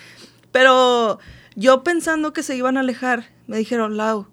Pero 0.51 1.21
yo 1.55 1.85
pensando 1.85 2.33
que 2.33 2.43
se 2.43 2.57
iban 2.57 2.77
a 2.77 2.81
alejar, 2.81 3.27
me 3.47 3.57
dijeron, 3.57 3.97
Lau, 3.97 4.27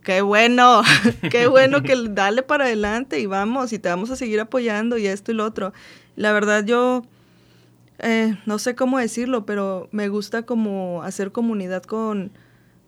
qué 0.00 0.20
bueno, 0.22 0.82
qué 1.32 1.48
bueno 1.48 1.82
que 1.82 1.96
dale 2.10 2.44
para 2.44 2.66
adelante 2.66 3.18
y 3.18 3.26
vamos 3.26 3.72
y 3.72 3.80
te 3.80 3.88
vamos 3.88 4.12
a 4.12 4.16
seguir 4.16 4.38
apoyando 4.38 4.96
y 4.96 5.08
esto 5.08 5.32
y 5.32 5.34
lo 5.34 5.44
otro. 5.44 5.72
La 6.14 6.30
verdad 6.30 6.64
yo 6.64 7.02
eh, 7.98 8.38
no 8.46 8.60
sé 8.60 8.76
cómo 8.76 9.00
decirlo, 9.00 9.44
pero 9.44 9.88
me 9.90 10.08
gusta 10.08 10.42
como 10.42 11.02
hacer 11.02 11.32
comunidad 11.32 11.82
con, 11.82 12.30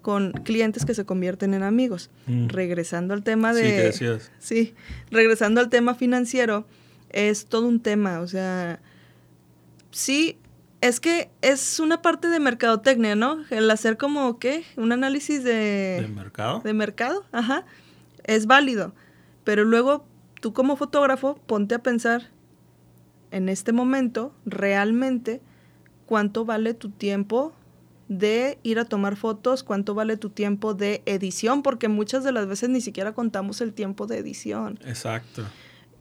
con 0.09 0.33
clientes 0.33 0.87
que 0.87 0.95
se 0.95 1.05
convierten 1.05 1.53
en 1.53 1.63
amigos. 1.63 2.09
Mm. 2.27 2.49
Regresando 2.49 3.13
al 3.13 3.23
tema 3.23 3.53
de... 3.53 3.93
Sí, 3.93 4.07
Sí, 4.39 4.75
regresando 5.11 5.61
al 5.61 5.69
tema 5.69 5.95
financiero, 5.95 6.65
es 7.11 7.45
todo 7.45 7.69
un 7.69 7.81
tema, 7.81 8.21
o 8.21 8.27
sea, 8.27 8.81
sí, 9.91 10.39
es 10.81 10.99
que 10.99 11.29
es 11.43 11.79
una 11.79 12.01
parte 12.01 12.29
de 12.29 12.41
mercadotecnia, 12.41 13.17
¿no? 13.17 13.45
El 13.51 13.71
hacer 13.71 13.99
como, 13.99 14.39
¿qué? 14.39 14.65
Un 14.79 14.93
análisis 14.93 15.45
de... 15.45 15.99
¿De 16.01 16.09
mercado? 16.09 16.61
De 16.61 16.73
mercado, 16.73 17.27
ajá. 17.31 17.67
Es 18.25 18.47
válido, 18.47 18.95
pero 19.45 19.67
luego 19.67 20.07
tú 20.41 20.55
como 20.55 20.77
fotógrafo 20.77 21.39
ponte 21.45 21.75
a 21.75 21.83
pensar 21.83 22.31
en 23.31 23.51
este 23.51 23.73
momento 23.73 24.33
realmente 24.47 25.43
cuánto 26.07 26.47
vale 26.47 26.73
tu 26.73 26.89
tiempo 26.89 27.53
de 28.09 28.59
ir 28.63 28.79
a 28.79 28.87
tomar 28.87 29.17
fotos, 29.17 29.63
cuánto 29.63 29.95
vale 29.95 30.17
tu 30.17 30.31
tiempo 30.31 30.75
de 30.75 31.03
edición, 31.05 31.63
porque 31.63 31.89
muchas 31.89 32.25
de 32.25 32.33
las 32.33 32.47
veces 32.47 32.71
ni 32.71 32.81
siquiera 32.81 33.13
contamos 33.13 33.61
el 33.61 33.75
tiempo 33.75 34.07
de 34.07 34.19
edición. 34.19 34.79
Exacto. 34.85 35.45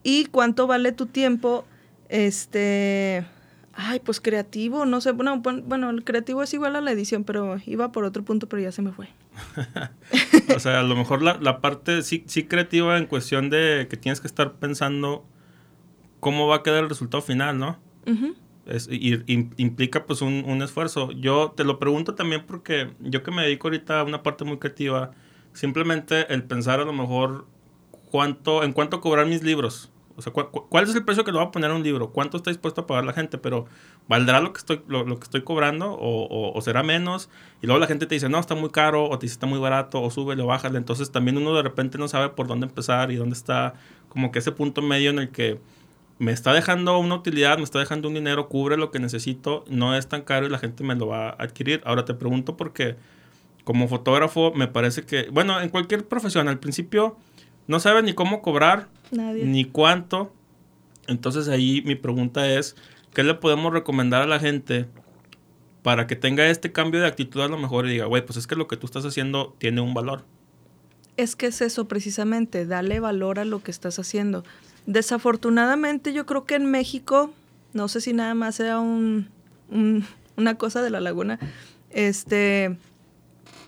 Y 0.04 0.26
cuánto 0.26 0.68
vale 0.68 0.94
tu 0.94 1.08
tiempo, 1.08 1.66
este, 2.08 3.26
ay, 3.74 4.00
pues 4.00 4.22
creativo, 4.22 4.86
no 4.86 5.02
sé, 5.02 5.12
bueno, 5.12 5.42
bueno, 5.42 5.90
el 5.90 6.04
creativo 6.06 6.42
es 6.44 6.54
igual 6.54 6.78
a 6.78 6.82
la 6.82 6.92
edición, 6.92 7.26
pero 7.26 7.58
iba 7.66 7.92
por 7.92 8.06
otro 8.06 8.24
punto, 8.24 8.48
pero 8.48 8.62
ya 8.62 8.72
se 8.72 8.82
me 8.82 8.94
fue. 8.94 9.10
o 10.56 10.60
sea, 10.60 10.80
a 10.80 10.84
lo 10.84 10.96
mejor 10.96 11.22
la, 11.22 11.62
parte 11.62 12.04
sí, 12.04 12.24
sí 12.28 12.46
creativa 12.46 12.98
en 12.98 13.06
cuestión 13.06 13.50
de 13.50 13.88
que 13.90 13.98
tienes 13.98 14.22
que 14.22 14.28
estar 14.28 14.54
pensando 14.54 15.26
cómo 16.22 16.48
va 16.48 16.58
a 16.58 16.64
quedar 16.64 16.84
el 16.84 16.90
resultado 16.90 17.22
final, 17.22 17.60
¿no? 17.60 17.78
Es, 18.68 18.88
y, 18.92 19.24
implica 19.58 20.06
pues 20.06 20.22
un, 20.22 20.44
un, 20.46 20.62
esfuerzo. 20.62 21.12
Yo 21.12 21.54
te 21.56 21.64
lo 21.64 21.80
pregunto 21.80 22.16
también 22.16 22.44
porque 22.46 22.92
yo 23.00 23.24
que 23.24 23.32
me 23.32 23.44
dedico 23.44 23.68
ahorita 23.68 24.02
a 24.02 24.04
una 24.04 24.24
parte 24.24 24.44
muy 24.44 24.58
creativa, 24.58 25.12
simplemente 25.54 26.32
el 26.34 26.44
pensar 26.44 26.80
a 26.80 26.86
lo 26.86 26.94
mejor 26.94 27.46
cuánto, 28.12 28.64
en 28.64 28.74
cuánto 28.74 29.02
cobrar 29.02 29.26
mis 29.26 29.44
libros. 29.44 29.92
O 30.18 30.22
sea, 30.24 30.34
¿cuál 30.34 30.84
es 30.84 30.96
el 30.96 31.06
precio 31.06 31.24
que 31.24 31.32
le 31.32 31.38
voy 31.38 31.48
a 31.48 31.52
poner 31.52 31.70
a 31.70 31.76
un 31.76 31.84
libro? 31.84 32.10
¿Cuánto 32.12 32.38
está 32.38 32.50
dispuesto 32.50 32.82
a 32.82 32.88
pagar 32.88 33.06
la 33.06 33.14
gente? 33.14 33.38
Pero 33.38 33.68
¿valdrá 34.08 34.42
lo 34.42 34.52
que 34.52 34.58
estoy, 34.58 34.82
lo, 34.88 35.06
que 35.06 35.24
estoy 35.24 35.44
cobrando 35.44 35.92
o, 35.92 36.58
o, 36.58 36.62
será 36.62 36.82
menos? 36.82 37.30
Y 37.62 37.68
luego 37.68 37.80
la 37.80 37.86
gente 37.86 38.08
te 38.08 38.16
dice, 38.16 38.28
no, 38.28 38.40
está 38.40 38.56
muy 38.56 38.72
caro, 38.72 39.08
o 39.08 39.20
te 39.20 39.28
dice, 39.28 39.34
está 39.34 39.46
muy 39.46 39.60
barato, 39.60 40.02
o 40.02 40.10
sube, 40.10 40.34
o 40.42 40.48
bájale. 40.48 40.80
Entonces 40.80 41.12
también 41.12 41.38
uno 41.38 41.54
de 41.54 41.62
repente 41.62 42.00
no 42.00 42.08
sabe 42.08 42.30
por 42.30 42.48
dónde 42.48 42.66
empezar 42.66 43.12
y 43.12 43.16
dónde 43.16 43.36
está 43.36 43.76
como 44.10 44.32
que 44.32 44.40
ese 44.40 44.52
punto 44.52 44.82
medio 44.82 45.12
en 45.12 45.20
el 45.20 45.30
que 45.30 45.60
me 46.20 46.32
está 46.32 46.54
dejando 46.54 46.98
una 46.98 47.16
utilidad, 47.16 47.58
me 47.58 47.64
está 47.64 47.80
dejando 47.80 48.08
un 48.08 48.16
dinero, 48.16 48.50
cubre 48.50 48.78
lo 48.78 48.92
que 48.92 49.00
necesito, 49.00 49.64
no 49.70 49.96
es 49.96 50.08
tan 50.08 50.24
caro 50.24 50.48
y 50.48 50.50
la 50.50 50.60
gente 50.60 50.84
me 50.84 50.96
lo 50.96 51.08
va 51.08 51.30
a 51.30 51.44
adquirir. 51.44 51.82
Ahora 51.86 52.06
te 52.06 52.14
pregunto 52.14 52.58
porque 52.58 52.96
como 53.64 53.88
fotógrafo 53.88 54.54
me 54.54 54.68
parece 54.68 55.04
que, 55.04 55.30
bueno, 55.30 55.60
en 55.62 55.70
cualquier 55.70 56.08
profesión, 56.08 56.48
al 56.48 56.60
principio 56.60 57.18
no 57.68 57.80
sabes 57.80 58.04
ni 58.04 58.14
cómo 58.14 58.42
cobrar, 58.42 58.88
ni 59.12 59.66
cuánto. 59.66 60.34
Entonces 61.08 61.48
ahí 61.50 61.84
mi 61.86 61.96
pregunta 61.96 62.50
es, 62.50 62.76
¿qué 63.14 63.24
le 63.24 63.34
podemos 63.34 63.74
recomendar 63.74 64.22
a 64.22 64.28
la 64.28 64.40
gente 64.40 64.88
para 65.84 66.08
que 66.08 66.16
tenga 66.16 66.48
este 66.48 66.72
cambio 66.72 67.00
de 67.00 67.08
actitud 67.08 67.42
a 67.42 67.48
lo 67.48 67.58
mejor 67.58 67.86
y 67.86 67.92
diga, 67.92 68.06
güey, 68.06 68.26
pues 68.26 68.38
es 68.38 68.48
que 68.48 68.56
lo 68.56 68.68
que 68.68 68.78
tú 68.78 68.86
estás 68.86 69.06
haciendo 69.06 69.56
tiene 69.58 69.82
un 69.82 69.94
valor? 69.94 70.26
Es 71.16 71.36
que 71.36 71.48
es 71.48 71.62
eso 71.62 71.88
precisamente, 71.88 72.66
darle 72.66 73.00
valor 73.00 73.40
a 73.40 73.46
lo 73.46 73.64
que 73.64 73.72
estás 73.72 73.98
haciendo. 74.00 74.44
Desafortunadamente 74.88 76.14
yo 76.14 76.26
creo 76.26 76.46
que 76.46 76.56
en 76.56 76.66
México, 76.72 77.32
no 77.74 77.90
sé 77.90 78.00
si 78.00 78.14
nada 78.14 78.34
más 78.34 78.56
sea 78.56 78.80
un, 78.80 79.30
una 80.38 80.56
cosa 80.56 80.82
de 80.82 80.90
la 80.90 81.02
laguna, 81.02 81.40
este, 81.90 82.78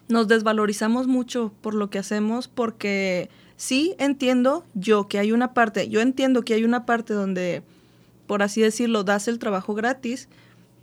nos 0.07 0.29
desvalorizamos 0.29 1.07
mucho 1.07 1.51
por 1.61 1.73
lo 1.73 1.89
que 1.89 1.99
hacemos 1.99 2.47
porque 2.47 3.29
sí 3.57 3.95
entiendo 3.99 4.63
yo 4.75 5.09
que 5.09 5.19
hay 5.19 5.33
una 5.33 5.53
parte, 5.53 5.89
yo 5.89 5.99
entiendo 5.99 6.43
que 6.43 6.53
hay 6.53 6.63
una 6.63 6.85
parte 6.85 7.13
donde, 7.13 7.63
por 8.25 8.41
así 8.41 8.61
decirlo, 8.61 9.03
das 9.03 9.27
el 9.27 9.39
trabajo 9.39 9.75
gratis. 9.75 10.29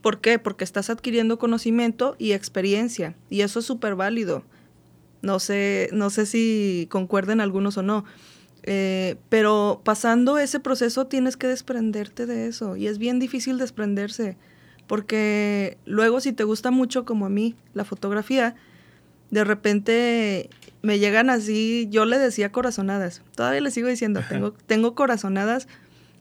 ¿Por 0.02 0.20
qué? 0.20 0.38
Porque 0.38 0.64
estás 0.64 0.90
adquiriendo 0.90 1.38
conocimiento 1.38 2.14
y 2.18 2.32
experiencia 2.32 3.16
y 3.30 3.40
eso 3.40 3.60
es 3.60 3.64
súper 3.64 3.94
válido. 3.94 4.44
No 5.22 5.40
sé, 5.40 5.88
no 5.92 6.10
sé 6.10 6.26
si 6.26 6.86
concuerden 6.90 7.40
algunos 7.40 7.78
o 7.78 7.82
no. 7.82 8.04
Eh, 8.68 9.16
pero 9.28 9.80
pasando 9.84 10.38
ese 10.38 10.58
proceso 10.58 11.06
tienes 11.06 11.36
que 11.36 11.46
desprenderte 11.46 12.26
de 12.26 12.48
eso 12.48 12.74
y 12.74 12.88
es 12.88 12.98
bien 12.98 13.20
difícil 13.20 13.58
desprenderse 13.58 14.36
porque 14.86 15.78
luego 15.84 16.20
si 16.20 16.32
te 16.32 16.44
gusta 16.44 16.70
mucho 16.70 17.04
como 17.04 17.26
a 17.26 17.28
mí 17.28 17.54
la 17.74 17.84
fotografía, 17.84 18.54
de 19.30 19.44
repente 19.44 20.50
me 20.82 20.98
llegan 20.98 21.30
así, 21.30 21.88
yo 21.90 22.04
le 22.04 22.18
decía 22.18 22.52
corazonadas, 22.52 23.22
todavía 23.34 23.60
le 23.60 23.70
sigo 23.70 23.88
diciendo, 23.88 24.20
tengo, 24.28 24.52
tengo 24.66 24.94
corazonadas 24.94 25.66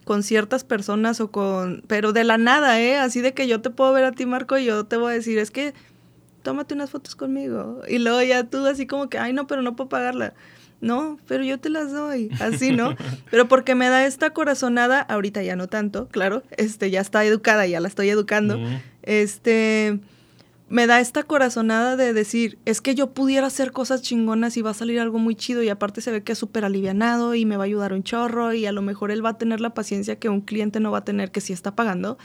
con 0.04 0.24
ciertas 0.24 0.64
personas 0.64 1.20
o 1.22 1.32
con, 1.32 1.84
pero 1.88 2.14
de 2.14 2.24
la 2.24 2.38
nada, 2.38 2.80
¿eh? 2.80 2.98
Así 2.98 3.22
de 3.22 3.34
que 3.34 3.48
yo 3.48 3.62
te 3.62 3.70
puedo 3.70 3.92
ver 3.94 4.04
a 4.04 4.12
ti, 4.12 4.26
Marco, 4.26 4.58
y 4.58 4.66
yo 4.66 4.86
te 4.86 4.98
voy 4.98 5.12
a 5.12 5.16
decir, 5.16 5.38
es 5.40 5.52
que 5.52 5.74
tómate 6.44 6.76
unas 6.76 6.92
fotos 6.92 7.16
conmigo. 7.16 7.82
Y 7.88 7.98
luego 7.98 8.22
ya 8.22 8.44
tú 8.44 8.66
así 8.68 8.86
como 8.86 9.10
que, 9.10 9.18
ay, 9.18 9.34
no, 9.34 9.48
pero 9.48 9.64
no 9.64 9.76
puedo 9.76 9.90
pagarla 9.90 10.34
no, 10.86 11.18
pero 11.28 11.44
yo 11.44 11.60
te 11.60 11.70
las 11.70 11.92
doy, 11.92 12.30
así, 12.40 12.72
¿no? 12.72 12.96
Pero 13.32 13.48
porque 13.48 13.74
me 13.74 13.90
da 13.90 14.06
esta 14.06 14.30
corazonada, 14.30 15.02
ahorita 15.02 15.42
ya 15.42 15.56
no 15.56 15.68
tanto, 15.68 16.08
claro, 16.10 16.44
este, 16.58 16.92
ya 16.92 17.02
está 17.02 17.26
educada, 17.26 17.66
ya 17.66 17.80
la 17.80 17.88
estoy 17.88 18.10
educando, 18.10 18.60
este, 19.02 20.00
me 20.70 20.86
da 20.86 21.00
esta 21.00 21.24
corazonada 21.24 21.96
de 21.96 22.14
decir, 22.14 22.60
es 22.66 22.82
que 22.82 22.94
yo 22.94 23.12
pudiera 23.12 23.48
hacer 23.48 23.72
cosas 23.72 24.04
chingonas 24.04 24.58
y 24.58 24.62
va 24.62 24.72
a 24.72 24.74
salir 24.76 25.00
algo 25.00 25.18
muy 25.18 25.36
chido 25.36 25.64
y 25.64 25.70
aparte 25.70 26.02
se 26.02 26.12
ve 26.12 26.24
que 26.24 26.34
es 26.34 26.38
súper 26.38 26.66
alivianado 26.66 27.34
y 27.34 27.46
me 27.46 27.58
va 27.58 27.64
a 27.64 27.66
ayudar 27.66 27.92
un 27.92 28.04
chorro 28.04 28.54
y 28.54 28.68
a 28.68 28.72
lo 28.72 28.84
mejor 28.84 29.10
él 29.10 29.26
va 29.26 29.30
a 29.30 29.38
tener 29.40 29.62
la 29.62 29.74
paciencia 29.74 30.18
que 30.18 30.30
un 30.30 30.42
cliente 30.42 30.80
no 30.80 30.92
va 30.92 31.00
a 31.00 31.06
tener 31.06 31.32
que 31.32 31.42
si 31.42 31.52
está 31.52 31.76
pagando, 31.76 32.20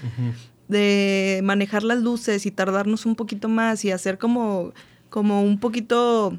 de 0.69 1.41
manejar 1.45 1.83
las 1.83 2.03
luces 2.03 2.45
y 2.45 2.51
tardarnos 2.51 3.07
un 3.07 3.17
poquito 3.17 3.49
más 3.49 3.85
y 3.87 3.91
hacer 3.91 4.19
como, 4.19 4.73
como 5.09 5.43
un 5.43 5.59
poquito 5.59 6.39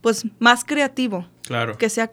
pues 0.00 0.26
más 0.38 0.64
creativo. 0.64 1.26
Claro. 1.42 1.78
Que 1.78 1.88
sea 1.88 2.12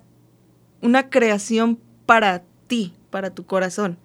una 0.82 1.10
creación 1.10 1.80
para 2.06 2.44
ti, 2.68 2.94
para 3.10 3.34
tu 3.34 3.46
corazón. 3.46 3.98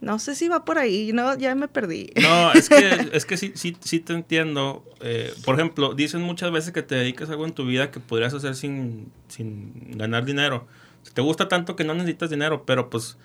No 0.00 0.18
sé 0.18 0.34
si 0.34 0.48
va 0.48 0.64
por 0.64 0.78
ahí, 0.78 1.12
no, 1.12 1.36
ya 1.36 1.54
me 1.54 1.68
perdí. 1.68 2.10
No, 2.22 2.52
es 2.52 2.70
que, 2.70 3.10
es 3.12 3.26
que 3.26 3.36
sí, 3.36 3.52
sí, 3.54 3.76
sí 3.80 4.00
te 4.00 4.14
entiendo. 4.14 4.84
Eh, 5.00 5.32
por 5.44 5.56
ejemplo, 5.56 5.94
dicen 5.94 6.22
muchas 6.22 6.50
veces 6.50 6.72
que 6.72 6.82
te 6.82 6.94
dedicas 6.94 7.28
a 7.28 7.32
algo 7.32 7.44
en 7.44 7.52
tu 7.52 7.66
vida 7.66 7.90
que 7.90 8.00
podrías 8.00 8.32
hacer 8.32 8.54
sin, 8.54 9.12
sin 9.28 9.98
ganar 9.98 10.24
dinero. 10.24 10.66
Si 11.02 11.12
te 11.12 11.20
gusta 11.20 11.48
tanto 11.48 11.76
que 11.76 11.84
no 11.84 11.94
necesitas 11.94 12.30
dinero, 12.30 12.64
pero 12.64 12.88
pues 12.88 13.18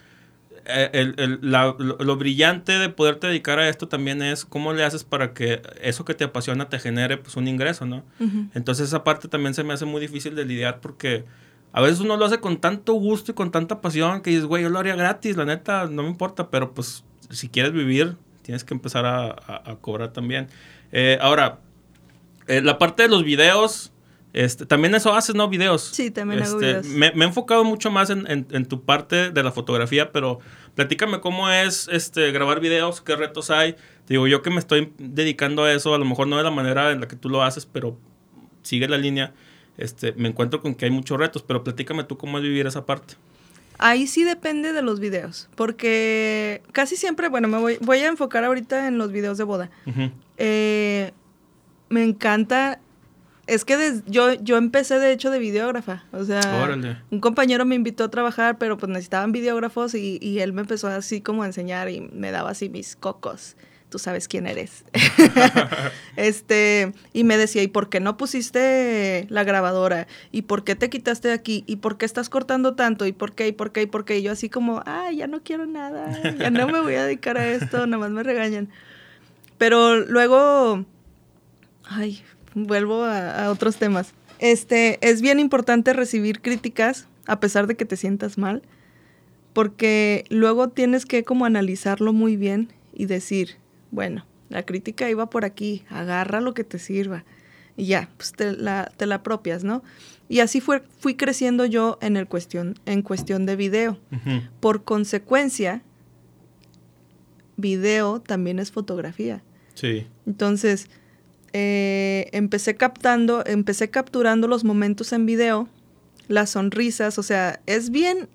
eh, 0.67 1.13
el, 1.17 1.39
lo, 1.41 2.17
brillante 2.17 2.73
de 2.79 2.89
poderte 2.89 3.27
dedicar 3.27 3.59
a 3.59 3.69
esto 3.69 3.87
también 3.87 4.21
es 4.21 4.45
cómo 4.45 4.73
le 4.73 4.83
haces 4.83 5.03
para 5.03 5.33
que 5.33 5.61
eso 5.81 6.05
que 6.05 6.13
te 6.13 6.23
apasiona 6.23 6.69
te 6.69 6.79
genere 6.79 7.17
pues 7.17 7.35
un 7.35 7.47
ingreso, 7.47 7.85
¿no? 7.85 8.03
Entonces 8.53 8.87
esa 8.87 9.03
parte 9.03 9.27
también 9.27 9.53
se 9.53 9.63
me 9.63 9.73
hace 9.73 9.85
muy 9.85 10.01
difícil 10.01 10.35
de 10.35 10.45
lidiar 10.45 10.81
porque 10.81 11.25
a 11.71 11.81
veces 11.81 11.99
uno 11.99 12.17
lo 12.17 12.25
hace 12.25 12.39
con 12.39 12.57
tanto 12.57 12.93
gusto 12.93 13.31
y 13.31 13.35
con 13.35 13.51
tanta 13.51 13.81
pasión 13.81 14.21
que 14.21 14.29
dices, 14.31 14.45
güey, 14.45 14.63
yo 14.63 14.69
lo 14.69 14.79
haría 14.79 14.95
gratis, 14.95 15.37
la 15.37 15.45
neta, 15.45 15.85
no 15.85 16.03
me 16.03 16.09
importa, 16.09 16.49
pero 16.49 16.73
pues 16.73 17.03
si 17.29 17.49
quieres 17.49 17.73
vivir, 17.73 18.17
tienes 18.41 18.63
que 18.63 18.73
empezar 18.73 19.05
a, 19.05 19.75
cobrar 19.81 20.13
también. 20.13 20.47
Eh, 20.91 21.17
ahora, 21.21 21.59
eh, 22.47 22.61
la 22.61 22.77
parte 22.77 23.03
de 23.03 23.09
los 23.09 23.23
videos, 23.23 23.91
este, 24.35 24.65
también 24.65 24.93
eso 24.95 25.13
haces, 25.13 25.33
¿no? 25.33 25.47
Videos. 25.47 25.81
Sí, 25.81 26.11
también 26.11 26.43
hago 26.43 26.59
este, 26.59 26.81
videos. 26.81 27.15
Me, 27.15 27.23
he 27.23 27.25
enfocado 27.25 27.63
mucho 27.63 27.89
más 27.89 28.09
en, 28.09 28.65
tu 28.65 28.83
parte 28.83 29.31
de 29.31 29.43
la 29.43 29.53
fotografía, 29.53 30.11
pero 30.11 30.39
platícame 30.75 31.21
cómo 31.21 31.49
es 31.49 31.87
este, 31.89 32.33
grabar 32.33 32.59
videos, 32.59 32.99
qué 32.99 33.15
retos 33.15 33.49
hay. 33.49 33.77
digo, 34.09 34.27
yo 34.27 34.41
que 34.41 34.49
me 34.49 34.59
estoy 34.59 34.91
dedicando 34.97 35.63
a 35.63 35.71
eso, 35.71 35.95
a 35.95 35.97
lo 35.97 36.03
mejor 36.03 36.27
no 36.27 36.35
de 36.35 36.43
la 36.43 36.51
manera 36.51 36.91
en 36.91 36.99
la 36.99 37.07
que 37.07 37.15
tú 37.15 37.29
lo 37.29 37.43
haces, 37.43 37.65
pero 37.65 37.97
sigue 38.61 38.89
la 38.89 38.97
línea. 38.97 39.33
Este, 39.77 40.11
me 40.17 40.27
encuentro 40.27 40.59
con 40.59 40.75
que 40.75 40.83
hay 40.83 40.91
muchos 40.91 41.17
retos, 41.17 41.41
pero 41.41 41.63
platícame 41.63 42.03
tú 42.03 42.17
cómo 42.17 42.37
es 42.37 42.43
vivir 42.43 42.67
esa 42.67 42.85
parte. 42.85 43.13
Ahí 43.77 44.05
sí 44.05 44.25
depende 44.25 44.73
de 44.73 44.81
los 44.81 44.99
videos, 44.99 45.47
porque 45.55 46.61
casi 46.73 46.97
siempre, 46.97 47.29
bueno, 47.29 47.47
me 47.47 47.57
voy, 47.57 47.77
voy 47.79 47.99
a 47.99 48.07
enfocar 48.07 48.43
ahorita 48.43 48.89
en 48.89 48.97
los 48.97 49.13
videos 49.13 49.37
de 49.37 49.45
boda. 49.45 49.69
Eh, 50.35 51.13
me 51.87 52.03
encanta 52.03 52.81
es 53.47 53.65
que 53.65 54.01
yo, 54.07 54.33
yo 54.33 54.57
empecé 54.57 54.99
de 54.99 55.11
hecho 55.11 55.29
de 55.29 55.39
videógrafa. 55.39 56.03
O 56.11 56.23
sea, 56.23 56.41
un 57.11 57.19
compañero 57.19 57.65
me 57.65 57.75
invitó 57.75 58.05
a 58.05 58.09
trabajar, 58.09 58.57
pero 58.57 58.77
pues 58.77 58.89
necesitaban 58.89 59.31
videógrafos 59.31 59.93
y, 59.93 60.17
y, 60.21 60.39
él 60.39 60.53
me 60.53 60.61
empezó 60.61 60.87
así 60.87 61.21
como 61.21 61.43
a 61.43 61.45
enseñar 61.45 61.89
y 61.89 62.01
me 62.01 62.31
daba 62.31 62.51
así 62.51 62.69
mis 62.69 62.95
cocos. 62.95 63.55
Tú 63.89 63.99
sabes 63.99 64.27
quién 64.27 64.47
eres. 64.47 64.83
este, 66.15 66.91
y 67.13 67.23
me 67.23 67.37
decía, 67.37 67.61
¿y 67.61 67.67
por 67.67 67.87
qué 67.87 67.99
no 67.99 68.17
pusiste 68.17 69.27
la 69.29 69.43
grabadora? 69.43 70.07
¿Y 70.31 70.41
por 70.41 70.63
qué 70.63 70.75
te 70.75 70.89
quitaste 70.89 71.27
de 71.27 71.33
aquí? 71.35 71.63
¿Y 71.67 71.77
por 71.77 71.97
qué 71.97 72.05
estás 72.05 72.29
cortando 72.29 72.73
tanto? 72.73 73.05
¿Y 73.05 73.13
por 73.13 73.33
qué? 73.33 73.47
¿Y 73.47 73.51
por 73.51 73.71
qué? 73.71 73.83
¿Y 73.83 73.85
por 73.85 74.03
qué? 74.03 74.17
Y 74.17 74.23
yo 74.23 74.31
así 74.31 74.49
como, 74.49 74.81
ay, 74.85 75.17
ya 75.17 75.27
no 75.27 75.43
quiero 75.43 75.67
nada. 75.67 76.19
Ya 76.37 76.49
no 76.49 76.67
me 76.67 76.81
voy 76.81 76.95
a 76.95 77.05
dedicar 77.05 77.37
a 77.37 77.47
esto, 77.47 77.85
nomás 77.85 78.09
me 78.09 78.23
regañan. 78.23 78.69
Pero 79.57 79.99
luego, 79.99 80.83
ay, 81.85 82.23
vuelvo 82.55 83.03
a, 83.03 83.51
otros 83.51 83.77
temas. 83.77 84.13
Este, 84.39 84.97
es 85.07 85.21
bien 85.21 85.39
importante 85.39 85.93
recibir 85.93 86.41
críticas 86.41 87.07
a 87.27 87.39
pesar 87.39 87.67
de 87.67 87.75
que 87.75 87.85
te 87.85 87.97
sientas 87.97 88.37
mal, 88.37 88.63
porque 89.53 90.25
luego 90.29 90.69
tienes 90.69 91.05
que 91.05 91.23
como 91.23 91.45
analizarlo 91.45 92.13
muy 92.13 92.35
bien 92.35 92.73
y 92.93 93.05
decir, 93.05 93.57
bueno, 93.91 94.25
la 94.49 94.63
crítica 94.63 95.09
iba 95.09 95.29
por 95.29 95.45
aquí, 95.45 95.83
agarra 95.89 96.41
lo 96.41 96.53
que 96.53 96.63
te 96.63 96.79
sirva 96.79 97.23
y 97.77 97.87
ya, 97.87 98.09
pues 98.17 98.33
te 98.33 98.53
la, 98.53 98.91
te 98.95 99.05
la 99.05 99.15
apropias, 99.15 99.63
¿no? 99.63 99.83
Y 100.29 100.39
así 100.39 100.61
fue, 100.61 100.83
fui 100.99 101.15
creciendo 101.15 101.65
yo 101.65 101.97
en, 102.01 102.17
el 102.17 102.27
cuestión, 102.27 102.75
en 102.85 103.01
cuestión 103.01 103.45
de 103.45 103.55
video. 103.55 103.99
Por 104.59 104.83
consecuencia, 104.83 105.83
video 107.57 108.21
también 108.21 108.59
es 108.59 108.71
fotografía. 108.71 109.43
Sí. 109.75 110.07
Entonces, 110.25 110.89
eh, 111.57 112.27
empecé 112.33 112.75
captando, 112.75 113.41
empecé 113.45 113.89
capturando 113.89 114.49
los 114.49 114.65
momentos 114.65 115.13
en 115.13 115.25
video, 115.25 115.69
las 116.27 116.49
sonrisas, 116.49 117.17
o 117.17 117.23
sea, 117.23 117.61
es 117.65 117.91
bien, 117.91 118.27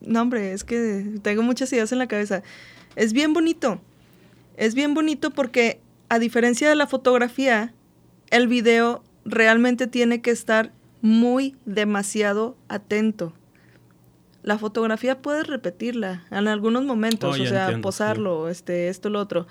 no 0.00 0.22
hombre, 0.22 0.52
es 0.52 0.64
que 0.64 1.06
tengo 1.22 1.44
muchas 1.44 1.72
ideas 1.72 1.92
en 1.92 2.00
la 2.00 2.08
cabeza, 2.08 2.42
es 2.96 3.12
bien 3.12 3.32
bonito, 3.32 3.80
es 4.56 4.74
bien 4.74 4.92
bonito 4.92 5.30
porque 5.30 5.78
a 6.08 6.18
diferencia 6.18 6.68
de 6.68 6.74
la 6.74 6.88
fotografía, 6.88 7.72
el 8.30 8.48
video 8.48 9.04
realmente 9.24 9.86
tiene 9.86 10.20
que 10.20 10.32
estar 10.32 10.72
muy 11.00 11.56
demasiado 11.66 12.56
atento. 12.66 13.34
La 14.42 14.58
fotografía 14.58 15.22
puedes 15.22 15.46
repetirla 15.46 16.24
en 16.32 16.48
algunos 16.48 16.84
momentos, 16.84 17.38
Oh, 17.38 17.40
o 17.40 17.46
sea, 17.46 17.66
entiendo, 17.66 17.82
posarlo, 17.82 18.48
este, 18.48 18.88
esto, 18.88 19.10
lo 19.10 19.20
otro. 19.20 19.46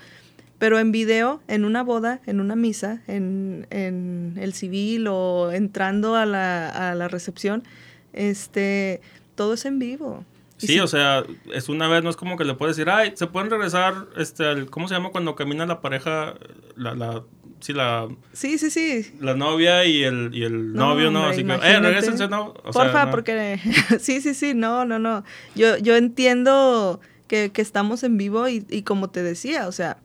Pero 0.58 0.78
en 0.78 0.92
video, 0.92 1.40
en 1.48 1.64
una 1.64 1.82
boda, 1.82 2.20
en 2.26 2.40
una 2.40 2.56
misa, 2.56 3.02
en, 3.06 3.66
en 3.70 4.36
el 4.40 4.54
civil 4.54 5.06
o 5.08 5.50
entrando 5.52 6.14
a 6.16 6.26
la, 6.26 6.90
a 6.90 6.94
la 6.94 7.08
recepción, 7.08 7.64
este, 8.12 9.00
todo 9.34 9.54
es 9.54 9.64
en 9.64 9.78
vivo. 9.78 10.24
Sí, 10.56 10.78
o 10.78 10.86
sea, 10.86 11.24
es 11.52 11.68
una 11.68 11.88
vez, 11.88 12.02
no 12.04 12.10
es 12.10 12.16
como 12.16 12.36
que 12.38 12.44
le 12.44 12.54
puedes 12.54 12.76
decir, 12.76 12.88
ay, 12.88 13.12
se 13.16 13.26
pueden 13.26 13.50
regresar, 13.50 14.06
este, 14.16 14.46
al- 14.46 14.70
¿cómo 14.70 14.86
se 14.88 14.94
llama 14.94 15.10
cuando 15.10 15.34
camina 15.34 15.66
la 15.66 15.80
pareja, 15.80 16.34
la, 16.76 16.94
la, 16.94 17.22
sí, 17.60 17.72
la, 17.72 18.08
Sí, 18.32 18.56
sí, 18.56 18.70
sí. 18.70 19.12
la 19.20 19.34
novia 19.34 19.84
y 19.84 20.04
el, 20.04 20.30
y 20.32 20.44
el 20.44 20.72
novio, 20.72 21.10
¿no? 21.10 21.26
Así 21.26 21.44
que, 21.44 21.52
eh, 21.52 21.80
regresense, 21.80 22.28
¿no? 22.28 22.54
O 22.64 22.72
sea, 22.72 22.84
Porfa, 22.84 23.04
no. 23.06 23.10
porque... 23.10 23.58
sí, 24.00 24.20
sí, 24.20 24.32
sí, 24.32 24.54
no, 24.54 24.84
no, 24.84 24.98
no. 25.00 25.24
Yo, 25.56 25.76
yo 25.78 25.96
entiendo 25.96 27.00
que, 27.26 27.50
que 27.52 27.60
estamos 27.60 28.04
en 28.04 28.16
vivo 28.16 28.48
y, 28.48 28.64
y 28.70 28.82
como 28.82 29.10
te 29.10 29.22
decía, 29.24 29.66
o 29.66 29.72
sea, 29.72 29.98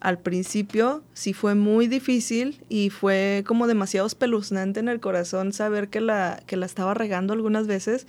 al 0.00 0.18
principio 0.18 1.02
sí 1.12 1.34
fue 1.34 1.54
muy 1.54 1.86
difícil 1.86 2.64
y 2.68 2.90
fue 2.90 3.44
como 3.46 3.66
demasiado 3.66 4.06
espeluznante 4.06 4.80
en 4.80 4.88
el 4.88 4.98
corazón 4.98 5.52
saber 5.52 5.88
que 5.88 6.00
la, 6.00 6.42
que 6.46 6.56
la 6.56 6.66
estaba 6.66 6.94
regando 6.94 7.34
algunas 7.34 7.66
veces, 7.66 8.06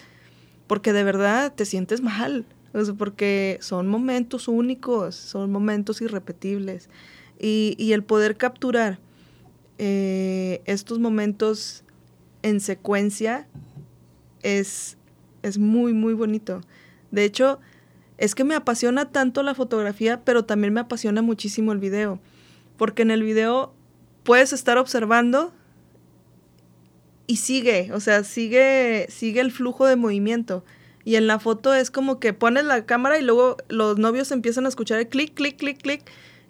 porque 0.67 0.93
de 0.93 1.03
verdad 1.03 1.53
te 1.53 1.65
sientes 1.65 2.01
mal, 2.01 2.45
o 2.73 2.93
porque 2.95 3.57
son 3.61 3.87
momentos 3.87 4.47
únicos, 4.47 5.15
son 5.15 5.51
momentos 5.51 6.01
irrepetibles. 6.01 6.89
Y, 7.37 7.75
y 7.77 7.91
el 7.93 8.03
poder 8.03 8.37
capturar 8.37 8.99
eh, 9.77 10.61
estos 10.65 10.99
momentos 10.99 11.83
en 12.43 12.59
secuencia 12.59 13.47
es, 14.43 14.97
es 15.41 15.57
muy, 15.57 15.91
muy 15.93 16.13
bonito. 16.13 16.61
De 17.09 17.25
hecho, 17.25 17.59
es 18.21 18.35
que 18.35 18.43
me 18.43 18.53
apasiona 18.53 19.09
tanto 19.09 19.41
la 19.41 19.55
fotografía, 19.55 20.21
pero 20.23 20.45
también 20.45 20.75
me 20.75 20.79
apasiona 20.79 21.23
muchísimo 21.23 21.71
el 21.71 21.79
video. 21.79 22.19
Porque 22.77 23.01
en 23.01 23.09
el 23.09 23.23
video 23.23 23.73
puedes 24.21 24.53
estar 24.53 24.77
observando 24.77 25.51
y 27.25 27.37
sigue, 27.37 27.91
o 27.93 27.99
sea, 27.99 28.23
sigue, 28.23 29.07
sigue 29.09 29.41
el 29.41 29.51
flujo 29.51 29.87
de 29.87 29.95
movimiento. 29.95 30.63
Y 31.03 31.15
en 31.15 31.25
la 31.25 31.39
foto 31.39 31.73
es 31.73 31.89
como 31.89 32.19
que 32.19 32.31
pones 32.31 32.63
la 32.63 32.85
cámara 32.85 33.17
y 33.17 33.23
luego 33.23 33.57
los 33.69 33.97
novios 33.97 34.31
empiezan 34.31 34.67
a 34.67 34.69
escuchar 34.69 34.99
el 34.99 35.07
clic, 35.07 35.33
clic, 35.33 35.57
clic, 35.57 35.81
clic. 35.81 36.03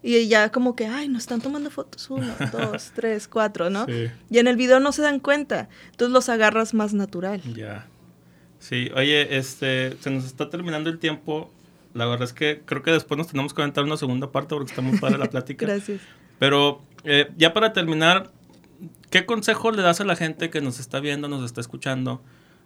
Y 0.04 0.28
ya 0.28 0.52
como 0.52 0.76
que, 0.76 0.88
ay, 0.88 1.08
nos 1.08 1.22
están 1.22 1.40
tomando 1.40 1.70
fotos. 1.70 2.10
Uno, 2.10 2.34
dos, 2.52 2.92
tres, 2.94 3.30
cuatro, 3.30 3.70
¿no? 3.70 3.86
Sí. 3.86 4.12
Y 4.30 4.40
en 4.40 4.48
el 4.48 4.58
video 4.58 4.82
no 4.82 4.92
se 4.92 5.04
dan 5.04 5.22
cuenta. 5.22 5.70
Entonces 5.92 6.12
los 6.12 6.28
agarras 6.28 6.74
más 6.74 6.94
natural. 6.94 7.42
Ya. 7.56 7.88
Sí, 8.60 8.92
oye, 8.94 9.38
este, 9.38 9.96
se 10.02 10.12
nos 10.12 10.26
está 10.26 10.50
terminando 10.50 10.90
el 10.90 11.00
tiempo. 11.00 11.50
La 11.94 12.06
verdad 12.06 12.24
es 12.24 12.34
que 12.34 12.62
creo 12.66 12.84
que 12.84 12.92
después 12.92 13.18
nos 13.18 13.28
tenemos 13.28 13.54
que 13.54 13.62
aventar 13.62 13.84
una 13.84 13.98
segunda 13.98 14.32
parte 14.32 14.56
porque 14.56 14.72
está 14.72 14.82
muy 14.82 14.98
padre 14.98 15.18
la 15.18 15.26
plática. 15.30 15.66
Gracias. 15.66 16.02
Pero 16.40 16.82
eh, 17.04 17.32
ya 17.38 17.54
para 17.54 17.74
terminar, 17.74 18.32
¿qué 19.10 19.26
consejo 19.26 19.72
le 19.72 19.82
das 19.82 20.02
a 20.02 20.06
la 20.06 20.16
gente 20.16 20.50
que 20.50 20.62
nos 20.62 20.80
está 20.80 21.00
viendo, 21.00 21.28
nos 21.28 21.44
está 21.44 21.62
escuchando? 21.62 22.22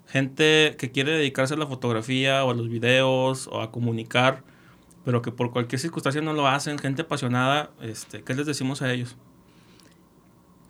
Gente 0.08 0.76
que 0.78 0.92
quiere 0.92 1.12
dedicarse 1.12 1.56
a 1.56 1.58
la 1.58 1.68
fotografía 1.68 2.46
o 2.46 2.52
a 2.52 2.54
los 2.54 2.70
videos 2.70 3.48
o 3.48 3.62
a 3.62 3.72
comunicar, 3.72 4.44
pero 5.04 5.22
que 5.22 5.32
por 5.32 5.52
cualquier 5.52 5.80
circunstancia 5.80 6.22
no 6.22 6.34
lo 6.34 6.48
hacen, 6.48 6.78
gente 6.78 7.02
apasionada, 7.02 7.72
este, 7.82 8.24
¿qué 8.24 8.34
les 8.36 8.46
decimos 8.46 8.82
a 8.82 8.94
ellos? 8.94 9.16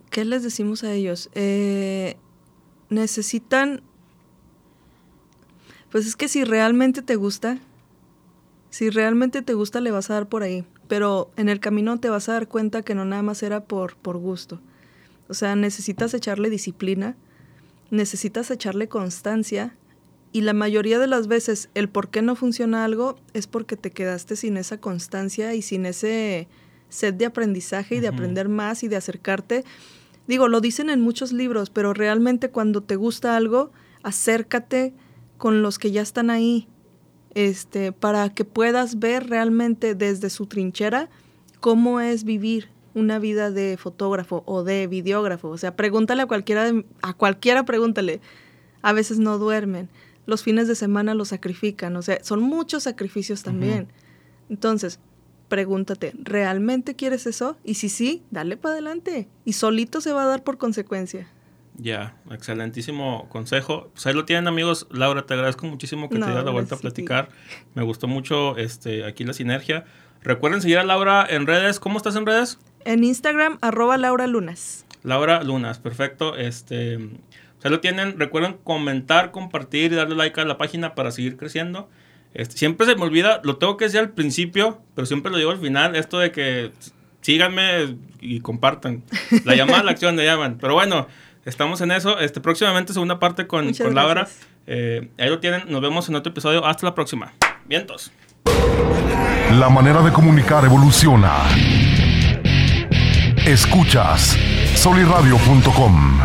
¿Qué 0.09 0.23
les 0.23 0.43
decimos 0.43 0.83
a 0.83 0.93
ellos? 0.93 1.29
Eh, 1.35 2.17
necesitan... 2.89 3.81
Pues 5.91 6.07
es 6.07 6.15
que 6.15 6.27
si 6.27 6.43
realmente 6.43 7.01
te 7.01 7.15
gusta, 7.15 7.57
si 8.75 8.89
realmente 8.89 9.41
te 9.41 9.53
gusta 9.53 9.79
le 9.79 9.91
vas 9.91 10.09
a 10.09 10.15
dar 10.15 10.27
por 10.27 10.43
ahí, 10.43 10.65
pero 10.89 11.31
en 11.37 11.47
el 11.47 11.61
camino 11.61 11.97
te 11.97 12.09
vas 12.09 12.27
a 12.27 12.33
dar 12.33 12.49
cuenta 12.49 12.81
que 12.81 12.93
no 12.93 13.05
nada 13.05 13.21
más 13.21 13.41
era 13.41 13.63
por, 13.63 13.95
por 13.95 14.17
gusto. 14.17 14.59
O 15.29 15.33
sea, 15.33 15.55
necesitas 15.55 16.13
echarle 16.13 16.49
disciplina, 16.49 17.15
necesitas 17.89 18.51
echarle 18.51 18.89
constancia 18.89 19.77
y 20.33 20.41
la 20.41 20.51
mayoría 20.51 20.99
de 20.99 21.07
las 21.07 21.27
veces 21.27 21.69
el 21.73 21.87
por 21.87 22.09
qué 22.09 22.21
no 22.21 22.35
funciona 22.35 22.83
algo 22.83 23.15
es 23.33 23.47
porque 23.47 23.77
te 23.77 23.91
quedaste 23.91 24.35
sin 24.35 24.57
esa 24.57 24.77
constancia 24.77 25.53
y 25.53 25.61
sin 25.61 25.85
ese 25.85 26.49
sed 26.89 27.13
de 27.13 27.27
aprendizaje 27.27 27.95
y 27.95 27.99
de 28.01 28.09
aprender 28.09 28.49
más 28.49 28.83
y 28.83 28.89
de 28.89 28.97
acercarte. 28.97 29.63
Digo, 30.27 30.49
lo 30.49 30.59
dicen 30.59 30.89
en 30.89 30.99
muchos 30.99 31.31
libros, 31.31 31.69
pero 31.69 31.93
realmente 31.93 32.49
cuando 32.49 32.83
te 32.83 32.97
gusta 32.97 33.37
algo, 33.37 33.71
acércate 34.03 34.93
con 35.37 35.61
los 35.61 35.79
que 35.79 35.91
ya 35.91 36.01
están 36.01 36.29
ahí, 36.29 36.67
este, 37.35 37.91
para 37.91 38.29
que 38.29 38.45
puedas 38.45 38.97
ver 38.97 39.29
realmente 39.29 39.93
desde 39.93 40.29
su 40.29 40.47
trinchera 40.47 41.09
cómo 41.59 41.99
es 41.99 42.23
vivir 42.23 42.69
una 42.95 43.19
vida 43.19 43.51
de 43.51 43.77
fotógrafo 43.77 44.41
o 44.47 44.63
de 44.63 44.87
videógrafo. 44.87 45.49
O 45.49 45.57
sea, 45.57 45.75
pregúntale 45.75 46.23
a 46.23 46.25
cualquiera, 46.25 46.71
a 47.01 47.13
cualquiera 47.13 47.63
pregúntale. 47.65 48.21
A 48.81 48.93
veces 48.93 49.19
no 49.19 49.37
duermen, 49.37 49.89
los 50.25 50.43
fines 50.43 50.67
de 50.67 50.75
semana 50.75 51.13
los 51.13 51.29
sacrifican, 51.29 51.95
o 51.95 52.01
sea, 52.01 52.23
son 52.23 52.41
muchos 52.41 52.83
sacrificios 52.83 53.43
también. 53.43 53.87
Entonces, 54.49 54.99
pregúntate, 55.49 56.13
¿realmente 56.17 56.95
quieres 56.95 57.27
eso? 57.27 57.57
Y 57.63 57.75
si 57.75 57.89
sí, 57.89 58.23
dale 58.31 58.57
para 58.57 58.73
adelante. 58.73 59.27
Y 59.43 59.53
solito 59.53 60.01
se 60.01 60.13
va 60.13 60.23
a 60.23 60.27
dar 60.27 60.43
por 60.43 60.57
consecuencia. 60.57 61.27
Ya, 61.77 62.15
excelentísimo 62.31 63.27
consejo. 63.29 63.89
Pues 63.93 64.05
ahí 64.05 64.13
lo 64.13 64.25
tienen 64.25 64.47
amigos. 64.47 64.87
Laura, 64.91 65.25
te 65.25 65.33
agradezco 65.33 65.65
muchísimo 65.65 66.09
que 66.09 66.17
No, 66.17 66.25
te 66.25 66.31
dieras 66.31 66.45
la 66.45 66.51
vuelta 66.51 66.75
a 66.75 66.77
platicar. 66.77 67.29
Me 67.73 67.83
gustó 67.83 68.07
mucho 68.07 68.57
este, 68.57 69.03
aquí 69.05 69.23
la 69.23 69.33
sinergia. 69.33 69.85
Recuerden 70.21 70.61
seguir 70.61 70.77
a 70.77 70.83
Laura 70.83 71.25
en 71.29 71.45
redes. 71.45 71.79
¿Cómo 71.79 71.97
estás 71.97 72.15
en 72.15 72.25
redes? 72.25 72.59
En 72.85 73.03
Instagram, 73.03 73.57
arroba 73.61 73.97
Laura 73.97 74.25
Lunas. 74.27 74.85
Laura 75.03 75.43
Lunas, 75.43 75.79
perfecto. 75.79 76.35
Este, 76.35 76.97
pues 76.97 77.65
ahí 77.65 77.71
lo 77.71 77.79
tienen. 77.81 78.19
Recuerden 78.19 78.57
comentar, 78.63 79.31
compartir 79.31 79.91
y 79.91 79.95
darle 79.95 80.15
like 80.15 80.39
a 80.39 80.45
la 80.45 80.57
página 80.57 80.95
para 80.95 81.11
seguir 81.11 81.35
creciendo. 81.35 81.89
Este, 82.33 82.57
siempre 82.57 82.85
se 82.85 82.95
me 82.95 83.03
olvida, 83.03 83.39
lo 83.43 83.57
tengo 83.57 83.77
que 83.77 83.85
decir 83.85 84.01
al 84.01 84.09
principio, 84.09 84.81
pero 84.93 85.05
siempre 85.05 85.31
lo 85.31 85.37
digo 85.37 85.51
al 85.51 85.57
final, 85.57 85.95
esto 85.95 86.19
de 86.19 86.31
que 86.33 86.73
síganme 87.21 87.95
y 88.19 88.41
compartan. 88.41 89.03
La 89.45 89.55
llamada 89.55 89.79
a 89.79 89.83
la 89.83 89.91
acción 89.91 90.15
le 90.15 90.25
llaman. 90.25 90.57
Pero 90.59 90.73
bueno, 90.73 91.07
estamos 91.45 91.81
en 91.81 91.91
eso. 91.91 92.19
Este, 92.19 92.41
próximamente 92.41 92.93
segunda 92.93 93.19
parte 93.19 93.47
con, 93.47 93.65
Muchas 93.65 93.85
con 93.85 93.95
Laura. 93.95 94.27
Eh, 94.67 95.09
ahí 95.17 95.29
lo 95.29 95.39
tienen. 95.39 95.63
Nos 95.69 95.81
vemos 95.81 96.09
en 96.09 96.15
otro 96.15 96.31
episodio. 96.31 96.65
Hasta 96.65 96.85
la 96.85 96.95
próxima. 96.95 97.33
Vientos. 97.65 98.11
La 99.53 99.69
manera 99.69 100.01
de 100.01 100.11
comunicar 100.11 100.65
evoluciona. 100.65 101.31
Escuchas 103.45 104.37
soliradio.com. 104.75 106.19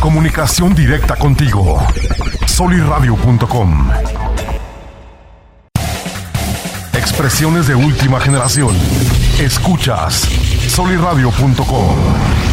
Comunicación 0.00 0.74
directa 0.74 1.16
contigo. 1.16 1.82
soliradio.com. 2.46 3.90
Expresiones 6.92 7.66
de 7.66 7.74
última 7.74 8.20
generación. 8.20 8.76
Escuchas 9.40 10.28
soliradio.com. 10.68 12.45